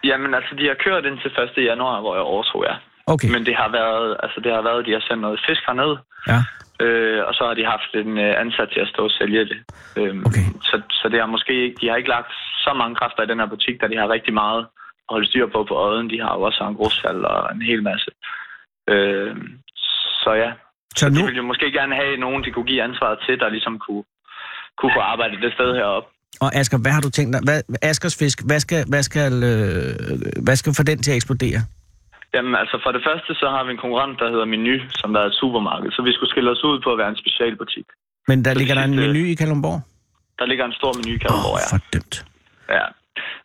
Jamen 0.09 0.31
altså, 0.37 0.51
de 0.59 0.65
har 0.71 0.77
kørt 0.85 1.03
indtil 1.09 1.31
1. 1.57 1.69
januar, 1.71 2.01
hvor 2.01 2.13
jeg 2.15 2.25
overtog, 2.33 2.61
ja. 2.69 2.75
Okay, 3.13 3.29
Men 3.33 3.45
det 3.45 3.55
har 3.61 3.69
været, 3.79 4.07
altså 4.23 4.37
det 4.43 4.51
har 4.57 4.63
været, 4.69 4.85
de 4.87 4.91
har 4.97 5.03
sendt 5.07 5.21
noget 5.21 5.39
fisk 5.47 5.63
herned, 5.67 5.93
ja. 6.31 6.39
øh, 6.85 7.19
og 7.27 7.33
så 7.37 7.43
har 7.47 7.55
de 7.59 7.65
haft 7.75 7.91
en 8.03 8.11
øh, 8.25 8.41
ansat 8.43 8.69
til 8.73 8.81
at 8.85 8.91
stå 8.93 9.01
og 9.09 9.13
sælge 9.19 9.43
det. 9.51 9.59
Øhm, 9.99 10.21
Okay. 10.29 10.45
så, 10.69 10.75
så 10.99 11.05
det 11.11 11.19
har 11.19 11.29
måske 11.35 11.53
ikke, 11.63 11.77
de 11.81 11.87
har 11.89 11.95
ikke 11.95 12.13
lagt 12.17 12.31
så 12.65 12.71
mange 12.81 12.95
kræfter 12.99 13.21
i 13.23 13.29
den 13.31 13.39
her 13.41 13.49
butik, 13.53 13.75
da 13.81 13.85
de 13.91 13.97
har 14.01 14.09
rigtig 14.15 14.33
meget 14.43 14.61
at 14.61 14.67
holde 15.09 15.27
styr 15.29 15.47
på 15.53 15.59
på 15.69 15.75
øjen. 15.87 16.09
De 16.09 16.17
har 16.23 16.33
jo 16.37 16.41
også 16.41 16.63
en 16.69 16.75
grusfald 16.79 17.21
og 17.33 17.55
en 17.55 17.61
hel 17.61 17.81
masse. 17.89 18.11
Øh, 18.93 19.35
så 20.23 20.31
ja, 20.43 20.51
Så 20.99 21.09
de 21.09 21.15
nu, 21.15 21.21
ville 21.25 21.37
jo 21.37 21.47
måske 21.51 21.71
gerne 21.71 21.95
have 21.95 22.17
nogen, 22.17 22.43
de 22.45 22.51
kunne 22.51 22.69
give 22.71 22.83
ansvaret 22.83 23.19
til, 23.25 23.39
der 23.39 23.49
ligesom 23.49 23.79
kunne, 23.85 24.03
kunne 24.77 24.93
få 24.97 25.01
arbejdet 25.13 25.41
det 25.41 25.53
sted 25.53 25.69
heroppe. 25.79 26.09
og 26.41 26.49
Asger, 26.59 26.77
hvad 26.83 26.91
har 26.91 27.01
du 27.01 27.09
tænkt 27.17 27.31
dig? 27.33 27.41
Hvad, 27.47 27.59
Askers 27.81 28.15
Fisk, 28.21 28.37
hvad 28.49 28.59
skal, 28.65 28.81
hvad, 28.91 29.03
skal, 29.09 29.33
øh, 29.51 29.93
hvad 30.45 30.55
skal 30.55 30.73
få 30.79 30.83
den 30.83 30.97
til 31.03 31.11
at 31.11 31.17
eksplodere? 31.21 31.61
Jamen 32.35 32.55
altså 32.61 32.77
for 32.85 32.91
det 32.91 33.01
første, 33.07 33.31
så 33.41 33.47
har 33.55 33.63
vi 33.65 33.71
en 33.71 33.77
konkurrent, 33.83 34.19
der 34.19 34.27
hedder 34.33 34.45
Menu, 34.53 34.75
som 35.01 35.13
der 35.13 35.19
er 35.21 35.27
et 35.33 35.37
supermarked. 35.43 35.91
Så 35.91 36.01
vi 36.07 36.11
skulle 36.13 36.29
skille 36.33 36.51
os 36.55 36.63
ud 36.69 36.77
på 36.85 36.89
at 36.93 36.97
være 37.01 37.09
en 37.09 37.19
specialbutik. 37.23 37.85
Men 38.27 38.45
der 38.45 38.51
Så 38.53 38.59
ligger 38.59 38.75
der 38.75 38.83
en 38.83 38.95
menu 38.95 39.21
i 39.31 39.33
Kalundborg? 39.41 39.79
Der 40.39 40.45
ligger 40.45 40.65
en 40.65 40.73
stor 40.79 40.91
menu 40.99 41.11
i 41.15 41.19
Kalundborg, 41.23 41.55
oh, 41.57 41.59
ja. 41.63 41.67
fordømt. 41.73 42.15
Ja. 42.77 42.85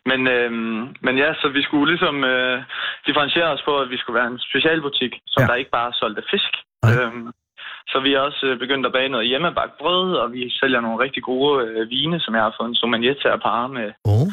Men, 0.05 0.27
øhm, 0.27 0.95
men 1.05 1.17
ja, 1.17 1.33
så 1.33 1.47
vi 1.49 1.61
skulle 1.63 1.91
ligesom 1.91 2.23
øh, 2.23 2.63
differentiere 3.07 3.47
os 3.55 3.61
på, 3.65 3.77
at 3.79 3.89
vi 3.89 3.97
skulle 3.97 4.19
være 4.19 4.27
en 4.31 4.39
specialbutik, 4.49 5.13
som 5.27 5.41
Ja. 5.41 5.47
der 5.47 5.55
ikke 5.55 5.71
bare 5.71 5.93
solgte 5.93 6.23
fisk. 6.31 6.51
Nej. 6.83 6.91
Øhm, 6.93 7.31
så 7.87 7.99
vi 7.99 8.13
er 8.13 8.19
også 8.19 8.45
øh, 8.45 8.59
begyndt 8.59 8.85
at 8.85 8.91
bage 8.91 9.09
noget 9.09 9.27
hjemmebagt 9.27 9.77
brød, 9.77 10.13
og 10.15 10.33
vi 10.33 10.49
sælger 10.59 10.81
nogle 10.81 11.03
rigtig 11.03 11.23
gode 11.23 11.65
øh, 11.67 11.89
vine, 11.89 12.19
som 12.19 12.35
jeg 12.35 12.43
har 12.43 12.55
fået 12.59 12.69
en 12.69 12.75
sommelier 12.75 13.13
til 13.13 13.27
at 13.27 13.41
parre 13.41 13.69
med, 13.69 13.91
Oh. 14.05 14.27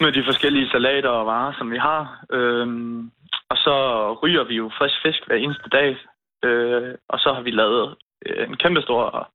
med 0.00 0.12
de 0.12 0.24
forskellige 0.24 0.70
salater 0.70 1.08
og 1.08 1.26
varer, 1.26 1.52
som 1.58 1.70
vi 1.70 1.78
har. 1.78 2.24
Øhm, 2.32 3.10
og 3.50 3.56
så 3.56 3.74
ryger 4.22 4.44
vi 4.44 4.54
jo 4.54 4.70
frisk 4.78 4.94
fisk 5.02 5.20
hver 5.26 5.36
eneste 5.36 5.68
dag. 5.72 5.96
Øh, 6.44 6.94
og 7.08 7.18
så 7.18 7.32
har 7.34 7.40
vi 7.42 7.50
lavet 7.50 7.94
øh, 8.26 8.48
en 8.48 8.56
kæmpe 8.56 8.82
stor, 8.82 9.28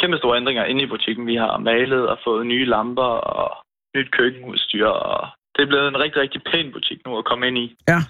kæmpe 0.00 0.18
store 0.18 0.36
ændringer 0.36 0.64
inde 0.64 0.82
i 0.82 0.86
butikken. 0.86 1.26
Vi 1.26 1.34
har 1.36 1.58
malet 1.58 2.08
og 2.08 2.18
fået 2.24 2.46
nye 2.46 2.64
lamper 2.64 3.02
og 3.34 3.64
nyt 3.96 4.10
køkkenudstyr. 4.18 4.86
Og 4.86 5.28
det 5.56 5.62
er 5.62 5.66
blevet 5.66 5.88
en 5.88 5.98
rigtig, 6.02 6.22
rigtig 6.22 6.40
pæn 6.52 6.72
butik 6.72 6.98
nu 7.06 7.18
at 7.18 7.24
komme 7.24 7.46
ind 7.48 7.58
i. 7.58 7.66
Ja, 7.88 8.00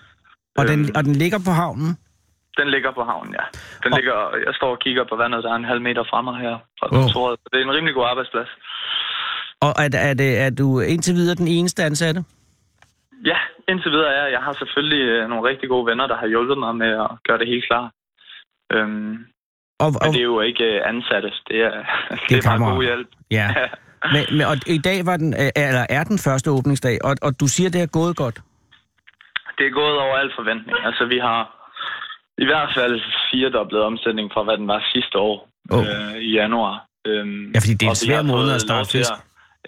og 0.59 0.69
den, 0.69 0.81
Øhm. 0.81 0.93
og 0.97 1.03
den 1.05 1.15
ligger 1.23 1.39
på 1.47 1.51
havnen? 1.61 1.91
Den 2.61 2.69
ligger 2.75 2.91
på 2.99 3.03
havnen, 3.05 3.33
ja. 3.41 3.45
Den 3.85 3.93
Og- 3.93 3.99
ligger, 3.99 4.17
jeg 4.47 4.55
står 4.55 4.71
og 4.71 4.79
kigger 4.79 5.05
på 5.11 5.17
vandet, 5.17 5.45
der 5.45 5.51
er 5.53 5.57
en 5.57 5.65
halv 5.73 5.83
meter 5.89 6.05
fra 6.11 6.23
mig 6.23 6.37
her 6.45 6.57
fra 6.79 6.87
Wow. 6.93 7.03
kontoret. 7.03 7.39
Det 7.53 7.59
er 7.61 7.65
en 7.65 7.73
rimelig 7.77 7.95
god 7.95 8.07
arbejdsplads. 8.13 8.49
Og 9.61 9.71
er, 9.85 9.89
er, 10.09 10.15
det, 10.15 10.39
er 10.45 10.51
du 10.51 10.81
indtil 10.81 11.15
videre 11.15 11.35
den 11.43 11.49
eneste 11.49 11.83
ansatte? 11.85 12.21
Ja, 13.25 13.39
indtil 13.69 13.91
videre 13.93 14.15
er 14.15 14.23
jeg. 14.25 14.33
Jeg 14.33 14.41
har 14.43 14.53
selvfølgelig 14.53 15.03
øh, 15.15 15.29
nogle 15.29 15.49
rigtig 15.49 15.69
gode 15.69 15.87
venner, 15.91 16.07
der 16.07 16.17
har 16.17 16.27
hjulpet 16.27 16.59
mig 16.59 16.77
med 16.77 16.89
at 17.05 17.11
gøre 17.29 17.39
det 17.39 17.47
helt 17.49 17.65
klar. 17.67 17.93
Øhm, 18.73 19.13
Og, 19.81 19.87
og, 19.87 19.93
men 20.05 20.13
det 20.13 20.21
er 20.21 20.31
jo 20.35 20.41
ikke 20.41 20.65
øh, 20.65 20.89
ansatte. 20.89 21.31
Det 21.49 21.59
er, 21.63 21.71
det 22.29 22.37
er 22.37 22.51
er 22.51 22.59
bare 22.59 22.73
god 22.75 22.83
hjælp. 22.85 23.09
ja. 23.31 23.49
Men, 24.15 24.23
men, 24.37 24.47
og 24.47 24.57
i 24.67 24.79
dag 24.79 25.07
var 25.07 25.17
den, 25.17 25.35
øh, 25.43 25.51
eller 25.67 25.87
er 25.89 26.05
den 26.05 26.19
første 26.19 26.51
åbningsdag, 26.51 26.99
og, 27.05 27.17
og 27.23 27.41
du 27.41 27.47
siger, 27.47 27.71
det 27.71 27.83
er 27.83 27.87
gået 27.87 28.17
godt? 28.17 28.39
Det 29.59 29.67
er 29.67 29.71
gået 29.71 29.99
over 29.99 30.17
al 30.17 30.31
forventning. 30.39 30.77
Altså, 30.89 31.05
vi 31.05 31.19
har 31.19 31.41
i 32.39 32.45
hvert 32.45 32.71
fald 32.77 33.01
firedoblet 33.31 33.81
omsætning 33.83 34.31
fra, 34.35 34.43
hvad 34.43 34.57
den 34.57 34.69
var 34.69 34.81
sidste 34.93 35.19
år 35.19 35.49
oh. 35.71 35.85
øh, 35.87 36.17
i 36.29 36.33
januar. 36.33 36.75
Øhm, 37.07 37.51
Ja, 37.55 37.59
fordi 37.59 37.75
det 37.75 37.87
er 37.87 37.91
en 37.91 37.97
svær 38.07 38.23
måned 38.23 38.53
at 38.53 38.61
starte 38.61 38.91
fisk. 38.91 39.11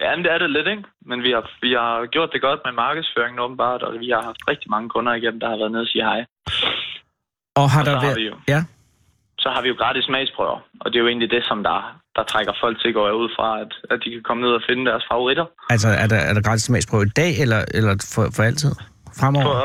Ja, 0.01 0.15
men 0.15 0.25
det 0.25 0.31
er 0.33 0.37
det 0.37 0.49
lidt, 0.51 0.67
ikke? 0.67 0.83
Men 1.05 1.23
vi 1.23 1.31
har, 1.31 1.43
vi 1.61 1.71
har 1.73 2.05
gjort 2.05 2.29
det 2.33 2.41
godt 2.41 2.59
med 2.65 2.73
markedsføringen 2.73 3.39
åbenbart, 3.39 3.81
og 3.83 3.99
vi 3.99 4.09
har 4.09 4.21
haft 4.29 4.41
rigtig 4.47 4.69
mange 4.71 4.89
kunder 4.89 5.13
igennem, 5.13 5.39
der 5.39 5.49
har 5.49 5.57
været 5.57 5.71
nede 5.71 5.81
og 5.81 5.87
sige 5.87 6.03
hej. 6.03 6.25
Og 7.55 7.69
har 7.73 7.79
Og 7.81 7.85
der 7.85 7.91
så 7.91 7.97
har 7.99 8.05
været... 8.05 8.17
vi 8.17 8.25
jo- 8.31 8.39
Ja, 8.47 8.61
Så 9.39 9.49
har 9.49 9.61
vi 9.61 9.67
jo 9.67 9.75
gratis 9.77 10.03
smagsprøver, 10.05 10.59
og 10.81 10.85
det 10.91 10.95
er 10.95 11.01
jo 11.03 11.07
egentlig 11.07 11.31
det, 11.31 11.43
som 11.45 11.63
der, 11.63 11.99
der 12.15 12.23
trækker 12.31 12.53
folk 12.63 12.75
til, 12.81 12.93
går 12.93 13.05
jeg 13.09 13.15
ud 13.23 13.29
fra, 13.37 13.47
at, 13.63 13.71
at 13.93 13.97
de 14.03 14.09
kan 14.15 14.23
komme 14.27 14.41
ned 14.45 14.51
og 14.59 14.63
finde 14.69 14.83
deres 14.91 15.03
favoritter. 15.11 15.45
altså 15.73 15.89
er 16.03 16.07
der, 16.13 16.19
er 16.29 16.33
der 16.33 16.41
gratis 16.47 16.63
smagsprøve 16.63 17.03
i 17.09 17.13
dag, 17.21 17.31
eller, 17.43 17.61
eller 17.77 17.93
for, 18.15 18.23
for 18.35 18.43
altid? 18.43 18.71
Fremover? 19.19 19.45
For, 19.45 19.59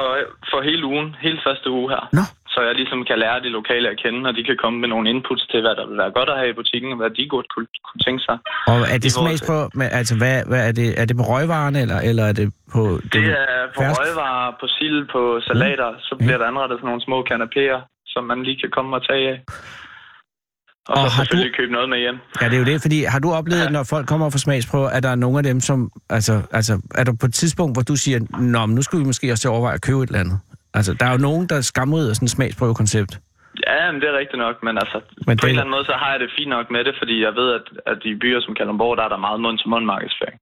for 0.51 0.61
hele 0.69 0.85
ugen, 0.93 1.09
hele 1.25 1.39
første 1.47 1.71
uge 1.71 1.89
her. 1.95 2.03
Nå. 2.19 2.25
Så 2.55 2.59
jeg 2.69 2.75
ligesom 2.81 3.01
kan 3.09 3.19
lære 3.25 3.39
de 3.47 3.51
lokale 3.59 3.87
at 3.93 3.97
kende, 4.03 4.21
og 4.29 4.35
de 4.39 4.43
kan 4.49 4.57
komme 4.63 4.77
med 4.83 4.89
nogle 4.89 5.11
inputs 5.11 5.45
til, 5.53 5.61
hvad 5.65 5.75
der 5.79 5.85
vil 5.89 5.99
være 6.03 6.13
godt 6.19 6.31
at 6.33 6.37
have 6.41 6.51
i 6.51 6.57
butikken, 6.61 6.91
og 6.95 6.99
hvad 7.01 7.11
de 7.19 7.25
godt 7.35 7.49
kunne, 7.55 7.69
kunne 7.87 8.03
tænke 8.07 8.23
sig. 8.29 8.37
Og 8.73 8.79
er 8.95 8.99
det 9.05 9.11
smagsprøve, 9.13 9.67
med, 9.79 9.89
altså 10.01 10.15
hvad, 10.21 10.37
hvad 10.51 10.63
er 10.69 10.73
det, 10.81 10.89
er 11.01 11.05
det 11.09 11.17
på 11.21 11.25
røgvarerne, 11.33 11.79
eller, 11.85 11.99
eller 12.09 12.25
er 12.31 12.35
det 12.41 12.47
på... 12.75 12.83
Det 13.15 13.25
er 13.43 13.63
på 13.75 13.81
fersk? 13.83 14.01
røgvarer, 14.01 14.51
på 14.61 14.67
sild, 14.77 15.01
på 15.15 15.23
salater, 15.49 15.91
så 16.09 16.13
bliver 16.23 16.39
der 16.39 16.47
anrettet 16.53 16.77
sådan 16.79 16.89
nogle 16.91 17.07
små 17.09 17.19
kanapéer, 17.31 17.79
som 18.13 18.23
man 18.31 18.39
lige 18.47 18.59
kan 18.63 18.71
komme 18.77 18.91
og 18.97 19.03
tage 19.09 19.25
af. 19.33 19.39
Og, 20.89 20.95
Og 21.03 21.11
så 21.11 21.17
har 21.17 21.25
selvfølgelig 21.25 21.55
købe 21.61 21.73
noget 21.73 21.89
med 21.89 21.99
hjem. 22.05 22.17
Ja, 22.41 22.47
det 22.51 22.55
er 22.55 22.59
jo 22.59 22.65
det, 22.73 22.79
fordi 22.87 22.99
har 23.15 23.19
du 23.25 23.29
oplevet, 23.41 23.65
ja. 23.65 23.71
når 23.77 23.85
folk 23.95 24.07
kommer 24.07 24.27
og 24.27 24.33
får 24.33 24.39
smagsprøver, 24.47 24.89
at 24.97 25.03
der 25.03 25.09
er 25.17 25.21
nogle 25.25 25.37
af 25.39 25.45
dem, 25.51 25.59
som... 25.69 25.91
Altså, 26.11 26.35
altså 26.59 26.73
er 27.01 27.05
der 27.05 27.13
på 27.21 27.27
et 27.27 27.35
tidspunkt, 27.43 27.73
hvor 27.77 27.83
du 27.83 27.97
siger, 28.05 28.19
Nå, 28.55 28.61
men 28.67 28.75
nu 28.79 28.83
skulle 28.83 29.01
vi 29.03 29.07
måske 29.13 29.33
også 29.33 29.49
overveje 29.49 29.75
at 29.75 29.83
købe 29.89 30.01
et 30.03 30.09
eller 30.11 30.21
andet? 30.25 30.39
Altså, 30.79 30.91
der 31.01 31.07
er 31.07 31.13
jo 31.17 31.19
nogen, 31.29 31.45
der 31.53 31.59
skamrider 31.61 32.13
sådan 32.15 32.27
et 32.27 32.31
smagsprøvekoncept. 32.31 33.13
Ja, 33.71 33.81
men 33.93 33.99
det 34.01 34.09
er 34.13 34.17
rigtigt 34.23 34.41
nok, 34.47 34.57
men 34.67 34.75
altså, 34.83 34.99
Men 35.07 35.25
men 35.27 35.33
det- 35.37 35.41
på 35.43 35.47
en 35.47 35.51
eller 35.51 35.63
anden 35.65 35.75
måde, 35.77 35.87
så 35.93 35.97
har 36.03 36.11
jeg 36.15 36.21
det 36.25 36.31
fint 36.39 36.51
nok 36.57 36.67
med 36.75 36.83
det, 36.89 36.95
fordi 37.01 37.15
jeg 37.27 37.33
ved, 37.41 37.49
at, 37.59 37.67
at 37.93 37.99
i 38.11 38.15
byer 38.23 38.41
som 38.45 38.53
Kalundborg, 38.59 38.95
der 38.99 39.05
er 39.09 39.13
der 39.15 39.21
meget 39.27 39.39
mund-til-mund 39.45 39.85
markedsføring. 39.95 40.39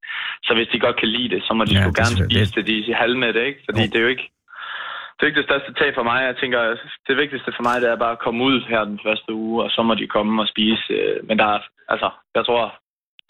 Så 0.46 0.50
hvis 0.56 0.68
de 0.72 0.78
godt 0.86 0.96
kan 1.02 1.08
lide 1.16 1.28
det, 1.34 1.40
så 1.46 1.52
må 1.56 1.62
de 1.64 1.74
Ja, 1.74 1.80
ja, 1.80 1.86
det 1.86 1.98
er 1.98 2.02
gerne 2.02 2.16
spise 2.30 2.52
det, 2.56 2.62
de 2.70 2.74
er 2.92 2.96
halv 3.04 3.16
med 3.24 3.30
det, 3.36 3.42
ikke? 3.50 3.60
Fordi 3.68 3.80
Jo. 3.80 3.86
jo. 3.86 3.90
det 3.92 3.98
er 4.00 4.04
jo 4.06 4.12
ikke... 4.16 4.26
Det 5.16 5.22
er 5.22 5.30
ikke 5.30 5.40
det 5.42 5.50
største 5.50 5.72
tag 5.80 5.90
for 5.94 6.04
mig. 6.10 6.18
Jeg 6.30 6.36
tænker, 6.36 6.60
det 7.08 7.16
vigtigste 7.22 7.52
for 7.56 7.62
mig, 7.68 7.76
det 7.82 7.88
er 7.90 8.02
bare 8.04 8.16
at 8.16 8.24
komme 8.26 8.44
ud 8.48 8.56
her 8.72 8.84
den 8.84 9.00
første 9.06 9.30
uge, 9.44 9.64
og 9.64 9.70
så 9.70 9.80
må 9.82 9.94
de 9.94 10.06
komme 10.16 10.42
og 10.42 10.48
spise. 10.48 10.92
øh, 10.98 11.28
Men 11.28 11.38
der 11.40 11.46
er, 11.54 11.60
altså, 11.88 12.08
jeg 12.36 12.44
tror, 12.48 12.64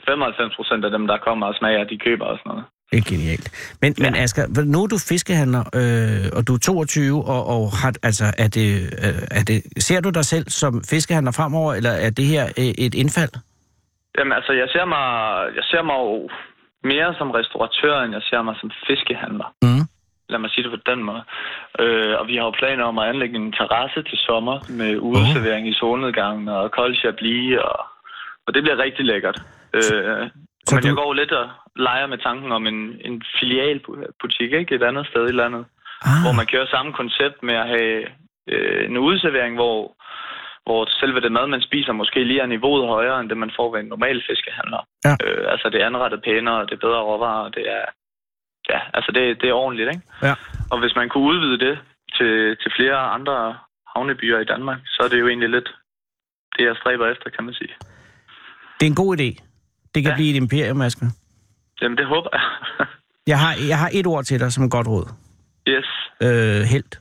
95 0.05 0.57
procent 0.57 0.85
af 0.85 0.91
dem, 0.91 1.07
der 1.07 1.19
kommer 1.27 1.47
og 1.47 1.55
smager, 1.55 1.85
de 1.85 1.99
køber 1.99 2.25
og 2.25 2.39
sådan 2.39 2.51
noget. 2.51 2.65
Det 2.91 2.99
er 2.99 3.07
genialt. 3.15 3.47
Men, 3.83 3.95
ja. 3.99 4.03
men 4.05 4.15
Asger, 4.23 4.65
nu 4.75 4.79
er 4.85 4.87
du 4.87 4.99
fiskehandler, 5.13 5.65
øh, 5.81 6.27
og 6.37 6.43
du 6.49 6.53
er 6.55 6.59
22, 6.59 7.25
og, 7.35 7.43
og 7.55 7.63
har, 7.81 7.93
altså, 8.09 8.27
er 8.45 8.49
det, 8.59 8.69
øh, 9.05 9.39
er 9.39 9.45
det, 9.51 9.59
ser 9.87 10.01
du 10.01 10.11
dig 10.11 10.25
selv 10.25 10.47
som 10.49 10.73
fiskehandler 10.91 11.33
fremover, 11.39 11.75
eller 11.75 11.95
er 12.07 12.11
det 12.11 12.27
her 12.35 12.45
øh, 12.61 12.87
et 12.87 12.95
indfald? 13.03 13.35
Jamen 14.19 14.33
altså, 14.33 14.53
jeg 14.53 14.69
ser 14.75 14.85
mig, 14.95 15.07
jeg 15.59 15.65
ser 15.71 15.83
mig 15.83 15.97
jo 16.07 16.29
mere 16.93 17.15
som 17.19 17.31
restauratør, 17.31 17.97
end 18.03 18.13
jeg 18.19 18.23
ser 18.31 18.43
mig 18.43 18.55
som 18.61 18.71
fiskehandler. 18.87 19.49
Mm. 19.63 19.85
Lad 20.29 20.39
mig 20.39 20.51
sige 20.51 20.65
det 20.65 20.73
på 20.73 20.91
den 20.91 21.03
måde. 21.03 21.23
Øh, 21.81 22.15
og 22.21 22.29
vi 22.29 22.37
har 22.37 22.45
jo 22.45 22.51
planer 22.51 22.85
om 22.85 22.99
at 22.99 23.09
anlægge 23.09 23.37
en 23.37 23.53
terrasse 23.53 24.03
til 24.03 24.19
sommer 24.19 24.57
med 24.81 24.99
udeservering 24.99 25.69
i 25.69 25.75
solnedgangen 25.81 26.49
og 26.49 26.71
kold 26.71 26.95
chablis, 26.97 27.59
og, 27.59 27.79
og 28.47 28.55
det 28.55 28.63
bliver 28.63 28.79
rigtig 28.79 29.05
lækkert. 29.05 29.39
Øh, 29.75 30.31
Så 30.67 30.75
Men 30.75 30.83
du... 30.83 30.89
jeg 30.89 30.97
går 30.97 31.13
lidt 31.15 31.33
og 31.33 31.49
leger 31.77 32.07
med 32.07 32.19
tanken 32.19 32.53
om 32.53 32.67
en, 32.67 32.81
en 33.05 33.23
filialbutik, 33.41 34.53
ikke? 34.53 34.75
Et 34.75 34.83
andet 34.83 35.07
sted 35.07 35.29
i 35.29 35.33
landet. 35.33 35.65
Ah. 36.05 36.21
Hvor 36.25 36.33
man 36.33 36.47
kører 36.47 36.67
samme 36.67 36.93
koncept 36.93 37.43
med 37.43 37.55
at 37.55 37.69
have 37.69 38.07
øh, 38.53 38.85
en 38.91 38.97
udservering, 38.99 39.55
hvor, 39.55 39.79
hvor 40.67 40.81
selve 41.01 41.21
det 41.21 41.33
mad, 41.33 41.47
man 41.47 41.63
spiser, 41.69 41.93
måske 41.93 42.25
lige 42.25 42.41
er 42.41 42.47
niveauet 42.47 42.89
højere, 42.89 43.21
end 43.21 43.29
det, 43.29 43.37
man 43.37 43.53
får 43.57 43.73
ved 43.73 43.81
en 43.81 43.93
normal 43.95 44.23
fiskehandler. 44.29 44.83
Ja. 45.05 45.15
Øh, 45.25 45.53
altså, 45.53 45.67
det 45.73 45.83
er 45.83 45.87
anrettet 45.87 46.23
pænere, 46.23 46.67
det 46.67 46.73
er 46.73 46.87
bedre 46.87 47.03
råvarer, 47.09 47.49
det 47.49 47.65
er... 47.79 47.85
Ja, 48.73 48.81
altså, 48.95 49.11
det, 49.15 49.23
det 49.41 49.49
er 49.49 49.53
ordentligt, 49.53 49.89
ikke? 49.95 50.03
Ja. 50.23 50.35
Og 50.71 50.81
hvis 50.81 50.95
man 50.97 51.09
kunne 51.09 51.27
udvide 51.33 51.59
det 51.67 51.79
til, 52.17 52.57
til 52.63 52.71
flere 52.79 52.99
andre 53.17 53.57
havnebyer 53.97 54.39
i 54.39 54.45
Danmark, 54.45 54.79
så 54.87 55.03
er 55.05 55.09
det 55.09 55.21
jo 55.21 55.29
egentlig 55.29 55.51
lidt 55.51 55.69
det, 56.59 56.65
jeg 56.65 56.77
stræber 56.77 57.07
efter, 57.13 57.31
kan 57.31 57.45
man 57.45 57.55
sige. 57.55 57.73
Det 58.81 58.87
er 58.87 58.91
en 58.91 59.01
god 59.05 59.17
idé. 59.17 59.31
Det 59.95 60.03
kan 60.03 60.13
ja. 60.13 60.17
blive 60.17 60.31
et 60.31 60.37
imperium, 60.37 60.81
Asger. 60.81 61.07
Jamen, 61.83 61.99
det 61.99 62.07
håber 62.07 62.31
jeg. 62.33 62.43
jeg, 63.33 63.39
har, 63.41 63.55
jeg 63.69 63.79
har 63.79 63.91
et 63.93 64.07
ord 64.07 64.25
til 64.25 64.41
dig 64.41 64.53
som 64.53 64.71
godt 64.71 64.89
råd. 64.89 65.07
Yes. 65.69 65.89
Øh, 66.23 66.63
held. 66.73 66.93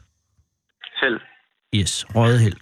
Held. 1.01 1.20
Yes, 1.76 2.05
røde 2.16 2.39
held. 2.39 2.61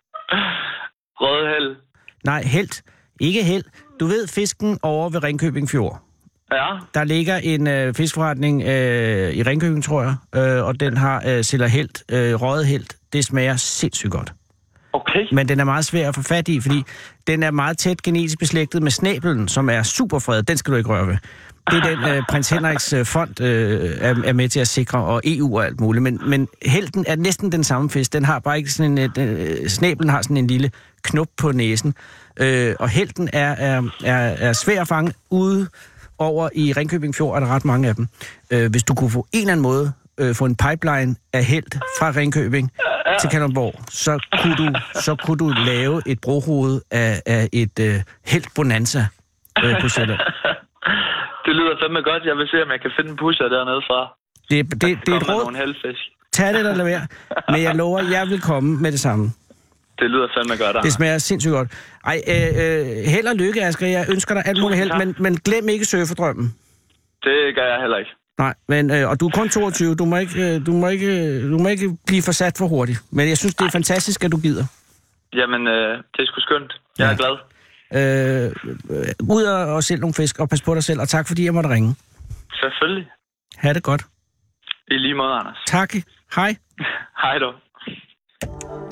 røde 1.22 1.48
held. 1.48 1.76
Nej, 2.24 2.42
held. 2.42 2.82
Ikke 3.20 3.44
held. 3.44 3.64
Du 4.00 4.06
ved 4.06 4.28
fisken 4.28 4.78
over 4.82 5.10
ved 5.10 5.22
Ringkøbing 5.22 5.68
Fjord. 5.70 6.07
Ja. 6.52 6.78
Der 6.94 7.04
ligger 7.04 7.36
en 7.36 7.66
øh, 7.66 7.94
fiskforretning 7.94 8.62
øh, 8.62 9.32
i 9.32 9.42
Ringkøbing, 9.42 9.84
tror 9.84 10.02
jeg, 10.02 10.14
øh, 10.34 10.64
og 10.64 10.80
den 10.80 10.96
har 10.96 11.22
øh, 11.26 11.44
sælger 11.44 11.66
helt, 11.66 12.04
øh, 12.08 12.34
røget 12.34 12.66
helt. 12.66 12.96
Det 13.12 13.24
smager 13.24 13.56
sindssygt 13.56 14.12
godt. 14.12 14.32
Okay. 14.92 15.26
Men 15.32 15.48
den 15.48 15.60
er 15.60 15.64
meget 15.64 15.84
svær 15.84 16.08
at 16.08 16.14
få 16.14 16.22
fat 16.22 16.48
i, 16.48 16.60
fordi 16.60 16.82
den 17.26 17.42
er 17.42 17.50
meget 17.50 17.78
tæt 17.78 18.02
genetisk 18.02 18.38
beslægtet 18.38 18.82
med 18.82 18.90
snabelen, 18.90 19.48
som 19.48 19.70
er 19.70 19.82
super 19.82 20.18
fred. 20.18 20.42
Den 20.42 20.56
skal 20.56 20.72
du 20.72 20.76
ikke 20.76 20.90
røre 20.90 21.06
ved. 21.06 21.16
Det 21.70 21.84
er 21.84 21.96
den, 21.96 22.04
øh, 22.04 22.22
prins 22.28 22.50
Henriks 22.50 22.92
øh, 22.92 23.06
fond 23.06 23.40
øh, 23.40 23.96
er, 24.00 24.14
er 24.24 24.32
med 24.32 24.48
til 24.48 24.60
at 24.60 24.68
sikre, 24.68 24.98
og 24.98 25.20
EU 25.24 25.58
og 25.58 25.66
alt 25.66 25.80
muligt. 25.80 26.02
Men, 26.02 26.20
men 26.26 26.48
helten 26.66 27.04
er 27.08 27.16
næsten 27.16 27.52
den 27.52 27.64
samme 27.64 27.90
fisk. 27.90 28.12
Den 28.12 28.24
har 28.24 28.38
bare 28.38 28.58
ikke 28.58 28.72
sådan 28.72 28.98
en... 28.98 29.10
Øh, 29.18 29.68
snabelen 29.68 30.10
har 30.10 30.22
sådan 30.22 30.36
en 30.36 30.46
lille 30.46 30.70
knop 31.02 31.28
på 31.36 31.52
næsen. 31.52 31.94
Øh, 32.40 32.74
og 32.78 32.88
helten 32.88 33.28
er, 33.32 33.50
er, 33.50 33.82
er, 34.04 34.18
er 34.18 34.52
svær 34.52 34.80
at 34.80 34.88
fange 34.88 35.12
ude 35.30 35.68
over 36.18 36.48
i 36.54 36.72
Ringkøbing 36.72 37.14
Fjord, 37.14 37.36
er 37.36 37.40
der 37.40 37.54
ret 37.54 37.64
mange 37.64 37.88
af 37.88 37.94
dem. 37.94 38.08
Øh, 38.52 38.70
hvis 38.70 38.82
du 38.82 38.94
kunne 38.94 39.10
på 39.10 39.26
en 39.32 39.40
eller 39.40 39.52
anden 39.52 39.62
måde 39.62 39.92
øh, 40.20 40.34
få 40.34 40.44
en 40.44 40.56
pipeline 40.56 41.16
af 41.32 41.44
held 41.44 41.70
fra 41.98 42.12
Ringkøbing 42.16 42.72
til 43.20 43.30
Kalundborg, 43.30 43.74
så 43.90 44.12
kunne 44.42 44.56
du, 44.56 44.66
så 44.94 45.16
kunne 45.24 45.38
du 45.38 45.48
lave 45.66 46.02
et 46.06 46.20
brohoved 46.20 46.80
af, 46.90 47.22
af 47.26 47.48
et 47.52 47.78
øh, 47.80 47.94
held 48.26 48.44
bonanza 48.56 49.06
øh, 49.64 49.80
på 49.80 49.88
Sjælland. 49.88 50.20
Det 51.46 51.56
lyder 51.56 51.74
fandme 51.82 52.02
godt. 52.02 52.22
Jeg 52.24 52.36
vil 52.36 52.48
se, 52.48 52.62
om 52.62 52.70
jeg 52.70 52.80
kan 52.80 52.90
finde 52.96 53.10
en 53.10 53.16
pusher 53.16 53.48
dernede 53.48 53.82
fra. 53.88 54.00
Det, 54.50 54.70
det, 54.70 54.82
det, 54.82 55.06
det 55.06 55.12
er 55.14 55.16
et 55.16 55.28
råd. 55.28 55.94
Tag 56.32 56.54
det 56.54 56.70
eller 56.70 56.84
være. 56.84 57.06
Men 57.48 57.62
jeg 57.62 57.74
lover, 57.74 58.00
jeg 58.10 58.28
vil 58.28 58.40
komme 58.40 58.76
med 58.80 58.92
det 58.92 59.00
samme. 59.00 59.32
Det 60.00 60.10
lyder 60.10 60.28
fandme 60.36 60.56
godt, 60.64 60.76
Arne. 60.76 60.84
Det 60.86 60.92
smager 60.92 61.18
sindssygt 61.18 61.52
godt. 61.52 61.68
Ej, 62.04 62.20
øh, 62.28 62.48
øh, 62.62 62.86
held 63.14 63.26
og 63.26 63.36
lykke, 63.36 63.64
Asger. 63.64 63.86
Jeg 63.86 64.06
ønsker 64.10 64.34
dig 64.34 64.42
alt 64.46 64.60
muligt 64.60 64.78
held, 64.78 64.92
men, 64.98 65.14
men 65.18 65.36
glem 65.36 65.68
ikke 65.68 65.84
surferdrømmen. 65.84 66.54
Det 67.24 67.54
gør 67.54 67.66
jeg 67.72 67.80
heller 67.80 67.98
ikke. 67.98 68.10
Nej, 68.38 68.54
men, 68.68 68.90
øh, 68.90 69.10
og 69.10 69.20
du 69.20 69.26
er 69.26 69.30
kun 69.30 69.48
22. 69.48 69.94
Du 69.94 70.04
må, 70.04 70.16
ikke, 70.16 70.54
øh, 70.54 70.66
du, 70.66 70.72
må 70.72 70.88
ikke, 70.88 71.42
du 71.52 71.58
må 71.58 71.68
ikke 71.68 71.96
blive 72.06 72.22
for 72.22 72.32
sat 72.32 72.54
for 72.58 72.66
hurtigt. 72.66 72.98
Men 73.12 73.28
jeg 73.28 73.38
synes, 73.38 73.54
det 73.54 73.66
er 73.66 73.70
fantastisk, 73.70 74.24
at 74.24 74.32
du 74.32 74.36
gider. 74.36 74.64
Jamen, 75.32 75.66
øh, 75.68 75.90
det 76.14 76.20
er 76.22 76.26
sgu 76.26 76.40
skønt. 76.40 76.72
Jeg 76.98 77.04
ja. 77.04 77.12
er 77.12 77.16
glad. 77.22 77.34
Øh, 77.98 78.52
øh, 78.90 79.06
ud 79.36 79.42
og, 79.42 79.74
og 79.74 79.82
sælge 79.84 80.00
nogle 80.00 80.14
fisk, 80.14 80.38
og 80.40 80.48
pas 80.48 80.62
på 80.62 80.74
dig 80.74 80.84
selv, 80.84 81.00
og 81.00 81.08
tak 81.08 81.28
fordi 81.28 81.44
jeg 81.44 81.54
måtte 81.54 81.70
ringe. 81.70 81.94
Selvfølgelig. 82.60 83.06
Ha' 83.56 83.72
det 83.72 83.82
godt. 83.82 84.02
I 84.90 84.94
lige 84.94 85.14
måde, 85.14 85.32
Anders. 85.32 85.58
Tak. 85.66 85.94
Hej. 86.36 86.56
Hej 87.22 87.38
du. 87.38 87.52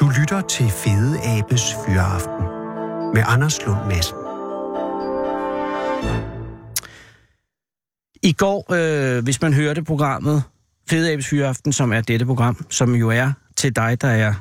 Du 0.00 0.10
lytter 0.20 0.40
til 0.40 0.70
Fede 0.70 1.20
Abes 1.24 1.74
Fyraften 1.86 2.44
med 3.14 3.22
Anders 3.26 3.66
Lund 3.66 3.78
Madsen. 3.88 4.16
I 8.22 8.32
går, 8.32 8.72
øh, 8.72 9.24
hvis 9.24 9.42
man 9.42 9.54
hørte 9.54 9.82
programmet 9.84 10.42
Fede 10.90 11.12
Abes 11.12 11.26
Fyraften, 11.28 11.72
som 11.72 11.92
er 11.92 12.00
dette 12.00 12.26
program, 12.26 12.66
som 12.70 12.94
jo 12.94 13.10
er 13.10 13.32
til 13.56 13.76
dig, 13.76 14.00
der 14.00 14.08
er 14.08 14.34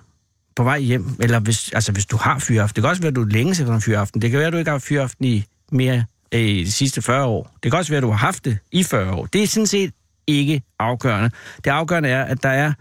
på 0.55 0.63
vej 0.63 0.79
hjem, 0.79 1.05
eller 1.19 1.39
hvis, 1.39 1.71
altså 1.73 1.91
hvis 1.91 2.05
du 2.05 2.17
har 2.17 2.39
fyraften. 2.39 2.75
Det 2.75 2.83
kan 2.83 2.89
også 2.89 3.01
være, 3.01 3.09
at 3.09 3.15
du 3.15 3.21
er 3.21 3.29
længe 3.29 3.51
efter 3.51 3.73
en 3.73 3.81
fyraften. 3.81 4.21
Det 4.21 4.31
kan 4.31 4.37
være, 4.37 4.47
at 4.47 4.53
du 4.53 4.57
ikke 4.57 4.71
har 4.71 4.79
fyraften 4.79 5.25
i 5.25 5.45
mere 5.71 6.05
øh, 6.31 6.39
de 6.39 6.71
sidste 6.71 7.01
40 7.01 7.25
år. 7.25 7.55
Det 7.63 7.71
kan 7.71 7.79
også 7.79 7.91
være, 7.91 7.97
at 7.97 8.03
du 8.03 8.09
har 8.09 8.17
haft 8.17 8.45
det 8.45 8.57
i 8.71 8.83
40 8.83 9.13
år. 9.13 9.25
Det 9.25 9.43
er 9.43 9.47
sådan 9.47 9.67
set 9.67 9.93
ikke 10.27 10.61
afgørende. 10.79 11.31
Det 11.63 11.71
afgørende 11.71 12.09
er, 12.09 12.23
at 12.23 12.43
der 12.43 12.49
er 12.49 12.73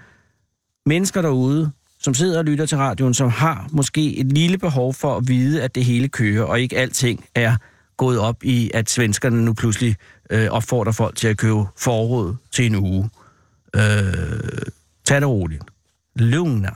mennesker 0.86 1.22
derude, 1.22 1.72
som 2.04 2.14
sidder 2.14 2.38
og 2.38 2.44
lytter 2.44 2.66
til 2.66 2.78
radioen, 2.78 3.14
som 3.14 3.30
har 3.30 3.68
måske 3.72 4.16
et 4.16 4.26
lille 4.26 4.58
behov 4.58 4.94
for 4.94 5.16
at 5.16 5.28
vide, 5.28 5.62
at 5.62 5.74
det 5.74 5.84
hele 5.84 6.08
kører, 6.08 6.44
og 6.44 6.60
ikke 6.60 6.76
alting 6.76 7.24
er 7.34 7.56
gået 7.96 8.18
op 8.18 8.44
i, 8.44 8.70
at 8.74 8.90
svenskerne 8.90 9.44
nu 9.44 9.52
pludselig 9.52 9.96
øh, 10.30 10.48
opfordrer 10.50 10.92
folk 10.92 11.16
til 11.16 11.28
at 11.28 11.36
købe 11.36 11.64
forråd 11.78 12.36
til 12.52 12.66
en 12.66 12.74
uge. 12.74 13.10
Øh, 13.76 13.82
tag 15.04 15.20
det 15.20 15.28
roligt. 15.28 15.62
Lugna. 16.16 16.70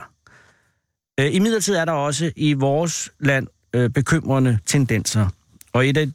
Øh, 1.19 1.35
I 1.35 1.39
midlertid 1.39 1.75
er 1.75 1.85
der 1.85 1.91
også 1.91 2.31
i 2.35 2.53
vores 2.53 3.11
land 3.19 3.47
øh, 3.73 3.89
bekymrende 3.89 4.59
tendenser. 4.65 5.27
Og 5.73 5.87
et 5.87 5.97
af 5.97 6.07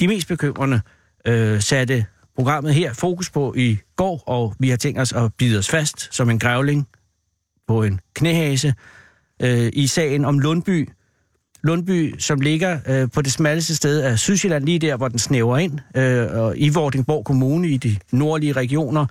de 0.00 0.08
mest 0.08 0.28
bekymrende 0.28 0.80
øh, 1.24 1.60
satte 1.60 2.06
programmet 2.34 2.74
her 2.74 2.92
fokus 2.92 3.30
på 3.30 3.54
i 3.56 3.78
går, 3.96 4.22
og 4.26 4.54
vi 4.58 4.70
har 4.70 4.76
tænkt 4.76 5.00
os 5.00 5.12
at 5.12 5.34
bide 5.34 5.58
os 5.58 5.68
fast 5.68 6.14
som 6.14 6.30
en 6.30 6.38
grævling 6.38 6.88
på 7.68 7.82
en 7.82 8.00
knæhase 8.14 8.74
øh, 9.42 9.70
i 9.72 9.86
sagen 9.86 10.24
om 10.24 10.38
Lundby. 10.38 10.88
Lundby, 11.62 12.18
som 12.18 12.40
ligger 12.40 12.78
øh, 12.88 13.08
på 13.10 13.22
det 13.22 13.32
smalleste 13.32 13.76
sted 13.76 14.00
af 14.00 14.18
Sydsjælland, 14.18 14.64
lige 14.64 14.78
der, 14.78 14.96
hvor 14.96 15.08
den 15.08 15.18
snæver 15.18 15.58
ind, 15.58 15.78
øh, 15.96 16.40
og 16.40 16.54
i 16.56 16.68
Vordingborg 16.68 17.24
Kommune 17.24 17.68
i 17.68 17.76
de 17.76 17.96
nordlige 18.12 18.52
regioner. 18.52 19.06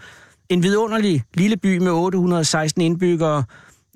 En 0.49 0.63
vidunderlig 0.63 1.23
lille 1.33 1.57
by 1.57 1.77
med 1.77 1.91
816 1.91 2.81
indbyggere, 2.81 3.43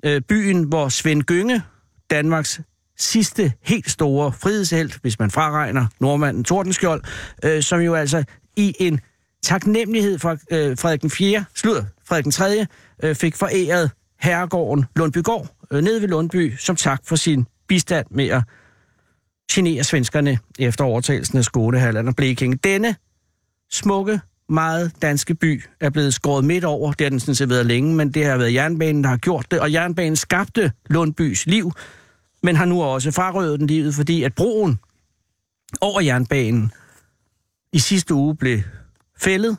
øh, 0.04 0.20
byen, 0.20 0.62
hvor 0.62 0.88
Svend 0.88 1.22
Gynge, 1.22 1.62
Danmarks 2.10 2.60
sidste 2.98 3.52
helt 3.62 3.90
store 3.90 4.32
frihedshelt, 4.32 4.98
hvis 5.02 5.18
man 5.18 5.30
fraregner 5.30 5.86
nordmanden 6.00 6.44
Tordenskjold, 6.44 7.02
øh, 7.44 7.62
som 7.62 7.80
jo 7.80 7.94
altså 7.94 8.24
i 8.56 8.74
en 8.80 9.00
taknemmelighed 9.42 10.18
fra 10.18 10.32
øh, 10.32 10.78
Frederik 10.78 11.02
den 11.02 11.10
4., 11.10 11.44
slutter, 11.54 11.84
Frederik 12.04 12.24
den 12.24 12.32
3., 12.32 12.66
øh, 13.02 13.14
fik 13.14 13.36
foræret 13.36 13.90
herregården 14.22 14.84
Lundbygård 14.96 15.48
øh, 15.70 15.82
nede 15.82 16.02
ved 16.02 16.08
Lundby, 16.08 16.56
som 16.56 16.76
tak 16.76 17.00
for 17.04 17.16
sin 17.16 17.46
bistand 17.68 18.06
med 18.10 18.28
at 18.28 18.42
genere 19.52 19.84
svenskerne 19.84 20.38
efter 20.58 20.84
overtagelsen 20.84 21.38
af 21.38 21.44
Skånehalland 21.44 22.08
og 22.08 22.16
Blekinge. 22.16 22.56
Denne 22.56 22.96
smukke 23.72 24.20
meget 24.48 24.92
danske 25.02 25.34
by 25.34 25.62
er 25.80 25.90
blevet 25.90 26.14
skåret 26.14 26.44
midt 26.44 26.64
over. 26.64 26.92
Det 26.92 27.04
har 27.04 27.10
den 27.10 27.20
sådan 27.20 27.34
set 27.34 27.48
været 27.48 27.66
længe, 27.66 27.94
men 27.94 28.12
det 28.12 28.24
har 28.24 28.36
været 28.36 28.54
jernbanen, 28.54 29.04
der 29.04 29.10
har 29.10 29.16
gjort 29.16 29.50
det. 29.50 29.60
Og 29.60 29.72
jernbanen 29.72 30.16
skabte 30.16 30.72
Lundbys 30.90 31.46
liv, 31.46 31.72
men 32.42 32.56
har 32.56 32.64
nu 32.64 32.82
også 32.82 33.10
frarøvet 33.10 33.60
den 33.60 33.66
livet, 33.66 33.94
fordi 33.94 34.22
at 34.22 34.34
broen 34.34 34.78
over 35.80 36.00
jernbanen 36.00 36.72
i 37.72 37.78
sidste 37.78 38.14
uge 38.14 38.36
blev 38.36 38.58
fældet, 39.18 39.56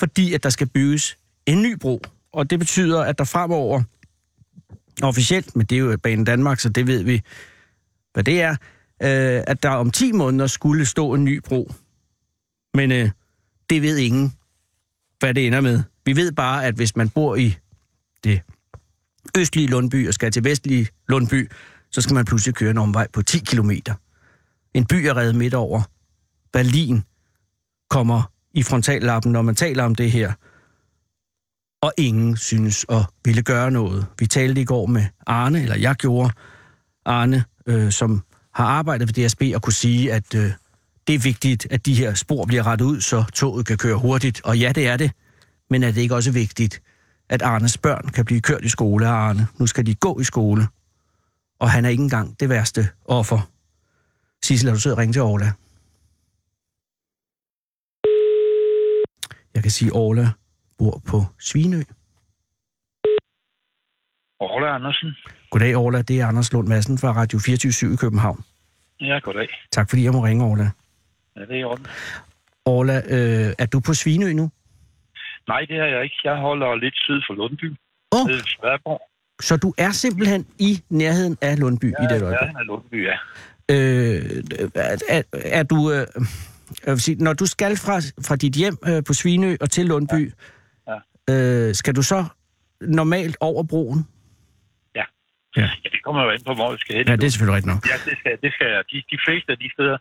fordi 0.00 0.34
at 0.34 0.42
der 0.42 0.50
skal 0.50 0.66
bygges 0.66 1.18
en 1.46 1.62
ny 1.62 1.78
bro. 1.78 2.00
Og 2.34 2.50
det 2.50 2.58
betyder, 2.58 3.02
at 3.02 3.18
der 3.18 3.24
fremover, 3.24 3.82
officielt, 5.02 5.56
men 5.56 5.66
det 5.66 5.76
er 5.76 5.80
jo 5.80 5.96
Banen 6.02 6.24
Danmark, 6.24 6.60
så 6.60 6.68
det 6.68 6.86
ved 6.86 7.02
vi, 7.02 7.22
hvad 8.12 8.24
det 8.24 8.42
er, 8.42 8.50
øh, 9.02 9.42
at 9.46 9.62
der 9.62 9.70
om 9.70 9.90
10 9.90 10.12
måneder 10.12 10.46
skulle 10.46 10.86
stå 10.86 11.14
en 11.14 11.24
ny 11.24 11.42
bro. 11.44 11.72
Men 12.74 12.92
øh, 12.92 13.10
det 13.70 13.82
ved 13.82 13.98
ingen, 13.98 14.34
hvad 15.18 15.34
det 15.34 15.46
ender 15.46 15.60
med. 15.60 15.82
Vi 16.04 16.16
ved 16.16 16.32
bare, 16.32 16.64
at 16.64 16.74
hvis 16.74 16.96
man 16.96 17.08
bor 17.08 17.36
i 17.36 17.56
det 18.24 18.40
østlige 19.38 19.68
Lundby 19.68 20.08
og 20.08 20.14
skal 20.14 20.32
til 20.32 20.44
vestlige 20.44 20.88
Lundby, 21.08 21.50
så 21.90 22.00
skal 22.00 22.14
man 22.14 22.24
pludselig 22.24 22.54
køre 22.54 22.70
en 22.70 22.78
omvej 22.78 23.08
på 23.12 23.22
10 23.22 23.38
km. 23.38 23.70
En 24.74 24.86
by 24.86 24.94
er 24.94 25.16
reddet 25.16 25.34
midt 25.34 25.54
over. 25.54 25.82
Berlin 26.52 27.02
kommer 27.90 28.22
i 28.52 28.62
frontallappen, 28.62 29.32
når 29.32 29.42
man 29.42 29.54
taler 29.54 29.84
om 29.84 29.94
det 29.94 30.10
her 30.10 30.32
og 31.84 31.92
ingen 31.96 32.36
synes 32.36 32.86
at 32.88 33.06
ville 33.24 33.42
gøre 33.42 33.70
noget. 33.70 34.06
Vi 34.18 34.26
talte 34.26 34.60
i 34.60 34.64
går 34.64 34.86
med 34.86 35.04
Arne, 35.26 35.62
eller 35.62 35.76
jeg 35.76 35.94
gjorde, 35.94 36.30
Arne, 37.04 37.44
øh, 37.66 37.92
som 37.92 38.22
har 38.54 38.64
arbejdet 38.64 39.08
ved 39.08 39.28
DSB, 39.28 39.42
og 39.54 39.62
kunne 39.62 39.72
sige, 39.72 40.12
at 40.12 40.34
øh, 40.34 40.50
det 41.06 41.14
er 41.14 41.18
vigtigt, 41.18 41.66
at 41.70 41.86
de 41.86 41.94
her 41.94 42.14
spor 42.14 42.44
bliver 42.44 42.66
rettet 42.66 42.86
ud, 42.86 43.00
så 43.00 43.24
toget 43.34 43.66
kan 43.66 43.76
køre 43.76 43.96
hurtigt. 43.96 44.40
Og 44.44 44.58
ja, 44.58 44.72
det 44.74 44.88
er 44.88 44.96
det, 44.96 45.10
men 45.70 45.82
er 45.82 45.90
det 45.90 46.00
ikke 46.00 46.14
også 46.14 46.30
vigtigt, 46.30 46.82
at 47.28 47.42
Arnes 47.42 47.78
børn 47.78 48.08
kan 48.08 48.24
blive 48.24 48.40
kørt 48.40 48.64
i 48.64 48.68
skole 48.68 49.06
af 49.06 49.12
Arne? 49.12 49.46
Nu 49.58 49.66
skal 49.66 49.86
de 49.86 49.94
gå 49.94 50.20
i 50.20 50.24
skole, 50.24 50.68
og 51.60 51.70
han 51.70 51.84
er 51.84 51.88
ikke 51.88 52.02
engang 52.02 52.40
det 52.40 52.48
værste 52.48 52.88
offer. 53.04 53.50
Sissel, 54.44 54.68
er 54.68 54.72
du 54.72 54.80
sød 54.80 54.92
at 54.92 54.98
ringe 54.98 55.12
til 55.12 55.22
Orla? 55.22 55.52
Jeg 59.54 59.62
kan 59.62 59.70
sige, 59.70 59.92
Orla, 59.92 60.30
bor 60.78 61.02
på 61.10 61.22
Svinø. 61.40 61.82
Orla 64.40 64.74
Andersen. 64.74 65.10
Goddag, 65.50 65.76
Orla. 65.76 66.02
Det 66.02 66.20
er 66.20 66.26
Anders 66.26 66.52
Lund 66.52 66.68
Madsen 66.68 66.98
fra 66.98 67.12
Radio 67.12 67.38
24 67.38 67.92
i 67.92 67.96
København. 67.96 68.44
Ja, 69.00 69.18
goddag. 69.18 69.48
Tak 69.72 69.90
fordi 69.90 70.04
jeg 70.04 70.12
må 70.12 70.24
ringe, 70.24 70.44
Orla. 70.44 70.70
Ja, 71.36 71.40
det 71.40 71.50
er 71.50 71.60
i 71.60 71.64
orden. 71.64 71.86
Orla, 72.64 72.96
øh, 73.08 73.52
er 73.58 73.66
du 73.66 73.80
på 73.80 73.94
Svinø 73.94 74.32
nu? 74.32 74.50
Nej, 75.48 75.60
det 75.68 75.76
er 75.76 75.84
jeg 75.86 76.02
ikke. 76.02 76.16
Jeg 76.24 76.36
holder 76.36 76.74
lidt 76.74 76.94
syd 76.96 77.20
for 77.28 77.34
Lundby. 77.34 77.76
Oh, 78.12 78.26
Nede 78.26 78.98
så 79.42 79.56
du 79.56 79.74
er 79.78 79.90
simpelthen 79.90 80.46
i 80.58 80.82
nærheden 80.90 81.36
af 81.40 81.58
Lundby 81.58 81.84
i 81.84 81.90
det 82.10 82.20
Ja, 82.20 82.24
øjeblik? 82.24 82.46
han 82.46 82.56
er 82.56 82.62
Lundby, 82.62 83.06
ja. 83.06 83.16
Øh, 83.70 84.44
er, 84.74 84.96
er, 85.08 85.22
er 85.32 85.62
du... 85.62 85.92
Øh, 85.92 86.06
jeg 86.86 86.92
vil 86.92 87.00
sige, 87.00 87.16
når 87.24 87.32
du 87.32 87.46
skal 87.46 87.76
fra, 87.76 88.00
fra 88.26 88.36
dit 88.36 88.52
hjem 88.54 88.76
øh, 88.86 89.04
på 89.04 89.12
Svinø 89.14 89.56
og 89.60 89.70
til 89.70 89.86
Lundby, 89.86 90.28
Ja. 90.28 90.34
Øh, 91.30 91.74
skal 91.74 91.94
du 91.96 92.02
så 92.02 92.24
normalt 92.80 93.36
over 93.40 93.62
broen? 93.62 94.06
Ja, 95.56 95.68
det 95.84 96.02
kommer 96.04 96.22
jo 96.22 96.30
an 96.30 96.40
på, 96.46 96.54
hvor 96.54 96.72
vi 96.72 96.78
skal 96.78 96.96
hen. 96.96 97.08
Ja, 97.08 97.16
det 97.16 97.24
er 97.24 97.28
selvfølgelig 97.28 97.56
rigtigt 97.56 97.74
nok. 97.74 97.82
Ja, 97.92 98.10
det 98.10 98.18
skal, 98.18 98.32
det 98.42 98.52
skal. 98.56 98.68
De, 98.92 98.96
de 99.12 99.18
fleste 99.26 99.52
af 99.52 99.58
de 99.58 99.68
steder, 99.72 99.96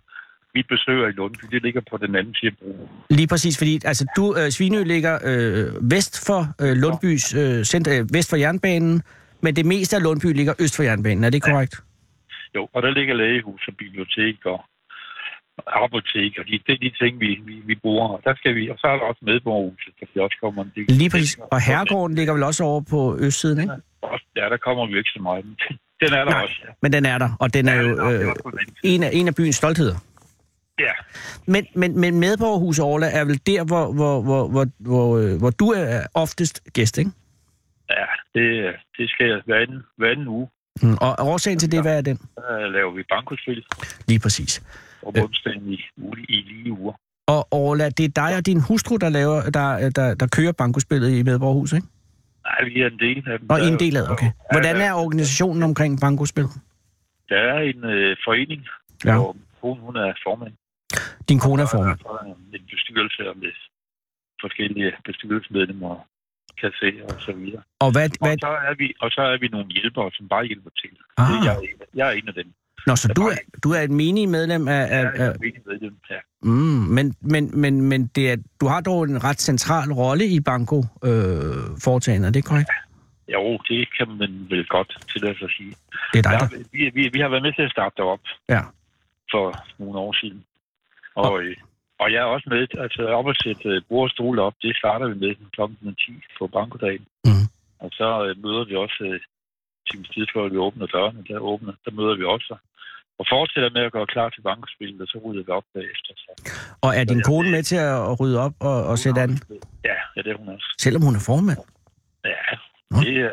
vi 0.53 0.61
besøger 0.73 1.07
i 1.07 1.11
Lundby, 1.11 1.45
det 1.51 1.61
ligger 1.63 1.81
på 1.91 1.97
den 1.97 2.15
anden 2.15 2.35
side 2.35 2.51
af 2.51 2.57
broen. 2.57 2.89
Lige 3.09 3.27
præcis, 3.27 3.57
fordi 3.57 3.73
altså, 3.85 4.05
du, 4.17 4.35
øh, 4.39 4.49
Svinø 4.51 4.83
ligger 4.83 5.15
øh, 5.29 5.91
vest 5.91 6.25
for 6.27 6.41
øh, 6.63 6.73
Lundbys 6.83 7.33
øh, 7.33 7.63
center, 7.63 7.99
øh, 7.99 8.13
vest 8.13 8.29
for 8.29 8.37
jernbanen, 8.37 9.03
men 9.41 9.55
det 9.55 9.65
meste 9.65 9.95
af 9.95 10.03
Lundby 10.03 10.25
ligger 10.39 10.53
øst 10.63 10.75
for 10.75 10.83
jernbanen. 10.83 11.23
Er 11.23 11.29
det 11.29 11.43
korrekt? 11.43 11.75
Jo, 12.55 12.69
og 12.73 12.81
der 12.81 12.91
ligger 12.91 13.13
lægehus 13.15 13.67
og 13.67 13.73
bibliotek 13.77 14.45
og 14.45 14.59
apotek, 15.67 16.31
og 16.39 16.45
de, 16.47 16.51
det 16.67 16.73
er 16.77 16.81
de 16.85 16.91
ting, 17.01 17.19
vi, 17.19 17.29
vi, 17.45 17.55
vi 17.65 17.75
bruger. 17.75 18.07
Og 18.07 18.21
der 18.23 18.35
skal 18.35 18.55
vi, 18.55 18.69
og 18.69 18.77
så 18.79 18.87
er 18.87 18.95
der 18.99 19.05
også 19.11 19.21
medborgerhuset, 19.31 19.93
der 19.99 20.05
vi 20.13 20.19
også 20.19 20.37
kommer 20.41 20.63
en 20.63 20.71
del. 20.75 20.85
Lige 21.01 21.09
præcis. 21.09 21.37
Og 21.51 21.61
herregården 21.61 22.15
ligger 22.15 22.33
vel 22.33 22.43
også 22.43 22.63
over 22.63 22.81
på 22.89 23.17
østsiden, 23.19 23.59
ikke? 23.61 23.73
Ja, 24.35 24.45
der 24.49 24.57
kommer 24.57 24.87
vi 24.87 24.97
ikke 24.97 25.09
så 25.09 25.21
meget. 25.21 25.45
Den 26.01 26.13
er 26.13 26.23
der 26.25 26.31
Nej. 26.31 26.41
også, 26.43 26.55
ja. 26.63 26.69
Men 26.81 26.93
den 26.93 27.05
er 27.05 27.17
der, 27.17 27.29
og 27.39 27.53
den 27.53 27.67
er 27.67 27.75
Ja, 27.75 27.81
jo 27.81 28.11
øh, 28.11 28.35
en, 28.83 29.03
af, 29.03 29.09
en 29.13 29.27
af 29.27 29.35
byens 29.35 29.55
stoltheder. 29.55 29.95
Ja, 30.79 30.91
Men, 31.47 31.67
men, 31.75 31.99
men 31.99 32.19
medborgerhus 32.19 32.79
Orla 32.79 33.09
er 33.11 33.25
vel 33.25 33.41
der, 33.47 33.63
hvor, 33.63 33.93
hvor, 33.93 34.21
hvor, 34.21 34.47
hvor, 34.47 34.65
hvor, 34.79 35.17
øh, 35.17 35.37
hvor 35.39 35.49
du 35.49 35.65
er 35.71 36.01
oftest 36.13 36.61
gæst, 36.73 36.97
ikke? 36.97 37.11
ja 37.89 38.05
det, 38.35 38.75
det 38.97 39.09
skal 39.09 39.27
jeg 39.27 39.41
hver 39.45 39.55
anden, 39.55 39.83
hver 39.97 40.09
anden 40.11 40.27
uge. 40.27 40.47
Mm. 40.81 40.97
Og 41.01 41.15
årsagen 41.19 41.59
til 41.59 41.71
det, 41.71 41.81
hvad 41.81 41.97
er 41.97 42.01
den? 42.01 42.17
Der 42.35 42.67
laver 42.69 42.91
vi 42.91 43.03
bankospil 43.09 43.65
Lige 44.07 44.19
præcis. 44.19 44.63
Og 45.05 45.13
onsdagen 45.23 45.73
i, 45.73 45.77
i 46.29 46.35
lige 46.49 46.71
uger. 46.71 46.93
Og 47.27 47.47
Orla, 47.51 47.89
det 47.89 48.05
er 48.05 48.13
dig 48.15 48.37
og 48.37 48.45
din 48.45 48.61
hustru, 48.67 48.97
der, 48.97 49.09
laver, 49.09 49.41
der, 49.57 49.89
der, 49.89 50.13
der 50.13 50.27
kører 50.27 50.51
bankospillet 50.51 51.09
i 51.19 51.23
Medborgerhus, 51.23 51.73
ikke? 51.73 51.87
Nej, 52.47 52.63
vi 52.69 52.81
er 52.81 52.87
en 52.87 52.99
del 52.99 53.29
af 53.31 53.39
dem. 53.39 53.49
Og 53.49 53.59
en 53.67 53.79
del 53.79 53.97
af 53.97 54.11
okay. 54.11 54.31
Hvordan 54.51 54.75
er 54.75 54.93
organisationen 54.93 55.63
omkring 55.63 55.99
bankospil? 56.01 56.47
Der 57.29 57.37
er 57.53 57.59
en 57.71 57.83
øh, 57.83 58.17
forening, 58.25 58.61
Ja. 59.05 59.15
hvor 59.15 59.35
hun, 59.61 59.79
hun 59.79 59.95
er 59.95 60.13
formand. 60.25 60.53
Din 61.29 61.39
kone 61.39 61.61
er 61.61 61.69
formand. 61.75 61.99
Og 62.05 62.15
er 62.15 62.23
der 62.23 62.33
en 62.59 62.65
bestyrelse 62.73 63.23
med 63.43 63.51
forskellige 64.41 64.91
bestyrelsesmedlemmer 65.05 65.93
kasserer 66.61 67.05
og 67.15 67.21
så 67.27 67.31
videre. 67.39 67.61
Og 67.83 67.89
hvad, 67.95 68.07
Og 68.21 68.27
hvad, 68.27 68.35
så 68.47 68.51
er 68.69 68.73
vi, 68.81 68.87
og 69.03 69.09
så 69.15 69.21
er 69.21 69.37
vi 69.43 69.47
nogle 69.47 69.69
hjælpere, 69.77 70.09
som 70.17 70.27
bare 70.33 70.45
hjælper 70.49 70.69
til. 70.81 70.93
Ah. 71.17 71.29
Jeg, 71.45 71.55
er 71.55 71.59
en, 71.59 71.79
jeg 71.99 72.05
er 72.09 72.11
en 72.19 72.27
af 72.27 72.33
dem. 72.33 72.47
Nå, 72.87 72.95
så 72.95 73.07
du 73.15 73.21
er, 73.21 73.35
du 73.63 73.71
er 73.71 73.79
et 73.79 73.91
menig 73.91 74.29
medlem 74.29 74.67
af... 74.67 74.81
af, 74.81 75.03
Jeg 75.03 75.13
af 75.19 75.33
en 75.33 75.53
medlem. 75.65 75.95
Ja. 76.09 76.15
mm, 76.41 76.49
men 76.97 77.15
men, 77.21 77.59
men, 77.61 77.81
men 77.81 78.07
det 78.07 78.31
er, 78.31 78.37
du 78.61 78.65
har 78.67 78.81
dog 78.81 79.03
en 79.03 79.23
ret 79.23 79.41
central 79.41 79.91
rolle 79.93 80.25
i 80.25 80.39
banko-foretagendet, 80.39 82.27
er 82.27 82.31
det 82.31 82.45
korrekt? 82.45 82.69
Jo, 83.33 83.57
det 83.69 83.87
kan 83.97 84.07
man 84.07 84.47
vel 84.49 84.65
godt 84.67 84.97
til 85.11 85.25
at 85.27 85.35
sige. 85.57 85.75
Det 86.13 86.17
er 86.19 86.21
dig, 86.21 86.31
Ja, 86.31 86.37
der... 86.37 86.63
vi, 86.71 86.91
vi, 86.93 87.09
vi 87.13 87.19
har 87.19 87.29
været 87.29 87.43
med 87.43 87.53
til 87.53 87.61
at 87.61 87.71
starte 87.71 87.93
det 87.97 88.05
op 88.05 88.19
Ja. 88.49 88.61
for 89.31 89.45
nogle 89.79 89.99
år 89.99 90.13
siden. 90.21 90.43
Og, 91.15 91.43
øh, 91.43 91.55
og 91.99 92.11
jeg 92.11 92.19
er 92.19 92.29
også 92.35 92.47
med, 92.49 92.67
altså 92.85 93.01
op 93.07 93.29
at 93.29 93.37
sætte 93.43 93.69
øh, 93.69 93.81
bord 93.89 94.03
og 94.03 94.09
stole 94.09 94.41
op, 94.41 94.53
det 94.61 94.77
starter 94.77 95.07
vi 95.07 95.15
med 95.19 95.35
kl. 95.55 95.61
10 96.05 96.23
på 96.39 96.47
bankodagen. 96.47 97.05
Mhm. 97.25 97.45
Og 97.79 97.89
så 97.93 98.25
øh, 98.25 98.43
møder 98.43 98.63
vi 98.69 98.75
også 98.75 98.99
øh, 99.09 99.19
times 99.91 100.09
tid 100.09 100.25
før 100.33 100.49
vi 100.49 100.57
åbner 100.57 100.85
dørene, 100.85 101.23
der 101.27 101.39
åbner, 101.39 101.73
der 101.85 101.91
møder 101.91 102.15
vi 102.15 102.23
også. 102.23 102.55
Og 103.19 103.25
fortsætter 103.33 103.69
med 103.77 103.81
at 103.81 103.91
gøre 103.91 104.07
klar 104.15 104.29
til 104.29 104.41
bankospillet, 104.41 105.01
og 105.01 105.07
så 105.07 105.17
rydder 105.25 105.43
vi 105.43 105.51
op 105.51 105.63
bagefter. 105.73 106.13
Så. 106.17 106.29
Og 106.81 106.95
er 106.99 107.03
din 107.03 107.21
kone 107.21 107.51
med 107.51 107.63
til 107.63 107.75
at 107.75 108.19
rydde 108.19 108.39
op 108.39 108.53
og, 108.59 108.83
og 108.91 108.97
sætte 108.99 109.21
an, 109.21 109.29
Ja, 109.89 109.95
ja, 110.15 110.21
det 110.21 110.31
er 110.31 110.37
hun 110.37 110.49
også. 110.49 110.67
selvom 110.79 111.01
hun 111.01 111.15
er 111.15 111.23
formand? 111.25 111.57
Ja, 112.25 112.43
Nå. 112.91 112.97
det, 113.03 113.17
er, 113.17 113.31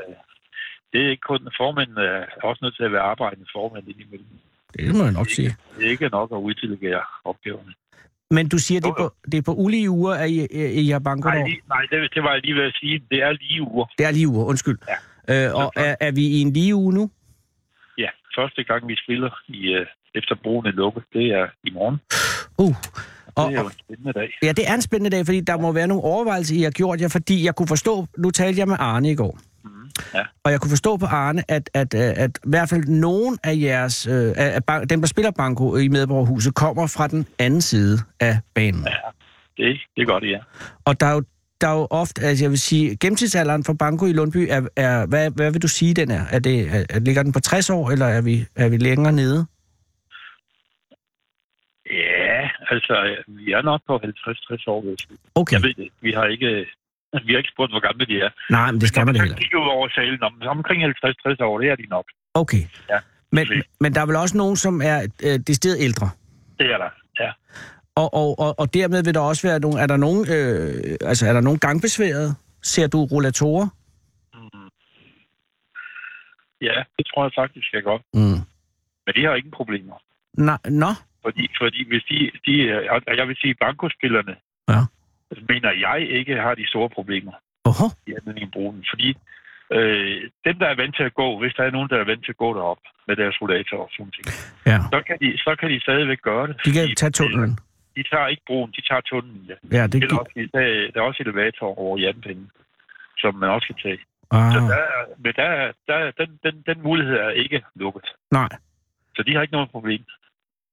det 0.92 0.98
er 1.04 1.10
ikke 1.10 1.26
kun 1.32 1.40
formanden, 1.60 1.96
er 1.98 2.24
også 2.44 2.60
nødt 2.64 2.76
til 2.76 2.84
at 2.84 2.92
være 2.92 3.00
arbejdende 3.12 3.46
formand 3.56 3.88
indimellem. 3.88 4.28
Det 4.78 4.94
må 4.96 5.02
jeg 5.04 5.12
nok 5.12 5.28
sige. 5.30 5.56
Det 5.78 5.86
er 5.86 5.90
ikke 5.90 6.08
nok 6.08 6.28
at 6.32 6.36
uddelegere 6.36 7.02
opgaverne. 7.24 7.72
Men 8.30 8.48
du 8.48 8.58
siger, 8.58 8.80
det 8.80 8.88
er 8.88 8.94
på, 8.98 9.14
det 9.32 9.38
er 9.38 9.42
på 9.42 9.54
ulige 9.54 9.90
uger, 9.90 10.14
at 10.14 10.30
I, 10.30 10.46
I 10.86 10.90
har 10.90 10.98
banko 10.98 11.28
Nej, 11.28 11.42
lige, 11.48 11.60
nej 11.68 11.82
det, 11.90 12.14
det 12.14 12.22
var 12.22 12.32
jeg 12.32 12.40
lige 12.44 12.54
ved 12.54 12.62
at 12.64 12.74
sige. 12.80 13.02
Det 13.10 13.22
er 13.22 13.32
lige 13.32 13.62
uger. 13.62 13.86
Det 13.98 14.06
er 14.06 14.10
lige 14.10 14.28
uger, 14.28 14.44
undskyld. 14.44 14.78
Ja. 15.28 15.46
Øh, 15.48 15.54
og 15.54 15.72
er, 15.76 15.96
er 16.00 16.10
vi 16.12 16.20
i 16.26 16.40
en 16.40 16.52
lige 16.52 16.74
uge 16.74 16.92
nu? 16.94 17.10
Første 18.38 18.64
gang 18.64 18.88
vi 18.88 18.96
spiller 19.04 19.30
i, 19.48 19.60
øh, 19.78 19.86
efter 20.14 20.34
broen 20.42 20.66
lukket, 20.66 21.04
det 21.12 21.26
er 21.40 21.46
i 21.64 21.70
morgen. 21.70 21.96
Uh. 22.58 22.74
Og, 23.34 23.50
Det 23.50 23.56
er 23.56 23.60
jo 23.60 23.66
en 23.66 23.72
spændende 23.84 24.12
dag. 24.12 24.28
ja, 24.42 24.52
det 24.52 24.68
er 24.70 24.74
en 24.74 24.82
spændende 24.82 25.16
dag, 25.16 25.26
fordi 25.26 25.40
der 25.40 25.56
må 25.58 25.72
være 25.72 25.86
nogle 25.86 26.02
overvejelser, 26.04 26.56
I 26.56 26.62
har 26.62 26.70
gjort 26.70 27.00
jer, 27.00 27.08
fordi 27.08 27.44
jeg 27.44 27.54
kunne 27.54 27.68
forstå, 27.68 28.06
nu 28.18 28.30
talte 28.30 28.58
jeg 28.60 28.68
med 28.68 28.76
Arne 28.78 29.10
i 29.10 29.14
går, 29.14 29.38
Mm, 29.64 29.70
ja. 30.14 30.22
og 30.44 30.52
jeg 30.52 30.60
kunne 30.60 30.70
forstå 30.70 30.96
på 30.96 31.06
Arne, 31.06 31.42
at, 31.48 31.70
at, 31.74 31.94
at, 31.94 32.18
at 32.18 32.38
i 32.44 32.48
hvert 32.48 32.68
fald 32.68 32.84
nogen 32.84 33.38
af 33.44 33.56
jeres, 33.56 34.06
øh, 34.06 34.32
af, 34.36 34.60
af 34.68 34.88
dem 34.88 35.00
der 35.00 35.06
spiller 35.08 35.30
banko 35.30 35.76
i 35.76 35.88
Medborgerhuset, 35.88 36.54
kommer 36.54 36.86
fra 36.86 37.08
den 37.08 37.26
anden 37.38 37.60
side 37.60 37.98
af 38.20 38.38
banen. 38.54 38.84
ja. 38.86 38.92
Det, 39.56 39.80
det 39.96 40.06
gør 40.06 40.18
det, 40.18 40.30
ja. 40.30 40.38
Og 40.84 41.00
der 41.00 41.06
er 41.06 41.12
jo, 41.12 41.22
der 41.60 41.68
er 41.68 41.76
jo 41.80 41.86
ofte, 41.90 42.22
altså 42.22 42.44
jeg 42.44 42.50
vil 42.50 42.58
sige, 42.58 42.96
gennemsnitsalderen 42.96 43.64
for 43.64 43.72
banko 43.72 44.06
i 44.06 44.12
Lundby, 44.12 44.46
er, 44.50 44.60
er 44.76 45.06
hvad, 45.06 45.30
hvad 45.30 45.52
vil 45.52 45.62
du 45.62 45.68
sige, 45.68 45.94
den 45.94 46.10
er? 46.10 46.22
er, 46.30 46.38
det, 46.38 46.56
er, 46.74 46.84
er 46.90 46.98
ligger 46.98 47.22
den 47.22 47.32
på 47.32 47.40
60 47.40 47.70
år, 47.70 47.90
eller 47.90 48.06
er 48.06 48.22
vi, 48.22 48.44
er 48.56 48.68
vi 48.68 48.76
længere 48.76 49.12
nede? 49.12 49.46
Ja, 51.90 52.50
altså, 52.70 52.94
vi 53.28 53.52
er 53.52 53.62
nok 53.62 53.80
på 53.86 53.94
50-60 53.96 54.64
år, 54.66 54.80
hvis 54.80 55.06
vi. 55.10 55.16
Okay. 55.34 55.54
Jeg 55.54 55.62
ved 55.62 55.74
det. 55.74 55.88
Vi 56.00 56.12
har 56.12 56.24
ikke, 56.24 56.50
vi 57.26 57.32
har 57.32 57.38
ikke 57.38 57.50
spurgt, 57.54 57.72
hvor 57.72 57.80
gamle 57.88 58.06
de 58.06 58.20
er. 58.20 58.30
Nej, 58.50 58.70
men 58.72 58.80
det 58.80 58.88
skal 58.88 59.06
man 59.06 59.14
da 59.14 59.20
heller. 59.20 59.36
kigger 59.36 59.58
ud 59.64 59.68
over 59.68 59.88
salen, 59.88 60.22
om, 60.22 60.34
omkring 60.46 60.82
50-60 60.84 61.44
år, 61.44 61.58
det 61.60 61.68
er 61.70 61.76
de 61.76 61.86
nok. 61.90 62.04
Okay. 62.34 62.62
Ja, 62.90 62.98
Men, 63.32 63.46
men 63.80 63.94
der 63.94 64.00
er 64.00 64.06
vel 64.06 64.16
også 64.16 64.36
nogen, 64.36 64.56
som 64.56 64.80
er 64.84 64.98
øh, 65.22 65.38
decideret 65.46 65.76
ældre? 65.80 66.10
Det 66.58 66.66
er 66.74 66.78
der, 66.78 66.90
ja. 67.20 67.30
Og, 67.96 68.14
og, 68.14 68.38
og, 68.38 68.54
og 68.58 68.74
dermed 68.74 69.04
vil 69.04 69.14
der 69.14 69.20
også 69.20 69.48
være 69.48 69.60
nogle... 69.60 69.80
Er 69.80 69.86
der 69.86 69.96
nogen, 69.96 70.20
øh, 70.36 70.96
altså, 71.00 71.26
er 71.28 71.32
der 71.32 71.40
nogen 71.40 71.58
gangbesværede? 71.58 72.34
Ser 72.62 72.86
du 72.86 73.04
rollatorer? 73.04 73.68
Mm. 74.34 74.68
Ja, 76.60 76.76
det 76.98 77.06
tror 77.06 77.24
jeg 77.24 77.32
faktisk, 77.38 77.72
jeg 77.72 77.82
godt. 77.82 78.02
Mm. 78.14 78.40
Men 79.06 79.12
de 79.16 79.24
har 79.24 79.34
ingen 79.34 79.50
problemer. 79.60 79.96
Nå, 80.34 80.56
nå. 80.84 80.90
Fordi, 81.24 81.44
fordi 81.60 81.88
hvis 81.88 82.04
de, 82.10 82.18
de, 82.46 82.52
jeg 83.20 83.28
vil 83.28 83.36
sige, 83.40 83.54
bankospillerne, 83.54 84.34
Ja. 84.68 84.80
mener 85.52 85.70
jeg 85.86 85.98
ikke 86.18 86.34
har 86.36 86.54
de 86.54 86.66
store 86.68 86.90
problemer 86.90 87.32
Oho. 87.64 87.86
i 88.06 88.10
anledningen 88.18 88.84
Fordi 88.92 89.08
øh, 89.76 90.30
dem, 90.46 90.56
der 90.62 90.66
er 90.72 90.76
vant 90.82 90.96
til 90.96 91.02
at 91.02 91.14
gå, 91.14 91.38
hvis 91.40 91.54
der 91.56 91.64
er 91.64 91.70
nogen, 91.70 91.88
der 91.88 91.96
er 91.96 92.04
vant 92.04 92.24
til 92.24 92.32
at 92.32 92.36
gå 92.44 92.54
derop 92.58 92.78
med 93.08 93.16
deres 93.16 93.36
rollator 93.42 93.78
og 93.84 93.88
sådan 93.96 94.12
ting, 94.16 94.26
Ja. 94.66 94.78
så 94.92 94.98
kan 95.06 95.16
de, 95.22 95.38
så 95.38 95.56
kan 95.60 95.70
de 95.70 95.80
stadigvæk 95.80 96.20
gøre 96.22 96.46
det. 96.48 96.56
De 96.64 96.72
kan 96.72 96.94
tage 96.96 97.10
tunnelen. 97.10 97.58
De 98.00 98.08
tager 98.10 98.26
ikke 98.26 98.42
broen, 98.46 98.70
de 98.76 98.80
tager 98.88 99.00
tunnelen, 99.00 99.44
ja. 99.50 99.54
Ja, 99.76 99.82
det 99.86 99.92
Det 100.02 100.12
er 100.12 100.18
også, 100.18 100.48
der, 100.54 100.90
der 100.92 100.98
er 101.00 101.06
også 101.10 101.22
elevator 101.26 101.78
over 101.78 101.98
jernpinden, 101.98 102.50
som 103.18 103.34
man 103.34 103.48
også 103.50 103.66
kan 103.66 103.76
tage. 103.82 103.98
Så 103.98 104.36
Ah, 104.36 104.52
der, 104.54 104.74
er- 104.74 105.06
men 105.24 105.32
der, 105.36 105.42
er- 105.44 105.72
der, 105.88 105.94
er- 105.94 106.10
den, 106.10 106.38
den, 106.44 106.62
den 106.66 106.82
mulighed 106.82 107.14
er 107.16 107.30
ikke 107.30 107.62
lukket. 107.74 108.06
nej. 108.30 108.48
Så 109.16 109.22
de 109.22 109.34
har 109.34 109.42
ikke 109.42 109.52
noget 109.52 109.70
problem. 109.70 110.04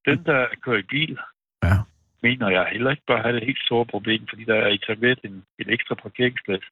Den, 0.05 0.23
der 0.25 0.47
kører 0.61 0.77
i 0.77 0.81
bil, 0.95 1.17
Ja. 1.63 1.75
mener 2.23 2.49
jeg 2.49 2.65
heller 2.71 2.91
ikke 2.91 3.03
bør 3.07 3.21
have 3.21 3.35
det 3.35 3.45
helt 3.45 3.63
store 3.65 3.85
problem, 3.85 4.27
fordi 4.29 4.43
der 4.43 4.55
er 4.55 4.67
etableret 4.67 5.19
en, 5.23 5.43
en 5.59 5.69
ekstra 5.69 5.95
parkeringsplads 5.95 6.65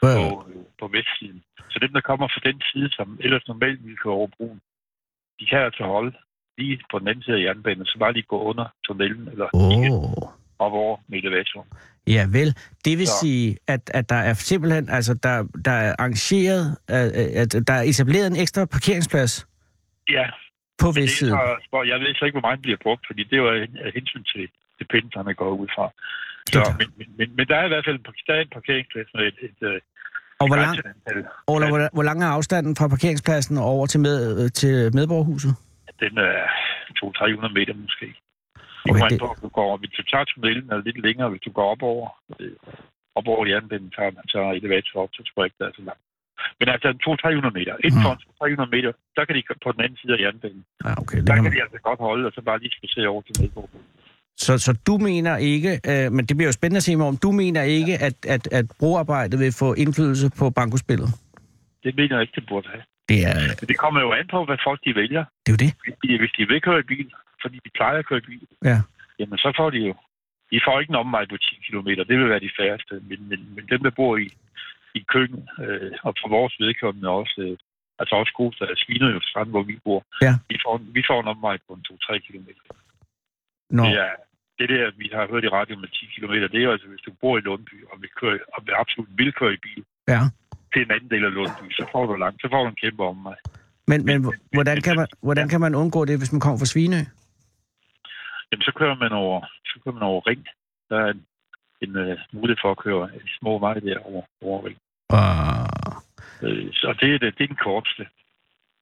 Hvad? 0.00 0.16
på, 0.16 0.46
øh, 0.50 0.64
på 0.80 0.86
vestsiden. 0.88 1.42
Så 1.70 1.78
dem, 1.78 1.92
der 1.92 2.00
kommer 2.00 2.28
fra 2.28 2.40
den 2.50 2.62
side, 2.72 2.88
som 2.92 3.18
ellers 3.20 3.48
normalt 3.48 3.84
ville 3.84 3.96
køre 3.96 4.12
over 4.12 4.28
broen, 4.36 4.60
de 5.40 5.46
kan 5.46 5.58
altså 5.58 5.84
holde 5.84 6.12
lige 6.62 6.78
på 6.92 6.98
den 6.98 7.08
anden 7.08 7.22
side 7.24 7.36
af 7.36 7.42
jernbanen, 7.44 7.86
så 7.86 7.96
bare 7.98 8.12
lige 8.12 8.26
gå 8.34 8.38
under 8.50 8.66
tunnelen 8.86 9.28
eller 9.32 9.46
kigge 9.70 9.90
Åh. 9.92 10.22
op 10.64 10.72
over 10.82 10.96
med 11.08 11.18
elevatoren. 11.18 11.68
Ja 12.06 12.22
vel, 12.38 12.50
det 12.84 12.98
vil 12.98 13.06
Så. 13.06 13.12
sige, 13.20 13.56
at, 13.74 13.90
at 13.94 14.08
der 14.08 14.20
er 14.30 14.34
simpelthen, 14.34 14.88
altså 14.88 15.14
der, 15.14 15.36
der 15.64 15.70
er 15.86 15.92
arrangeret, 15.98 16.76
at, 16.88 17.08
at 17.42 17.50
der 17.68 17.74
er 17.74 17.82
etableret 17.82 18.26
en 18.26 18.36
ekstra 18.36 18.64
parkeringsplads 18.64 19.46
Ja, 20.16 20.26
på 20.82 20.88
det 20.88 20.96
vestsiden. 20.96 21.34
jeg 21.92 21.98
ved 22.00 22.14
så 22.14 22.24
ikke, 22.24 22.34
hvor 22.38 22.46
meget 22.48 22.56
den 22.58 22.62
bliver 22.62 22.78
brugt, 22.82 23.02
fordi 23.08 23.22
det 23.24 23.32
er 23.32 23.42
jo 23.44 23.48
af 23.86 23.90
hensyn 23.94 24.24
til, 24.32 24.44
til 24.78 24.86
pendlerne 24.92 25.34
går 25.34 25.50
ud 25.62 25.68
fra. 25.76 25.86
Det 26.46 26.54
Så, 26.54 26.60
klart. 26.60 26.78
men, 26.78 26.88
men, 26.98 27.06
men, 27.18 27.28
men 27.36 27.46
der 27.50 27.56
er 27.56 27.64
i 27.64 27.68
hvert 27.68 27.84
fald 27.88 27.98
der 28.26 28.34
er 28.34 28.40
en 28.40 28.52
parkeringsplads 28.58 29.08
med 29.14 29.22
et, 29.30 29.34
et, 29.46 29.68
et 29.76 29.80
Og 30.40 30.46
hvor, 30.46 30.56
lang. 30.56 30.78
Ola, 31.46 31.68
hvor, 31.68 31.88
hvor 31.92 32.02
lang 32.02 32.22
er 32.22 32.26
afstanden 32.26 32.76
fra 32.76 32.88
parkeringspladsen 32.88 33.56
og 33.58 33.64
over 33.64 33.86
til, 33.86 34.00
med, 34.00 34.50
til 34.50 34.90
medborgerhuset? 34.94 35.54
Den 36.02 36.14
er 36.28 36.36
200-300 36.98 37.52
meter 37.58 37.74
måske. 37.84 38.06
Okay, 38.90 39.08
det- 39.10 39.20
på, 39.20 39.28
du 39.42 39.48
går, 39.58 39.70
hvis 39.80 39.90
du 39.98 40.02
tager 40.10 40.24
tunnelen 40.24 40.66
er 40.72 40.78
lidt 40.88 40.98
længere, 41.06 41.28
hvis 41.32 41.44
du 41.46 41.50
går 41.58 41.66
op 41.74 41.82
over, 41.92 42.06
øh, 42.40 42.56
op 43.18 43.26
over 43.32 43.42
jernbanen, 43.46 43.90
tager, 43.96 44.10
tager 44.32 44.50
elevator 44.58 44.96
op, 45.02 45.10
så 45.16 45.22
tror 45.28 45.38
jeg 45.42 45.46
ikke, 45.48 45.58
det 45.60 45.66
er 45.68 45.74
så 45.80 45.84
langt. 45.90 46.02
Men 46.60 46.68
altså 46.74 46.88
200-300 47.06 47.50
meter. 47.58 47.74
Inden 47.84 48.00
Mm. 48.00 48.06
for 48.06 48.14
300 48.40 48.70
meter, 48.76 48.92
der 49.16 49.22
kan 49.24 49.34
de 49.36 49.42
på 49.64 49.72
den 49.74 49.80
anden 49.84 49.98
side 50.02 50.12
af 50.16 50.20
jernbanen. 50.24 50.62
Ja, 50.84 50.92
okay. 51.02 51.18
Det 51.18 51.26
Der 51.26 51.34
kan 51.34 51.42
man. 51.44 51.52
de 51.52 51.62
altså 51.66 51.78
godt 51.88 52.00
holde, 52.08 52.24
og 52.28 52.32
så 52.36 52.40
bare 52.48 52.58
lige 52.62 52.72
spacere 52.78 53.08
over 53.12 53.22
til 53.22 53.34
Medborg. 53.42 53.70
Så, 54.44 54.52
så 54.66 54.72
du 54.88 54.94
mener 55.08 55.34
ikke, 55.36 55.72
øh, 55.90 56.06
men 56.16 56.22
det 56.28 56.34
bliver 56.36 56.48
jo 56.48 56.52
spændende 56.58 56.76
at 56.82 56.86
se 56.88 56.94
om, 57.10 57.16
du 57.26 57.30
mener 57.42 57.62
ikke, 57.62 57.94
at, 58.08 58.16
at, 58.34 58.44
at 58.58 58.64
broarbejdet 58.80 59.36
vil 59.40 59.52
få 59.62 59.68
indflydelse 59.74 60.26
på 60.38 60.50
bankospillet? 60.50 61.08
Det 61.84 61.96
mener 61.96 62.14
jeg 62.16 62.22
ikke, 62.26 62.36
det 62.40 62.44
burde 62.48 62.68
have. 62.68 62.82
Det 63.08 63.18
er, 63.30 63.34
Men 63.60 63.68
det 63.70 63.78
kommer 63.78 64.00
jo 64.00 64.10
an 64.12 64.26
på, 64.34 64.44
hvad 64.44 64.58
folk 64.68 64.80
de 64.86 64.94
vælger. 64.94 65.24
det 65.46 65.48
er 65.52 65.56
jo 65.56 65.62
det. 65.66 65.72
Hvis 66.20 66.32
de, 66.38 66.44
vil 66.50 66.60
køre 66.68 66.80
i 66.80 66.88
bil, 66.92 67.08
fordi 67.42 67.56
de 67.64 67.70
plejer 67.78 67.98
at 67.98 68.06
køre 68.06 68.18
i 68.22 68.26
bil, 68.30 68.46
Ja. 68.70 68.78
jamen 69.18 69.38
så 69.38 69.52
får 69.56 69.70
de 69.70 69.78
jo... 69.88 69.94
De 70.52 70.60
får 70.66 70.80
ikke 70.80 70.90
en 70.90 71.02
omvej 71.04 71.24
på 71.30 71.36
10 71.36 71.56
km. 71.66 71.88
Det 72.10 72.16
vil 72.20 72.28
være 72.28 72.40
de 72.46 72.50
færreste. 72.60 72.94
Men, 73.08 73.18
men, 73.30 73.40
men 73.54 73.64
dem, 73.72 73.80
der 73.86 73.90
bor 73.90 74.16
i, 74.16 74.28
i 74.94 75.00
køkken, 75.12 75.48
øh, 75.64 75.92
og 76.02 76.14
for 76.20 76.28
vores 76.28 76.54
vedkommende 76.60 77.08
også, 77.08 77.36
øh, 77.46 77.56
altså 78.00 78.14
også 78.20 78.32
Kosta 78.38 78.64
og 78.64 78.76
Sviner 78.82 79.10
jo 79.10 79.20
strand, 79.30 79.50
hvor 79.50 79.62
vi 79.62 79.78
bor, 79.84 80.00
Ja. 80.22 80.34
vi, 80.48 80.56
får, 80.64 80.74
vi 80.98 81.02
får 81.08 81.20
en 81.20 81.28
omvej 81.34 81.56
på 81.66 81.72
en 81.74 81.84
2-3 81.92 82.18
km. 82.26 82.48
Nå, 83.70 83.84
Det 83.84 83.98
er 83.98 84.12
det 84.58 84.68
der, 84.68 84.90
vi 85.02 85.10
har 85.14 85.26
hørt 85.32 85.44
i 85.44 85.48
radio 85.58 85.74
med 85.78 85.88
10 85.88 86.06
km, 86.16 86.32
det 86.52 86.64
er 86.64 86.70
altså, 86.72 86.88
hvis 86.88 87.00
du 87.06 87.12
bor 87.20 87.38
i 87.38 87.40
Lundby, 87.40 87.84
og 87.92 87.96
vil, 88.02 88.10
køre, 88.20 88.38
og 88.54 88.66
vil 88.66 88.74
absolut 88.82 89.08
vil 89.20 89.32
køre 89.32 89.54
i 89.54 89.60
bil 89.66 89.84
ja. 90.08 90.20
Til 90.72 90.82
en 90.82 90.90
anden 90.90 91.10
del 91.10 91.24
af 91.24 91.34
Lundby, 91.34 91.66
så 91.78 91.84
får 91.92 92.06
du 92.06 92.14
langt, 92.16 92.40
så 92.42 92.48
får 92.52 92.62
du 92.62 92.68
en 92.68 92.80
kæmpe 92.84 93.02
omvej. 93.04 93.36
Men, 93.86 94.04
men 94.06 94.18
hvordan, 94.52 94.80
kan 94.82 94.96
man, 94.96 95.06
hvordan 95.22 95.48
kan 95.48 95.60
man 95.60 95.74
undgå 95.74 96.04
det, 96.04 96.18
hvis 96.18 96.32
man 96.32 96.40
kommer 96.40 96.58
fra 96.58 96.66
Svinø? 96.72 97.00
Jamen, 98.52 98.62
så 98.62 98.72
kører 98.76 98.94
man 98.94 99.12
over, 99.12 99.40
så 99.64 99.80
kører 99.84 99.94
man 99.94 100.02
over 100.02 100.26
Ring. 100.26 100.46
Der 100.88 100.96
er 101.04 101.10
en, 101.10 101.22
en 101.84 101.96
uh, 101.96 102.18
mulighed 102.32 102.58
for 102.62 102.70
at 102.70 102.78
køre 102.78 103.04
en 103.14 103.28
små 103.40 103.58
veje 103.58 103.80
der 103.80 103.98
over, 103.98 104.22
over 104.42 104.58
Ring. 104.66 104.78
Uh, 105.12 105.62
Øh, 106.44 106.68
så 106.72 106.94
det 107.00 107.14
er, 107.14 107.18
det, 107.18 107.38
det 107.38 107.44
er 107.44 107.46
den 107.46 107.56
korteste. 107.68 108.06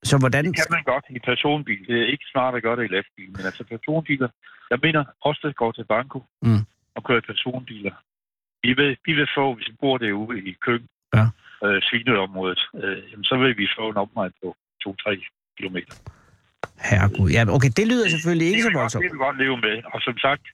så 0.05 0.19
hvordan... 0.19 0.45
Det 0.45 0.57
kan 0.57 0.67
man 0.77 0.83
godt 0.93 1.05
i 1.11 1.19
personbil. 1.19 1.87
Det 1.89 1.97
er 2.03 2.07
ikke 2.07 2.25
smart 2.33 2.55
at 2.55 2.63
gøre 2.63 2.77
det 2.77 2.85
i 2.85 2.95
lastbil, 2.97 3.31
men 3.37 3.45
altså 3.49 3.65
personbiler. 3.65 4.29
Jeg 4.71 4.79
mener 4.83 5.05
også, 5.29 5.53
går 5.57 5.73
til 5.73 5.85
Banko 5.85 6.19
Mm. 6.43 6.63
og 6.95 7.05
kører 7.05 7.21
personbiler. 7.21 7.95
Vi 8.63 8.73
vil, 8.73 8.97
vi 9.07 9.13
vil 9.13 9.29
få, 9.37 9.55
hvis 9.55 9.69
vi 9.69 9.77
bor 9.81 9.99
derude 9.99 10.39
i 10.51 10.53
Køng, 10.67 10.83
Ja. 11.15 11.25
Øh, 11.65 11.79
svineområdet, 11.89 12.63
øh, 12.83 12.99
jamen, 13.11 13.25
så 13.31 13.35
vil 13.43 13.53
vi 13.61 13.67
få 13.79 13.85
en 13.93 13.97
omvej 14.05 14.29
på 14.43 14.57
2-3 14.85 14.95
kilometer. 15.59 15.95
Herregud. 16.89 17.29
Ja, 17.37 17.43
okay, 17.57 17.71
det 17.79 17.87
lyder 17.93 18.09
selvfølgelig 18.09 18.47
ikke 18.49 18.63
det 18.63 18.73
så 18.73 18.79
voldsomt. 18.79 19.03
Det 19.03 19.11
vil 19.11 19.19
vi 19.19 19.25
godt 19.29 19.39
leve 19.45 19.57
med. 19.67 19.77
Og 19.95 19.99
som 20.07 20.17
sagt, 20.27 20.45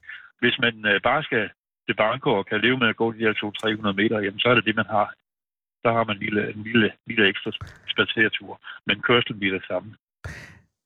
hvis 0.43 0.57
man 0.65 0.75
øh, 0.91 0.97
bare 1.09 1.23
skal 1.29 1.45
til 1.87 1.95
Banko 2.03 2.31
og 2.41 2.47
kan 2.51 2.61
leve 2.67 2.79
med 2.83 2.89
at 2.93 2.97
gå 3.03 3.07
de 3.13 3.25
her 3.27 3.33
200-300 3.33 4.01
meter, 4.01 4.19
jamen 4.25 4.41
så 4.43 4.49
er 4.49 4.55
det 4.55 4.65
det, 4.69 4.77
man 4.83 4.89
har. 4.97 5.07
Der 5.85 5.93
har 5.97 6.05
man 6.09 6.17
en 6.17 6.23
lille, 6.27 6.43
en 6.55 6.63
lille, 6.69 6.89
lille 7.07 7.29
ekstra 7.29 7.51
spaceretur. 7.93 8.53
Men 8.87 8.97
kørslen 9.09 9.39
bliver 9.39 9.55
det 9.59 9.67
samme. 9.71 9.89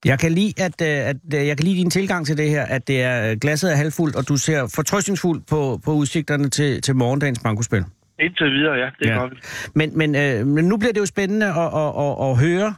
Jeg 0.04 0.18
kan 0.18 0.32
lide, 0.32 0.52
at, 0.66 0.76
øh, 0.82 1.10
at 1.12 1.16
øh, 1.34 1.46
jeg 1.48 1.56
kan 1.56 1.66
lide 1.66 1.76
din 1.76 1.90
tilgang 1.90 2.26
til 2.26 2.36
det 2.36 2.48
her, 2.50 2.64
at 2.76 2.88
det 2.88 3.02
er 3.02 3.30
øh, 3.30 3.36
glasset 3.42 3.72
er 3.72 3.76
halvfuldt, 3.76 4.16
og 4.16 4.28
du 4.28 4.36
ser 4.36 4.72
fortrøstningsfuldt 4.74 5.46
på, 5.46 5.80
på 5.84 5.92
udsigterne 5.92 6.48
til, 6.48 6.82
til 6.82 6.96
morgendagens 6.96 7.40
bankospil. 7.42 7.84
Indtil 8.20 8.50
videre, 8.52 8.74
ja, 8.74 8.88
det 8.98 9.06
Ja. 9.06 9.20
ja. 9.20 9.26
vi. 9.26 9.36
Men, 9.74 9.98
men, 9.98 10.14
øh, 10.14 10.46
men 10.46 10.64
nu 10.64 10.76
bliver 10.76 10.92
det 10.92 11.00
jo 11.00 11.06
spændende 11.06 11.46
at, 11.46 11.68
at, 11.82 11.90
at, 12.04 12.12
at 12.28 12.32
høre, 12.44 12.68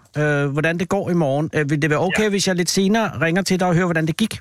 øh, 0.45 0.53
hvordan 0.53 0.79
det 0.79 0.89
går 0.89 1.11
i 1.11 1.15
morgen. 1.15 1.51
Øh, 1.57 1.71
vil 1.71 1.83
det 1.83 1.91
være 1.91 1.99
okay, 2.09 2.23
ja. 2.23 2.29
hvis 2.31 2.49
jeg 2.49 2.55
lidt 2.57 2.71
senere 2.71 3.07
ringer 3.25 3.43
til 3.43 3.61
dig 3.61 3.69
og 3.69 3.75
hører, 3.75 3.87
hvordan 3.87 4.07
det 4.07 4.17
gik? 4.17 4.35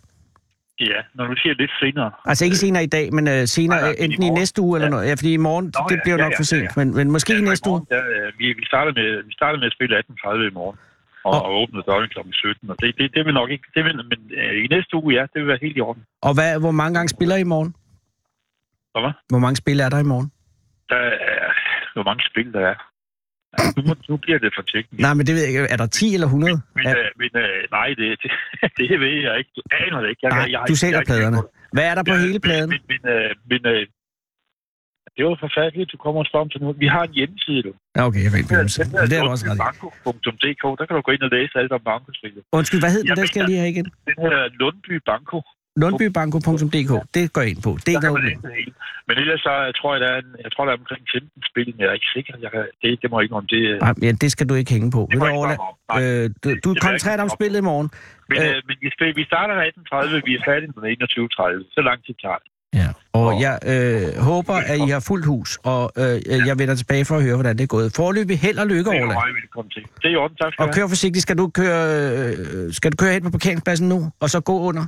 Ja, 0.79 0.99
når 1.15 1.25
du 1.27 1.35
siger 1.41 1.53
lidt 1.63 1.71
senere. 1.83 2.11
Altså 2.25 2.45
ikke 2.45 2.57
senere 2.65 2.83
i 2.83 2.91
dag, 2.97 3.13
men 3.13 3.27
øh, 3.27 3.47
senere, 3.47 3.79
Nej, 3.81 3.89
nej, 3.89 3.95
øh, 3.97 4.01
i 4.01 4.03
enten 4.05 4.23
i 4.23 4.25
morgen. 4.27 4.39
næste 4.41 4.61
uge 4.61 4.77
eller 4.77 4.87
Ja. 4.87 4.91
noget. 4.95 5.05
Ja, 5.09 5.13
fordi 5.13 5.33
i 5.33 5.37
morgen, 5.49 5.65
Nå, 5.65 5.85
det 5.89 5.95
ja, 5.95 6.01
bliver 6.05 6.17
ja, 6.17 6.23
nok 6.23 6.31
ja, 6.33 6.37
for 6.39 6.43
sent. 6.43 6.63
ja. 6.63 6.67
Men, 6.79 6.87
men 6.97 7.11
måske 7.15 7.33
i 7.33 7.35
Ja, 7.35 7.41
næste 7.51 7.69
uge. 7.69 7.79
morgen, 7.79 7.87
Der, 8.15 8.27
øh, 8.27 8.39
vi, 8.39 8.45
vi, 8.59 8.65
starter 8.71 8.91
med, 8.99 9.07
vi 9.29 9.33
starter 9.39 9.57
med 9.59 9.67
at 9.71 9.73
spille 9.77 9.93
18.30 9.97 10.51
i 10.51 10.53
morgen. 10.59 10.77
Og, 11.23 11.31
Og- 11.33 11.43
og 11.45 11.51
åbner 11.61 11.81
døgn 11.81 12.09
kl. 12.09 12.19
17. 12.33 12.69
Og 12.69 12.75
det, 12.81 12.95
det, 12.97 13.05
det 13.15 13.25
vil 13.25 13.33
nok 13.33 13.49
ikke... 13.55 13.63
Det 13.75 13.81
vil, 13.85 13.95
men 14.11 14.19
øh, 14.41 14.63
i 14.63 14.67
næste 14.75 14.91
uge, 14.95 15.13
ja, 15.17 15.21
det 15.21 15.37
vil 15.41 15.47
være 15.47 15.61
helt 15.61 15.77
i 15.77 15.81
orden. 15.81 16.03
Og 16.21 16.33
hvad, 16.33 16.59
hvor 16.59 16.71
mange 16.71 16.93
gange 16.97 17.09
spiller 17.09 17.35
I 17.35 17.41
i 17.41 17.49
morgen? 17.55 17.71
Hvad? 18.93 19.11
Hvor 19.29 19.39
mange 19.45 19.55
spil 19.55 19.79
er 19.79 19.89
der 19.89 19.99
i 19.99 20.03
morgen? 20.13 20.31
Der 20.91 21.01
er... 21.31 21.39
Hvor 21.95 22.03
mange 22.09 22.23
spil 22.31 22.47
der 22.57 22.63
er. 22.73 22.77
Ja, 23.57 23.63
nu, 23.77 23.81
må- 23.87 24.01
nu 24.09 24.15
bliver 24.25 24.39
det 24.45 24.51
for 24.57 24.63
teknisk. 24.73 24.99
Nej, 25.05 25.13
men 25.17 25.23
det 25.27 25.33
ved 25.35 25.41
jeg 25.43 25.49
ikke. 25.51 25.73
Er 25.75 25.79
der 25.83 25.87
10 25.87 26.13
eller 26.17 26.27
100? 26.27 26.61
Men, 26.75 26.83
Ja. 26.87 26.93
øh, 26.99 27.07
men 27.21 27.31
øh, 27.43 27.57
nej, 27.77 27.87
det, 27.99 28.07
det, 28.23 28.29
det 28.91 28.99
ved 29.03 29.13
jeg 29.27 29.33
ikke. 29.41 29.51
Jeg 29.71 29.77
aner 29.85 29.99
det 30.03 30.09
ikke. 30.11 30.21
Jeg, 30.25 30.31
Nej, 30.31 30.39
jeg, 30.41 30.51
jeg, 30.51 30.61
du 30.71 30.75
sælger 30.83 30.97
jeg, 31.01 31.07
pladerne. 31.09 31.37
Hvad 31.75 31.85
er 31.91 31.95
der 31.97 32.03
på 32.11 32.15
Ja, 32.17 32.23
hele 32.27 32.39
pladen? 32.47 32.69
Men, 32.73 32.81
men, 32.91 33.01
øh, 33.13 33.29
men 33.51 33.61
øh, 33.73 33.81
det 35.15 35.21
var 35.29 35.37
forfærdeligt, 35.45 35.91
du 35.93 35.97
kommer 36.05 36.19
og 36.23 36.27
spørger 36.29 36.45
om 36.45 36.49
til 36.53 36.59
nu. 36.63 36.67
Vi 36.85 36.89
har 36.95 37.03
en 37.09 37.13
hjemmeside, 37.19 37.61
du. 37.67 37.71
Ja, 37.95 38.01
okay, 38.07 38.21
jeg 38.25 38.31
ved 38.31 38.39
ikke, 38.41 38.51
hvad 38.53 39.07
det 39.11 39.15
er 39.19 39.23
du 39.27 39.31
også 39.35 39.45
ret. 39.51 39.59
Banko.dk, 39.65 40.63
der 40.79 40.83
kan 40.87 40.93
du 40.97 41.01
gå 41.07 41.11
ind 41.15 41.23
og 41.27 41.31
læse 41.37 41.53
alt 41.61 41.71
om 41.77 41.81
bankospillet. 41.89 42.41
Undskyld, 42.59 42.81
hvad 42.83 42.91
hed 42.95 43.03
den? 43.07 43.15
Den 43.21 43.27
skal 43.29 43.39
jeg 43.41 43.47
lige 43.51 43.59
have 43.63 43.71
igen. 43.75 43.87
Den 44.09 44.17
her 44.25 44.37
Lundby 44.61 44.95
Banko, 45.09 45.37
Lundbybanko.dk. 45.81 46.91
Det 47.15 47.33
går 47.33 47.41
jeg 47.41 47.49
ind 47.53 47.61
på. 47.67 47.71
Det 47.85 47.93
er 47.95 47.99
det 47.99 48.09
hele. 48.21 48.73
Men 49.07 49.15
ellers 49.17 49.39
så 49.47 49.51
jeg 49.69 49.75
tror 49.79 49.89
jeg, 49.95 50.01
der 50.05 50.09
er, 50.15 50.19
en, 50.25 50.29
jeg 50.45 50.51
tror, 50.53 50.63
der 50.67 50.71
er 50.73 50.77
omkring 50.83 51.03
15 51.13 51.43
spil, 51.51 51.67
men 51.73 51.79
jeg 51.83 51.89
er 51.93 51.97
ikke 51.99 52.11
sikker. 52.17 52.33
Jeg 52.45 52.51
kan, 52.55 52.63
det, 52.81 52.89
det 53.01 53.07
må 53.11 53.15
jeg 53.19 53.23
ikke 53.27 53.35
om 53.41 53.47
det. 53.53 53.61
øh, 53.71 53.79
Nej, 53.85 53.93
ja, 54.07 54.11
det 54.23 54.29
skal 54.35 54.45
du 54.49 54.53
ikke 54.61 54.71
hænge 54.75 54.91
på. 54.97 55.01
det 55.11 55.21
Ved 55.21 55.29
må 55.35 55.45
du. 55.45 55.55
Nej. 55.93 56.03
øh, 56.03 56.29
du, 56.43 56.49
du 56.65 56.69
koncentrerer 56.85 57.15
dig 57.19 57.23
om 57.29 57.33
spillet 57.39 57.57
i 57.63 57.65
morgen. 57.71 57.89
Men, 58.29 58.37
øh, 58.41 58.47
øh, 58.49 58.55
men 58.67 58.75
vi, 59.19 59.23
starter 59.31 59.53
18.30, 59.55 60.21
vi 60.27 60.31
er 60.37 60.41
færdige 60.49 60.71
med 60.75 60.83
21.30. 60.91 61.75
Så 61.75 61.81
lang 61.89 61.97
tid 62.05 62.15
tager 62.23 62.39
det. 62.43 62.49
Ja. 62.81 62.87
Og 63.13 63.25
Og- 63.27 63.41
jeg 63.45 63.55
øh, 63.73 64.23
håber, 64.29 64.53
at 64.71 64.77
I 64.87 64.89
har 64.95 65.03
fuldt 65.09 65.25
hus, 65.25 65.49
og 65.63 65.83
øh, 66.01 66.47
jeg 66.49 66.55
vender 66.61 66.75
tilbage 66.75 67.05
for 67.05 67.15
at 67.17 67.23
høre, 67.23 67.35
hvordan 67.35 67.57
det 67.57 67.63
er 67.63 67.67
gået. 67.77 67.87
Forløbig 67.95 68.39
held 68.39 68.57
og 68.63 68.67
lykke, 68.67 68.91
Det 68.91 68.97
er 68.99 69.05
meget 69.05 69.35
velkommen 69.41 69.69
til. 69.75 69.83
Det 70.01 70.05
er 70.05 70.09
i 70.09 70.15
orden, 70.15 70.35
tak 70.41 70.53
skal 70.53 70.63
Og 70.65 70.73
kør 70.75 70.87
forsigtigt. 70.87 71.23
Skal 71.23 71.37
du 71.37 71.45
køre, 71.61 71.81
øh, 72.27 72.73
skal 72.73 72.91
du 72.91 72.95
køre 73.01 73.13
hen 73.13 73.23
på 73.23 73.29
parkeringspladsen 73.29 73.89
nu, 73.89 74.11
og 74.19 74.29
så 74.29 74.39
gå 74.39 74.59
under? 74.59 74.85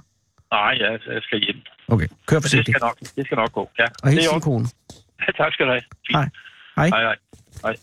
Nej, 0.58 0.74
jeg, 0.84 0.92
jeg 1.14 1.22
skal 1.28 1.40
hjem. 1.46 1.56
Okay, 1.94 2.08
kør 2.08 2.36
Men 2.36 2.42
det 2.42 2.44
forsigtigt. 2.44 2.78
skal 2.78 2.82
nok, 2.88 2.98
det 3.18 3.26
skal 3.26 3.38
nok 3.44 3.52
gå. 3.60 3.64
Ja, 3.80 3.86
Og 4.04 4.12
din 4.12 4.20
orden. 4.30 4.42
kone. 4.42 4.66
tak 5.40 5.52
skal 5.54 5.66
du 5.68 5.72
have. 5.72 5.82
Fint. 6.08 6.18
Hej. 6.18 6.28
Hej. 6.76 6.88
Hej, 6.90 7.16
hej. 7.64 7.76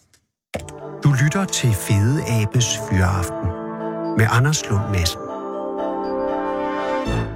Du 1.04 1.10
lytter 1.24 1.44
til 1.44 1.70
Fede 1.86 2.16
Abes 2.42 2.68
Fyraften 2.90 3.48
med 4.18 4.26
Anders 4.36 4.70
Lund 4.70 4.86
Madsen. 4.94 5.20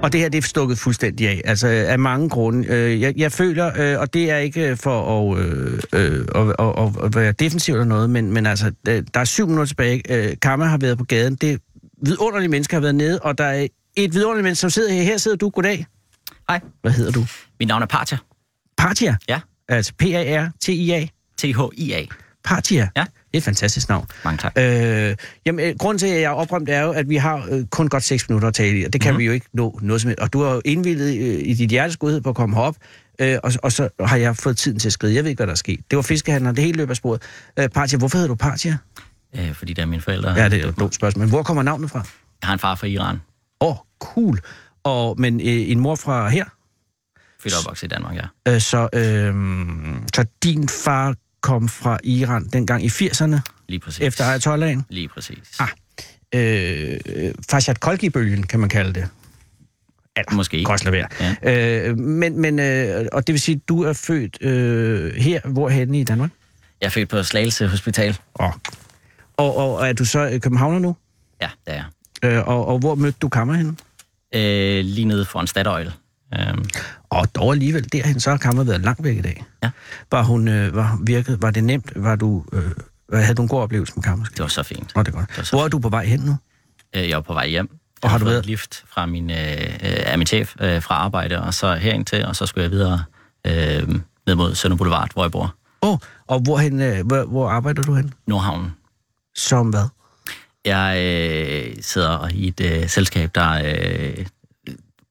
Og 0.03 0.12
det 0.12 0.20
her, 0.20 0.28
det 0.28 0.39
er 0.39 0.43
stukket 0.43 0.78
fuldstændig 0.78 1.28
af, 1.28 1.41
altså 1.45 1.68
af 1.68 1.99
mange 1.99 2.28
grunde. 2.28 2.68
Øh, 2.68 3.01
Jeg, 3.01 3.14
jeg 3.16 3.32
føler, 3.32 3.66
øh, 3.95 4.01
og 4.01 4.14
det 4.14 4.30
er 4.30 4.37
ikke 4.37 4.76
for 4.76 4.99
at, 5.32 5.39
øh, 5.39 5.72
øh, 5.95 6.24
at, 6.35 6.55
at, 6.59 7.05
at 7.05 7.14
være 7.16 7.32
defensiv 7.32 7.74
eller 7.74 7.85
noget, 7.85 8.11
men, 8.11 8.32
men 8.32 8.47
altså, 8.47 8.72
der 8.87 9.20
er 9.20 9.24
syv 9.24 9.47
minutter 9.47 9.66
tilbage. 9.66 10.37
Kammer 10.37 10.66
har 10.66 10.78
været 10.78 10.99
på 10.99 11.05
gaden. 11.05 11.35
Det 11.35 11.61
vidunderlige 12.07 12.49
mennesker 12.51 12.76
har 12.76 12.80
været 12.82 12.95
nede, 12.95 13.18
og 13.22 13.39
der 13.39 13.45
er 13.45 13.66
et 13.97 14.14
vidunderligt 14.14 14.42
menneske, 14.45 14.61
som 14.61 14.70
sidder 14.70 14.92
her. 14.92 15.03
Her 15.03 15.16
sidder 15.16 15.36
du. 15.36 15.49
Goddag. 15.51 15.86
Hej. 16.49 16.61
Hvad 16.82 16.92
hedder 16.92 17.12
du? 17.12 17.26
Mit 17.61 17.68
navn 17.68 17.82
er 17.82 17.86
Partia. 17.86 18.18
Partia? 18.78 19.16
Ja. 19.28 19.40
Altså 19.68 19.92
P-A-R-T-I-A? 19.99 21.07
T-H-I-A. 21.38 22.05
Partia? 22.45 22.88
Ja. 22.97 23.01
Det 23.01 23.09
er 23.34 23.38
et 23.38 23.42
fantastisk 23.42 23.88
navn. 23.88 24.07
Mange 24.24 24.38
tak. 24.38 24.53
Øh, 24.59 25.16
jamen, 25.47 25.64
øh, 25.66 25.74
grunden 25.78 25.99
til, 25.99 26.07
at 26.07 26.14
jeg 26.14 26.22
er 26.22 26.28
oprømt, 26.30 26.68
er 26.68 26.80
jo, 26.82 26.90
at 26.92 27.09
vi 27.09 27.16
har 27.16 27.49
øh, 27.51 27.64
kun 27.66 27.88
godt 27.88 28.03
6 28.03 28.28
minutter 28.28 28.49
at 28.49 28.55
tale 28.55 28.80
i, 28.80 28.84
og 28.84 28.92
det 28.92 29.01
kan 29.01 29.11
Mhm. 29.12 29.16
mm. 29.16 29.18
vi 29.18 29.24
jo 29.24 29.32
ikke 29.32 29.47
nå 29.53 29.78
noget 29.82 30.01
som 30.03 30.09
helst. 30.09 30.20
Og 30.20 30.32
du 30.32 30.42
har 30.42 30.53
jo 30.55 30.62
indvildet 30.64 31.18
øh, 31.18 31.40
i 31.49 31.55
dit 31.55 31.70
hjertes 31.70 31.97
godhed 31.97 32.20
på 32.20 32.28
at 32.28 32.34
komme 32.34 32.57
herop, 32.57 32.76
øh, 33.18 33.38
og, 33.42 33.53
og 33.62 33.72
så 33.72 33.88
har 34.01 34.16
jeg 34.16 34.36
fået 34.36 34.57
tiden 34.57 34.78
til 34.78 34.88
at 34.88 34.92
skride. 34.92 35.14
Jeg 35.14 35.24
ved 35.24 35.30
ikke, 35.30 35.38
hvad 35.38 35.47
der 35.47 35.53
er 35.53 35.57
sket. 35.57 35.80
Det 35.90 35.97
var 35.97 36.03
fiskehandleren, 36.03 36.57
det 36.57 36.64
hele 36.64 36.76
løb 36.76 36.90
af 36.90 36.97
sporet. 36.97 37.22
Øh, 37.59 37.68
Partia, 37.68 37.99
hvorfor 37.99 38.18
hedder 38.18 38.28
du 38.28 38.34
Partia? 38.34 38.76
Øh, 39.36 39.55
fordi 39.55 39.72
det 39.72 39.82
er 39.82 39.86
mine 39.86 40.03
forældre. 40.03 40.30
Ja, 40.32 40.49
det 40.49 40.64
er 40.64 40.68
et 40.68 40.78
dumt 40.78 40.95
spørgsmål. 40.95 41.20
Men 41.20 41.28
hvor 41.28 41.42
kommer 41.42 41.62
navnet 41.62 41.90
fra? 41.90 41.99
Jeg 42.42 42.47
har 42.49 42.53
en 42.53 42.59
far 42.59 42.74
fra 42.74 42.86
Iran. 42.86 43.18
Åh, 43.64 43.70
oh, 43.70 43.76
cool. 43.98 44.38
Og, 44.84 45.20
men 45.20 45.40
øh, 45.40 45.46
en 45.70 45.80
mor 45.80 45.94
fra 45.94 46.28
her? 46.28 46.44
Født 47.40 47.54
opvokset 47.58 47.86
i 47.86 47.88
Danmark, 47.88 48.16
ja. 48.16 48.52
Øh, 48.52 48.60
så, 48.60 48.88
øh, 48.92 49.34
så 50.14 50.24
din 50.42 50.68
far 50.68 51.14
kom 51.40 51.68
fra 51.68 51.98
Iran 52.04 52.48
dengang 52.52 52.84
i 52.84 52.88
80'erne, 52.88 53.36
Lige 53.68 53.80
præcis. 53.80 54.00
efter 54.00 54.24
Ayatollahen? 54.24 54.84
Lige 54.88 55.08
præcis. 55.08 55.60
Ah. 55.60 55.68
Øh, 56.34 57.00
Farshad 57.50 57.74
Kolgi-bølgen, 57.74 58.42
kan 58.42 58.60
man 58.60 58.68
kalde 58.68 58.92
det. 58.92 59.08
Eller, 60.16 60.34
Måske. 60.34 60.64
Også 60.68 60.84
lade 60.84 60.96
være. 60.96 61.08
Ja. 61.42 61.88
Øh, 61.88 61.98
men, 61.98 62.40
men, 62.40 62.58
øh, 62.58 63.06
og 63.12 63.26
det 63.26 63.32
vil 63.32 63.40
sige, 63.40 63.56
at 63.56 63.68
du 63.68 63.82
er 63.82 63.92
født 63.92 64.38
øh, 64.42 65.14
her, 65.14 65.40
hvorhenne 65.44 66.00
i 66.00 66.04
Danmark? 66.04 66.30
Jeg 66.80 66.86
er 66.86 66.90
født 66.90 67.08
på 67.08 67.22
Slagelse 67.22 67.68
Hospital. 67.68 68.18
Oh. 68.34 68.52
Og, 69.36 69.56
og, 69.56 69.76
og 69.76 69.88
er 69.88 69.92
du 69.92 70.04
så 70.04 70.28
øh, 70.28 70.40
københavner 70.40 70.78
nu? 70.78 70.96
Ja, 71.40 71.50
det 71.66 71.72
er 71.72 71.74
jeg. 71.74 71.84
Øh, 72.24 72.48
og, 72.48 72.66
og 72.66 72.78
hvor 72.78 72.94
mødte 72.94 73.18
du 73.22 73.28
kammer 73.28 73.54
henne? 73.54 73.76
Øh, 74.34 74.84
lige 74.84 75.04
nede 75.04 75.24
foran 75.24 75.46
Statoil. 75.46 75.92
Øh, 76.34 76.54
Og 77.10 77.34
dog 77.34 77.52
alligevel 77.52 77.92
derhen, 77.92 78.20
så 78.20 78.30
har 78.30 78.36
kammer 78.36 78.64
været 78.64 78.80
langt 78.80 79.04
væk 79.04 79.16
i 79.16 79.20
dag. 79.20 79.44
Ja. 79.62 79.70
Var, 80.12 80.22
hun, 80.22 80.48
øh, 80.48 80.74
var, 80.76 80.98
virket, 81.02 81.42
var 81.42 81.50
det 81.50 81.64
nemt? 81.64 81.92
Var 81.96 82.16
du, 82.16 82.44
øh, 82.52 82.70
havde 83.12 83.34
du 83.34 83.42
en 83.42 83.48
god 83.48 83.60
oplevelse 83.60 83.92
med 83.96 84.02
kammerskab? 84.02 84.36
Det 84.36 84.42
var 84.42 84.48
så 84.48 84.62
fint. 84.62 84.96
Nå, 84.96 85.02
det 85.02 85.14
er 85.14 85.18
godt. 85.18 85.46
så 85.46 85.56
Hvor 85.56 85.64
er 85.64 85.68
du 85.68 85.78
på 85.78 85.88
vej 85.88 86.04
hen 86.06 86.20
nu? 86.20 86.36
Øh, 86.96 87.08
Jeg 87.08 87.16
var 87.16 87.22
på 87.22 87.32
vej 87.32 87.48
hjem. 87.48 87.70
Og 88.02 88.10
har 88.10 88.18
du 88.18 88.24
været- 88.24 88.38
et 88.38 88.46
lift 88.46 88.84
fra 88.88 89.06
min, 89.06 89.30
øh, 89.30 89.36
øh, 89.36 89.76
af 89.82 90.18
min 90.18 90.26
chef 90.26 90.54
øh, 90.60 90.82
fra 90.82 90.94
arbejde, 90.94 91.42
og 91.42 91.54
så 91.54 91.74
herind 91.74 92.04
til, 92.06 92.24
og 92.26 92.36
så 92.36 92.46
skulle 92.46 92.62
jeg 92.64 92.70
videre 92.70 93.04
øh, 93.46 93.88
ned 94.26 94.34
mod 94.34 94.54
Sønder 94.54 94.76
Boulevard, 94.76 95.10
hvor 95.12 95.24
jeg 95.24 95.32
bor. 95.32 95.54
Åh, 95.82 95.90
oh, 95.92 95.98
og 96.26 96.40
hvorhen, 96.40 96.80
øh, 96.80 97.06
hvor, 97.06 97.24
hvor 97.24 97.48
arbejder 97.48 97.82
du 97.82 97.94
hen? 97.94 98.12
Nordhavnen. 98.26 98.70
Som 99.36 99.68
hvad? 99.68 99.84
Jeg 100.64 100.98
øh, 101.02 101.76
sidder 101.82 102.28
i 102.28 102.48
et 102.48 102.60
øh, 102.60 102.88
selskab, 102.88 103.30
der 103.34 103.50
øh, 103.64 104.26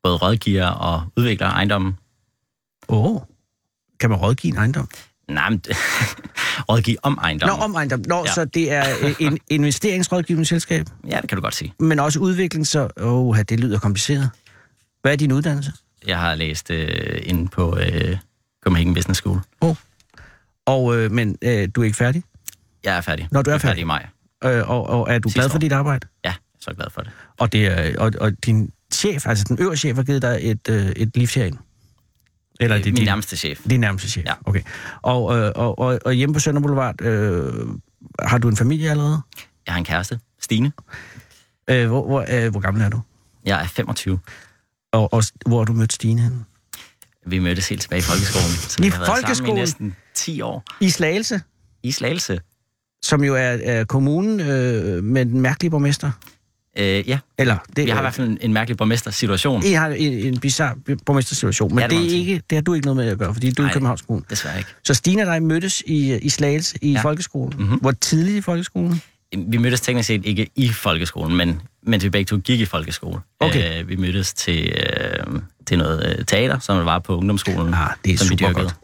både 0.04 0.16
rådgiver 0.18 0.66
og 0.68 1.04
udvikler 1.18 1.48
ejendommen. 1.48 1.98
Åh, 2.88 3.06
oh. 3.06 3.22
kan 4.00 4.10
man 4.10 4.20
rådgive 4.20 4.52
en 4.54 4.58
ejendom? 4.58 4.90
Nej, 5.28 5.50
men 5.50 5.62
rådgive 6.70 6.98
om 7.04 7.14
Nå, 7.14 7.22
ejendommen. 7.22 7.64
om 7.64 7.76
ejendom. 7.76 8.04
Nå, 8.08 8.24
ja. 8.26 8.32
Så 8.34 8.46
det 8.46 8.72
er 8.72 8.86
øh, 9.02 9.16
en 9.28 9.40
investeringsrådgivende 9.50 10.46
selskab, 10.46 10.86
Ja, 11.08 11.20
det 11.22 11.30
kan 11.30 11.36
du 11.36 11.42
godt 11.42 11.56
sige. 11.56 11.74
men 11.80 12.00
også 12.00 12.20
udvikling, 12.20 12.68
så 12.68 12.88
åh, 13.02 13.38
det 13.50 13.60
lyder 13.60 13.80
kompliceret. 13.80 14.30
Hvad 15.02 15.12
er 15.12 15.16
din 15.16 15.32
uddannelse? 15.32 15.72
Jeg 16.08 16.20
har 16.20 16.36
læst 16.36 16.72
øh, 16.72 17.22
inde 17.24 17.48
på 17.48 17.78
øh, 17.78 18.18
Copenhagen 18.64 18.94
Business 18.94 19.18
School. 19.20 19.40
Og, 20.66 20.98
øh, 20.98 21.12
men 21.12 21.38
øh, 21.42 21.70
du 21.76 21.82
er 21.82 21.86
ikke 21.86 21.98
færdig? 21.98 22.24
Jeg 22.84 22.98
er 22.98 23.02
færdig. 23.02 23.28
Nå, 23.32 23.42
du 23.42 23.50
er 23.50 23.54
Jeg 23.54 23.62
færdig. 23.62 23.82
i 23.82 23.84
maj. 23.84 24.06
Øh, 24.46 24.70
og, 24.70 24.90
og 24.90 25.14
er 25.14 25.20
du 25.20 25.30
Sidste 25.30 25.40
glad 25.40 25.50
for 25.50 25.56
år. 25.58 25.60
dit 25.60 25.72
arbejde? 25.72 26.08
Ja, 26.26 26.30
jeg 26.30 26.36
så 26.60 26.74
glad 26.74 26.88
for 26.92 27.02
det. 27.02 27.12
Og, 27.40 27.52
det 27.52 27.98
og, 27.98 28.12
og 28.20 28.32
din 28.46 28.72
chef, 28.94 29.28
altså 29.28 29.46
den 29.48 29.60
øverste 29.60 29.80
chef, 29.80 29.96
har 29.96 30.04
givet 30.04 30.22
dig 30.22 30.40
et, 30.42 30.70
øh, 30.70 30.86
et 30.86 31.18
lift 31.18 31.36
herind? 31.36 31.58
Eller 32.60 32.76
det 32.76 32.82
er 32.82 32.84
din, 32.84 32.94
min 32.94 33.04
nærmeste 33.06 33.38
chef. 33.38 33.60
Din 33.70 33.80
nærmeste 33.80 34.10
chef, 34.10 34.26
Ja. 34.26 34.34
okay. 34.46 34.62
Og, 35.02 35.38
øh, 35.38 35.52
og, 35.56 35.80
og, 35.80 36.00
og 36.06 36.14
hjemme 36.14 36.34
på 36.34 36.40
Sønder 36.40 36.62
Boulevard, 36.62 37.02
øh, 37.02 37.54
har 38.20 38.38
du 38.38 38.50
en 38.50 38.58
familie 38.58 38.90
allerede? 38.92 39.22
Jeg 39.66 39.74
har 39.74 39.80
en 39.80 39.86
kæreste, 39.86 40.20
Stine. 40.42 40.72
Øh, 41.70 41.88
hvor, 41.88 42.06
hvor, 42.06 42.26
øh, 42.30 42.52
hvor 42.52 42.60
gammel 42.60 42.84
er 42.84 42.90
du? 42.90 43.02
Jeg 43.46 43.62
er 43.64 43.68
25. 43.68 44.20
Og, 44.92 45.14
og 45.14 45.24
hvor 45.46 45.58
har 45.58 45.66
du 45.66 45.74
mødt 45.74 45.94
Stine 45.94 46.22
henne? 46.22 46.44
Vi 47.26 47.40
mødtes 47.40 47.70
helt 47.70 47.82
tilbage 47.82 48.00
i 48.00 48.02
folkeskolen. 48.02 48.50
Så 48.50 48.84
I 48.84 48.90
folkeskolen? 48.90 49.58
i 49.58 49.60
næsten 49.60 49.96
10 50.14 50.42
år. 50.42 50.64
I 50.80 50.90
Slagelse, 50.90 51.42
I 51.84 51.92
Slagelse. 51.92 52.40
Som 53.04 53.24
jo 53.24 53.36
er, 53.36 53.40
er 53.64 53.84
kommunen 53.84 54.40
øh, 54.40 55.04
med 55.04 55.26
den 55.26 55.42
mærkelige 55.42 55.72
borgmester. 55.72 56.12
Øh, 56.78 57.10
ja, 57.10 57.20
Eller, 57.38 57.58
det, 57.76 57.86
vi 57.86 57.90
har 57.90 58.00
i 58.00 58.02
hvert 58.02 58.14
fald 58.14 58.28
en, 58.28 58.38
en 58.42 58.54
mærkelig 58.54 58.78
borgmestersituation. 58.78 59.64
I 59.66 59.72
har 59.72 59.88
en, 59.90 60.14
en 60.14 60.40
bizarre 60.40 60.76
borgmestersituation, 61.06 61.76
men 61.76 61.80
Ja, 61.80 61.88
det 61.88 61.98
det, 61.98 62.06
er 62.14 62.18
ikke, 62.20 62.42
det 62.50 62.56
har 62.56 62.62
du 62.62 62.74
ikke 62.74 62.86
noget 62.86 62.98
med 62.98 63.08
at 63.12 63.18
gøre, 63.18 63.34
fordi 63.34 63.52
du 63.52 63.62
er 63.62 63.66
i 63.66 63.68
Nej. 63.68 63.74
Københavns 63.74 64.02
Kommune. 64.02 64.26
Desværre 64.30 64.58
ikke. 64.58 64.70
Så 64.84 64.94
Stine 64.94 65.22
og 65.22 65.26
dig 65.28 65.44
mødtes 65.44 65.84
i, 65.86 66.18
i 66.18 66.30
Slagelse 66.30 66.78
i 66.82 66.92
ja. 66.92 67.02
Folkeskolen. 67.02 67.54
Mhm. 67.68 67.80
Hvor 67.80 67.92
tidligt 67.92 68.38
i 68.38 68.42
folkeskolen? 68.42 69.02
Vi 69.48 69.58
mødtes 69.58 69.82
teknisk 69.82 70.08
set 70.08 70.26
ikke 70.26 70.50
i 70.56 70.70
folkeskolen, 70.70 71.38
men 71.38 71.62
mens 71.84 72.04
vi 72.04 72.10
begge 72.10 72.26
to 72.30 72.38
gik 72.38 72.60
i 72.60 72.66
folkeskole. 72.66 73.20
Okay. 73.40 73.82
Øh, 73.82 73.90
vi 73.90 73.96
mødtes 73.96 74.34
til, 74.34 74.68
øh, 74.68 75.40
til 75.68 75.78
noget 75.78 76.16
øh, 76.20 76.26
teater, 76.26 76.60
som 76.60 76.86
var 76.86 77.00
på 77.00 77.18
ungdomsskolen, 77.18 77.74
Ah, 77.74 77.90
det 78.06 78.14
er 78.14 78.18
som 78.18 78.26
vi 78.30 78.38
super 78.38 78.48
dyrkede. 78.48 78.64
godt. 78.64 78.76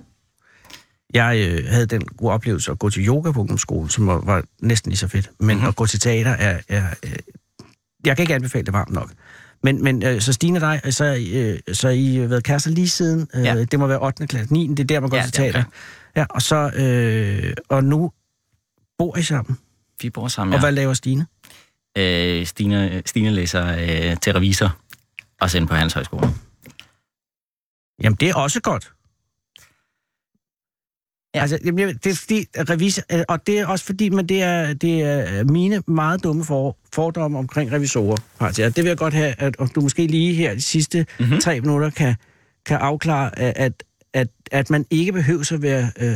Jeg 1.14 1.38
øh, 1.50 1.66
havde 1.70 1.86
den 1.86 2.02
gode 2.06 2.32
oplevelse 2.34 2.72
at 2.72 2.80
gå 2.80 2.90
til 2.90 3.08
yoga 3.08 3.32
på 3.32 3.40
ungdomsskolen, 3.40 3.90
som 3.90 4.08
var, 4.08 4.22
var 4.26 4.44
næsten 4.62 4.90
lige 4.90 4.98
så 4.98 5.08
fedt. 5.08 5.30
Men 5.40 5.48
Mhm. 5.48 5.56
mm-hmm. 5.56 5.68
at 5.68 5.76
gå 5.76 5.86
til 5.86 6.00
teater 6.00 6.32
er... 6.32 6.60
er 6.68 6.88
øh, 7.06 7.12
jeg 8.06 8.16
kan 8.18 8.24
ikke 8.24 8.36
anbefale 8.36 8.66
det 8.66 8.74
varmt 8.74 8.92
nok. 8.92 9.12
Men, 9.64 9.84
men 9.84 10.04
øh, 10.04 10.22
så 10.22 10.34
Stine 10.34 10.58
og 10.58 10.62
dig, 10.84 10.94
så, 10.94 11.06
øh, 11.34 11.76
så 11.76 11.90
I 11.90 12.16
har 12.16 12.28
været 12.28 12.44
kærester 12.44 12.72
lige 12.72 12.90
siden. 12.90 13.28
Øh, 13.36 13.44
Ja. 13.46 13.64
Det 13.64 13.80
må 13.80 13.88
være 13.88 14.00
8. 14.06 14.28
klasse, 14.28 14.54
9. 14.54 14.68
Det 14.68 14.80
er 14.80 14.84
der, 14.84 15.00
man 15.00 15.10
går 15.10 15.18
Ja, 15.18 15.24
til 15.24 15.30
er 15.44 15.52
teater. 15.52 15.64
Ja, 16.16 16.26
og 16.30 16.42
så... 16.42 16.72
Øh, 16.76 17.54
og 17.70 17.84
nu 17.84 18.12
bor 18.98 19.18
I 19.18 19.22
sammen. 19.22 19.58
Vi 20.02 20.10
bor 20.10 20.28
sammen, 20.28 20.52
Ja. 20.54 20.58
Og 20.58 20.62
hvad 20.62 20.72
laver 20.72 20.94
Stine? 20.94 21.28
Øh, 21.98 22.46
Stine, 22.46 23.02
Stine 23.06 23.32
læser 23.32 23.68
øh, 24.12 24.18
til 24.18 24.34
revisor, 24.34 24.78
også 25.42 25.58
inde 25.58 25.68
på 25.68 25.76
hans 25.76 25.94
højskole. 25.94 26.28
Jamen, 28.04 28.18
det 28.20 28.30
er 28.30 28.36
også 28.36 28.62
godt. 28.62 28.92
Ja. 31.36 31.42
Altså, 31.42 31.60
jamen, 31.66 31.88
det 32.04 32.06
er 32.06 32.16
fordi, 32.16 32.46
revisor, 32.58 33.02
øh, 33.12 33.24
og 33.30 33.48
det 33.48 33.60
er 33.60 33.68
også 33.68 33.86
fordi, 33.86 34.10
men 34.10 34.30
det 34.30 34.44
er, 34.44 34.74
det 34.74 35.02
er 35.02 35.44
mine 35.44 35.82
meget 35.88 36.24
dumme 36.24 36.46
for, 36.46 36.78
fordomme 36.94 37.38
omkring 37.38 37.72
revisorer. 37.72 38.18
Og 38.40 38.58
Det 38.58 38.76
vil 38.78 38.86
jeg 38.86 38.98
godt 38.98 39.14
have, 39.14 39.34
at 39.38 39.56
du 39.76 39.82
måske 39.82 40.08
lige 40.08 40.34
her 40.34 40.54
de 40.54 40.62
sidste 40.62 40.98
Mhm. 41.00 41.26
mm-hmm. 41.26 41.42
tre 41.42 41.62
minutter 41.62 41.90
kan, 41.90 42.16
kan 42.66 42.78
afklare, 42.78 43.40
at, 43.40 43.84
at, 44.14 44.28
at, 44.52 44.70
man 44.70 44.86
ikke 44.90 45.14
behøver 45.14 45.52
at 45.54 45.62
være 45.62 45.92
øh, 46.00 46.16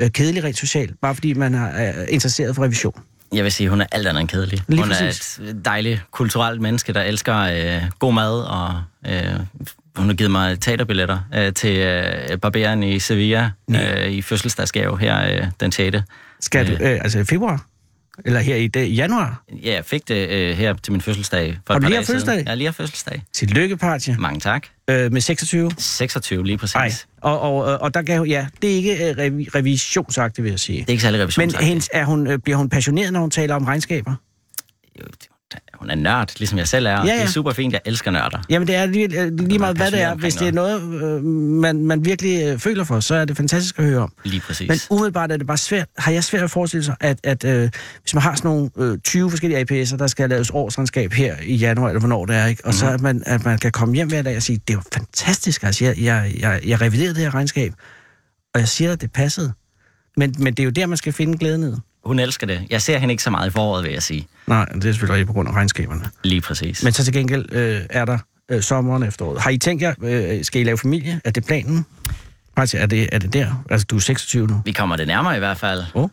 øh, 0.00 0.10
kedelig 0.10 0.44
rent 0.44 0.58
socialt, 0.58 1.00
bare 1.00 1.14
fordi 1.14 1.34
man 1.34 1.54
er, 1.54 1.66
er 1.66 2.06
interesseret 2.06 2.54
for 2.54 2.62
revision. 2.62 2.94
Jeg 3.32 3.44
vil 3.44 3.52
sige, 3.52 3.68
hun 3.68 3.80
er 3.80 3.86
alt 3.92 4.06
andet 4.06 4.20
end 4.20 4.28
kedelig. 4.28 4.60
Lige 4.68 4.80
hun 4.80 4.88
præcis. 4.88 5.38
er 5.38 5.50
et 5.50 5.64
dejligt 5.64 6.02
kulturelt 6.10 6.60
menneske, 6.60 6.92
der 6.92 7.02
elsker 7.02 7.36
øh, 7.36 7.82
god 7.98 8.12
mad, 8.14 8.40
og 8.40 8.82
øh, 9.06 9.40
hun 9.96 10.06
har 10.06 10.14
givet 10.14 10.30
mig 10.30 10.60
teaterbilletter 10.60 11.18
øh, 11.34 11.52
til 11.52 11.76
øh, 11.76 12.38
Barberen 12.38 12.82
i 12.82 12.98
Sevilla 12.98 13.50
øh, 13.70 14.10
i 14.10 14.22
fødselsdagsgave 14.22 14.98
her 14.98 15.42
øh, 15.42 15.46
den 15.60 15.72
6. 15.72 15.96
Skal 16.40 16.66
du, 16.66 16.72
øh, 16.84 17.00
altså 17.02 17.18
i 17.18 17.24
februar? 17.24 17.66
Eller 18.24 18.40
her 18.40 18.56
i, 18.56 18.68
dag, 18.68 18.86
i 18.86 18.94
januar? 18.94 19.42
Ja, 19.62 19.72
jeg 19.74 19.84
fik 19.84 20.08
det 20.08 20.28
øh, 20.28 20.56
her 20.56 20.74
til 20.74 20.92
min 20.92 21.00
fødselsdag 21.00 21.58
for 21.66 21.74
Har 21.74 21.80
du 21.80 21.86
lige 21.86 21.96
haft 21.96 22.06
fødselsdag? 22.06 22.34
siden. 22.34 22.48
Ja, 22.48 22.54
lige 22.54 22.66
har 22.66 22.72
fødselsdag. 22.72 23.22
Tillykke, 23.32 23.76
Partje. 23.76 24.16
Mange 24.18 24.40
tak. 24.40 24.66
Øh, 24.90 25.12
med 25.12 25.20
26? 25.20 25.70
26 25.78 26.46
lige 26.46 26.58
præcis. 26.58 26.74
Nej. 26.74 26.92
Og, 27.20 27.40
og, 27.40 27.80
og, 27.80 27.94
der 27.94 28.02
gav 28.02 28.24
ja, 28.28 28.46
det 28.62 28.70
er 28.70 28.74
ikke 28.74 29.10
øh, 29.10 29.18
revi, 29.18 29.48
revisionsagtigt, 29.54 30.44
vil 30.44 30.50
jeg 30.50 30.60
sige. 30.60 30.78
Det 30.78 30.86
er 30.88 30.90
ikke 30.90 31.02
særlig 31.02 31.18
Men 31.18 31.22
revisionsagtigt. 31.24 31.68
hendes, 31.68 31.90
er 31.92 32.04
hun, 32.04 32.26
øh, 32.26 32.38
bliver 32.38 32.56
hun 32.56 32.68
passioneret, 32.68 33.12
når 33.12 33.20
hun 33.20 33.30
taler 33.30 33.54
om 33.54 33.64
regnskaber? 33.64 34.14
Jo, 35.00 35.04
Hun 35.80 35.90
er 35.90 35.94
nørd, 35.94 36.32
ligesom 36.38 36.58
jeg 36.58 36.68
selv 36.68 36.86
er. 36.86 36.90
Ja, 36.90 37.04
Ja. 37.04 37.14
Det 37.14 37.22
er 37.22 37.26
super 37.26 37.52
fint. 37.52 37.72
Jeg 37.72 37.80
elsker 37.84 38.10
nørder. 38.10 38.38
Jamen, 38.50 38.68
det 38.68 38.74
er 38.76 38.86
lige, 38.86 39.36
lige 39.36 39.58
meget, 39.58 39.76
hvad 39.76 39.90
det 39.90 40.02
er. 40.02 40.14
Hvis 40.14 40.34
det 40.34 40.48
er 40.48 40.52
noget, 40.52 40.82
øh, 41.02 41.24
man, 41.24 41.86
man 41.86 42.04
virkelig 42.04 42.42
øh, 42.46 42.58
føler 42.58 42.84
for, 42.84 43.00
så 43.00 43.14
er 43.14 43.24
det 43.24 43.36
fantastisk 43.36 43.78
at 43.78 43.84
høre 43.84 43.98
om. 43.98 44.12
Lige 44.24 44.40
præcis. 44.40 44.68
Men 44.68 44.78
umiddelbart 44.90 45.32
er 45.32 45.36
det 45.36 45.46
bare 45.46 45.56
svært, 45.56 45.86
har 45.98 46.12
jeg 46.12 46.24
svært 46.24 46.42
at 46.44 46.50
forestille 46.50 46.84
sig, 46.84 46.96
at, 47.00 47.18
at 47.24 47.44
øh, 47.44 47.70
hvis 48.02 48.14
man 48.14 48.22
har 48.22 48.34
sådan 48.34 48.48
nogle 48.50 48.70
øh, 48.78 48.98
20 48.98 49.30
forskellige 49.30 49.60
APS'er, 49.82 49.96
der 49.96 50.06
skal 50.06 50.30
laves 50.30 50.50
årsregnskab 50.54 51.12
her 51.12 51.36
i 51.42 51.54
januar, 51.54 51.88
eller 51.88 52.00
hvornår 52.00 52.26
det 52.26 52.36
er, 52.36 52.46
ikke? 52.46 52.64
og 52.64 52.68
mm-hmm. 52.68 52.78
så 52.78 52.84
Mhm. 52.86 52.94
at 52.94 53.00
man, 53.00 53.22
at 53.26 53.44
man 53.44 53.58
kan 53.58 53.72
komme 53.72 53.94
hjem 53.94 54.08
hver 54.08 54.22
dag 54.22 54.36
og 54.36 54.42
sige, 54.42 54.60
det 54.68 54.74
jo 54.74 54.80
fantastisk, 54.92 55.62
altså 55.62 55.84
jeg, 55.84 55.98
jeg, 56.02 56.32
jeg, 56.40 56.60
jeg 56.66 56.80
reviderede 56.80 57.14
det 57.14 57.22
her 57.22 57.34
regnskab, 57.34 57.72
og 58.54 58.60
jeg 58.60 58.68
siger, 58.68 58.92
at 58.92 59.00
det 59.00 59.12
passede. 59.12 59.52
Men, 60.16 60.34
men 60.38 60.54
det 60.54 60.60
er 60.60 60.64
jo 60.64 60.70
der, 60.70 60.86
man 60.86 60.96
skal 60.96 61.12
finde 61.12 61.38
glæden 61.38 61.62
i. 61.62 61.76
Hun 62.04 62.18
elsker 62.18 62.46
det. 62.46 62.66
Jeg 62.70 62.82
ser 62.82 62.98
hende 62.98 63.12
ikke 63.12 63.22
så 63.22 63.30
meget 63.30 63.46
i 63.48 63.50
foråret, 63.50 63.84
vil 63.84 63.92
jeg 63.92 64.02
sige. 64.02 64.26
Nej, 64.46 64.64
det 64.64 64.84
er 64.84 64.92
selvfølgelig 64.92 65.26
på 65.26 65.32
grund 65.32 65.48
af 65.48 65.52
regnskaberne. 65.52 66.10
Lige 66.24 66.40
præcis. 66.40 66.82
Men 66.84 66.92
så 66.92 67.04
til 67.04 67.12
gengæld 67.12 67.52
øh, 67.52 67.80
er 67.90 68.04
der 68.04 68.18
øh, 68.48 68.62
sommeren 68.62 69.02
efteråret. 69.02 69.40
Har 69.40 69.50
I 69.50 69.58
tænkt 69.58 69.82
jer, 69.82 69.94
øh, 70.02 70.44
skal 70.44 70.60
I 70.60 70.64
lave 70.64 70.78
familie? 70.78 71.20
Er 71.24 71.30
det 71.30 71.44
planen? 71.46 71.86
Altså, 72.56 72.78
er 72.78 72.86
det, 72.86 73.08
er 73.12 73.18
det 73.18 73.32
der? 73.32 73.64
Altså, 73.70 73.86
du 73.90 73.96
er 73.96 74.00
26 74.00 74.46
nu. 74.46 74.62
Vi 74.64 74.72
kommer 74.72 74.96
det 74.96 75.06
nærmere 75.06 75.36
i 75.36 75.38
hvert 75.38 75.56
fald. 75.58 75.82
Oh. 75.94 76.08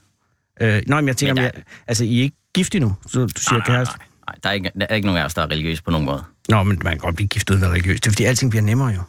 Øh, 0.62 0.82
nej, 0.88 1.02
men 1.02 1.08
jeg 1.08 1.18
tænker, 1.18 1.34
Men 1.34 1.44
der- 1.44 1.50
jeg, 1.56 1.64
altså, 1.88 2.04
I 2.04 2.18
er 2.20 2.22
ikke 2.24 2.36
gift 2.56 2.76
endnu, 2.76 2.96
så 3.12 3.20
du 3.20 3.28
siger 3.38 3.52
nej, 3.54 3.58
nej, 3.68 3.76
kæreste. 3.76 3.98
nej, 3.98 4.06
nej. 4.28 4.36
Der, 4.44 4.50
er 4.50 4.54
ikke, 4.54 4.72
der 4.80 4.86
er 4.90 4.96
ikke 4.96 5.06
nogen 5.08 5.22
af 5.22 5.26
os, 5.26 5.34
der 5.34 5.42
er 5.42 5.52
religiøse 5.52 5.84
på 5.84 5.92
nogen 5.92 6.06
måde. 6.06 6.24
Nå, 6.50 6.64
men 6.64 6.80
man 6.84 6.94
kan 6.94 7.00
godt 7.00 7.16
blive 7.16 7.28
gift 7.28 7.50
uden 7.50 7.58
at 7.64 7.70
være 7.70 7.72
religiøs. 7.72 8.02
Det 8.02 8.08
er 8.08 8.12
fordi, 8.12 8.24
alting 8.24 8.52
bliver 8.52 8.64
nemmere 8.64 8.88
jo. 8.90 9.02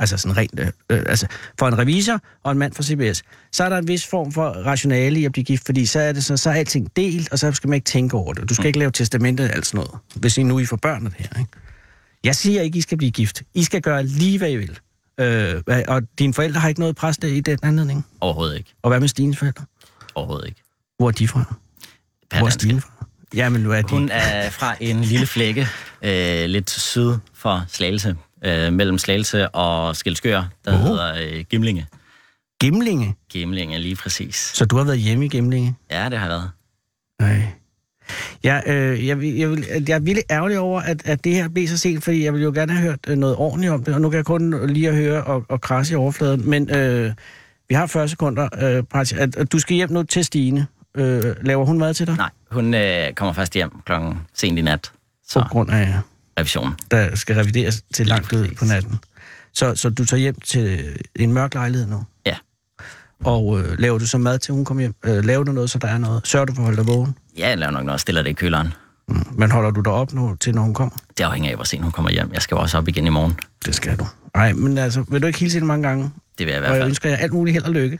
Altså 0.00 0.16
sådan 0.16 0.36
rent... 0.36 0.60
Øh, 0.60 0.66
øh, 0.66 1.02
altså, 1.06 1.26
for 1.58 1.68
en 1.68 1.78
revisor 1.78 2.20
og 2.42 2.52
en 2.52 2.58
mand 2.58 2.72
fra 2.72 2.82
CBS, 2.82 3.22
så 3.52 3.64
er 3.64 3.68
der 3.68 3.78
en 3.78 3.88
vis 3.88 4.06
form 4.06 4.32
for 4.32 4.48
rationale 4.48 5.20
i 5.20 5.24
at 5.24 5.32
blive 5.32 5.44
gift, 5.44 5.66
fordi 5.66 5.86
så 5.86 6.00
er, 6.00 6.12
det 6.12 6.24
så, 6.24 6.36
så 6.36 6.50
er 6.50 6.54
alting 6.54 6.96
delt, 6.96 7.32
og 7.32 7.38
så 7.38 7.52
skal 7.52 7.68
man 7.68 7.74
ikke 7.74 7.84
tænke 7.84 8.16
over 8.16 8.32
det. 8.32 8.48
Du 8.48 8.54
skal 8.54 8.66
ikke 8.66 8.78
lave 8.78 8.90
testamente 8.90 9.40
og 9.44 9.50
alt 9.50 9.66
sådan 9.66 9.78
noget, 9.78 10.00
hvis 10.14 10.38
I 10.38 10.42
nu 10.42 10.58
I 10.58 10.66
får 10.66 10.76
børn 10.76 11.06
af 11.06 11.12
det 11.12 11.20
her. 11.20 11.40
Ikke? 11.40 11.50
Jeg 12.24 12.36
siger 12.36 12.62
ikke, 12.62 12.78
I 12.78 12.80
skal 12.80 12.98
blive 12.98 13.10
gift. 13.10 13.42
I 13.54 13.64
skal 13.64 13.82
gøre 13.82 14.06
lige, 14.06 14.38
hvad 14.38 14.50
I 14.50 14.56
vil. 14.56 14.78
Øh, 15.20 15.62
og 15.88 16.02
dine 16.18 16.34
forældre 16.34 16.60
har 16.60 16.68
ikke 16.68 16.80
noget 16.80 16.96
pres 16.96 17.16
der 17.18 17.28
i 17.28 17.40
den 17.40 17.58
anledning. 17.62 18.06
Overhovedet 18.20 18.56
ikke. 18.56 18.74
Og 18.82 18.90
hvad 18.90 19.00
med 19.00 19.08
Stines 19.08 19.38
forældre? 19.38 19.64
Overhovedet 20.14 20.48
ikke. 20.48 20.62
Hvor 20.98 21.08
er 21.08 21.12
de 21.12 21.28
fra? 21.28 21.44
Hvor 22.38 22.46
er. 22.46 22.50
Stine 22.50 22.80
fra? 22.80 23.06
Jamen, 23.34 23.60
nu 23.60 23.72
er 23.72 23.82
de... 23.82 23.88
Hun 23.90 24.08
er 24.12 24.50
fra 24.50 24.76
en 24.80 25.00
lille 25.00 25.26
flække, 25.26 25.68
øh, 26.02 26.44
lidt 26.44 26.70
syd 26.70 27.14
for 27.34 27.64
Slagelse, 27.68 28.16
øh, 28.44 28.72
mellem 28.72 28.98
Slagelse 28.98 29.48
og 29.48 29.96
Skelskør, 29.96 30.42
der 30.64 30.74
oh. 30.74 30.80
hedder 30.80 31.14
øh, 31.14 31.44
Gimlinge. 31.50 31.86
Gimlinge. 32.60 33.14
Gimlinge, 33.30 33.78
lige 33.78 33.96
præcis. 33.96 34.36
Så 34.36 34.64
du 34.64 34.76
har 34.76 34.84
været 34.84 34.98
hjemme 34.98 35.24
i 35.24 35.28
Gimlinge? 35.28 35.74
Ja, 35.90 36.08
det 36.08 36.18
har 36.18 36.28
været. 36.28 36.50
Nej. 37.20 37.42
Jeg, 38.44 38.62
øh, 38.66 39.06
jeg, 39.06 39.22
jeg, 39.24 39.50
vil, 39.50 39.66
jeg 39.88 39.94
er 39.94 39.98
virkelig 39.98 40.24
ærgerlig 40.30 40.58
over, 40.58 40.80
at, 40.80 41.02
at 41.04 41.24
det 41.24 41.34
her 41.34 41.48
blev 41.48 41.68
så 41.68 41.76
sent, 41.76 42.04
fordi 42.04 42.24
jeg 42.24 42.32
ville 42.32 42.44
jo 42.44 42.52
gerne 42.54 42.72
have 42.72 42.82
hørt 42.82 42.98
øh, 43.08 43.16
noget 43.16 43.36
ordentligt 43.36 43.72
om 43.72 43.84
det, 43.84 43.94
og 43.94 44.00
nu 44.00 44.10
kan 44.10 44.16
jeg 44.16 44.24
kun 44.24 44.66
lige 44.66 44.88
at 44.88 44.94
høre 44.94 45.24
og, 45.24 45.44
og 45.48 45.60
krasse 45.60 45.92
i 45.92 45.96
overfladen. 45.96 46.50
Men 46.50 46.70
øh, 46.70 47.12
vi 47.68 47.74
har 47.74 47.86
40 47.86 48.08
sekunder, 48.08 48.48
øh, 48.62 49.00
at, 49.00 49.36
at 49.36 49.52
du 49.52 49.58
skal 49.58 49.76
hjem 49.76 49.92
nu 49.92 50.02
til 50.02 50.24
Stine. 50.24 50.66
Øh, 50.96 51.22
laver 51.42 51.64
hun 51.64 51.78
mad 51.78 51.94
til 51.94 52.06
dig? 52.06 52.16
Nej, 52.16 52.30
hun 52.50 52.74
øh, 52.74 53.12
kommer 53.12 53.32
først 53.32 53.54
hjem 53.54 53.70
klokken 53.86 54.18
sent 54.34 54.58
i 54.58 54.62
nat. 54.62 54.80
På 54.82 54.90
Så 55.28 55.44
grund 55.50 55.70
af, 55.70 55.98
revision. 56.40 56.74
der 56.90 57.16
skal 57.16 57.36
revideres 57.36 57.82
til 57.94 58.06
langt 58.06 58.32
ud 58.32 58.48
på 58.58 58.64
natten. 58.64 58.98
Så, 59.54 59.74
så 59.74 59.90
du 59.90 60.04
tager 60.04 60.20
hjem 60.20 60.40
til 60.40 60.96
en 61.16 61.32
mørk 61.32 61.54
lejlighed 61.54 61.86
nu? 61.88 62.04
Ja. 62.26 62.36
Og 63.24 63.60
øh, 63.60 63.78
laver 63.78 63.98
du 63.98 64.06
så 64.06 64.18
mad 64.18 64.38
til 64.38 64.54
hun 64.54 64.64
kommer 64.64 64.80
hjem? 64.80 64.94
Øh, 65.04 65.24
laver 65.24 65.44
du 65.44 65.52
noget, 65.52 65.70
så 65.70 65.78
der 65.78 65.88
er 65.88 65.98
noget? 65.98 66.26
Sørger 66.26 66.46
du 66.46 66.54
for 66.54 66.60
at 66.60 66.64
holde 66.64 66.76
dig 66.78 66.86
vågen? 66.86 67.14
Ja, 67.38 67.48
jeg 67.48 67.58
laver 67.58 67.70
nok 67.72 67.84
noget 67.84 67.94
og 67.94 68.00
stiller 68.00 68.22
det 68.22 68.30
i 68.30 68.32
køleren. 68.32 68.72
Mm. 69.08 69.26
Men 69.32 69.50
holder 69.50 69.70
du 69.70 69.80
dig 69.80 69.92
op 69.92 70.12
nu, 70.12 70.36
til 70.40 70.54
når 70.54 70.62
hun 70.62 70.74
kommer? 70.74 70.96
Det 71.18 71.24
afhænger 71.24 71.50
af, 71.50 71.56
hvor 71.56 71.64
sent 71.64 71.82
hun 71.82 71.92
kommer 71.92 72.10
hjem. 72.10 72.30
Jeg 72.32 72.42
skal 72.42 72.56
også 72.56 72.78
op 72.78 72.88
igen 72.88 73.06
i 73.06 73.10
morgen. 73.10 73.38
Det 73.66 73.74
skal 73.74 73.96
du. 73.98 74.06
Nej, 74.34 74.52
men 74.52 74.78
altså, 74.78 75.04
vil 75.08 75.22
du 75.22 75.26
ikke 75.26 75.38
hilse 75.38 75.54
hende 75.56 75.66
mange 75.66 75.88
gange? 75.88 76.10
Det 76.38 76.46
vil 76.46 76.52
jeg 76.52 76.54
i 76.54 76.56
Og 76.56 76.60
hvert 76.60 76.72
jeg 76.72 76.80
fald. 76.80 76.88
ønsker 76.88 77.08
jer 77.10 77.16
alt 77.16 77.32
muligt 77.32 77.52
held 77.54 77.64
og 77.64 77.72
lykke. 77.72 77.98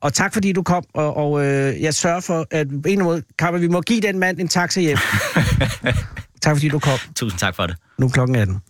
Og 0.00 0.12
tak 0.12 0.32
fordi 0.32 0.52
du 0.52 0.62
kom, 0.62 0.84
og, 0.94 1.16
og 1.16 1.46
øh, 1.46 1.82
jeg 1.82 1.94
sørger 1.94 2.20
for, 2.20 2.46
at 2.50 2.68
på 2.68 2.72
en 2.72 2.78
eller 2.78 2.90
anden 2.90 3.04
måde, 3.04 3.22
Kammer, 3.38 3.60
vi 3.60 3.68
må 3.68 3.80
give 3.80 4.00
den 4.00 4.18
mand 4.18 4.40
en 4.40 4.48
taxa 4.48 4.80
hjem. 4.80 4.98
tak 6.44 6.56
fordi 6.56 6.68
du 6.68 6.78
kom. 6.78 6.98
Tusind 7.14 7.38
tak 7.40 7.56
for 7.56 7.66
det. 7.72 7.76
Nu 7.98 8.06
er 8.06 8.10
klokken 8.10 8.36
18. 8.36 8.60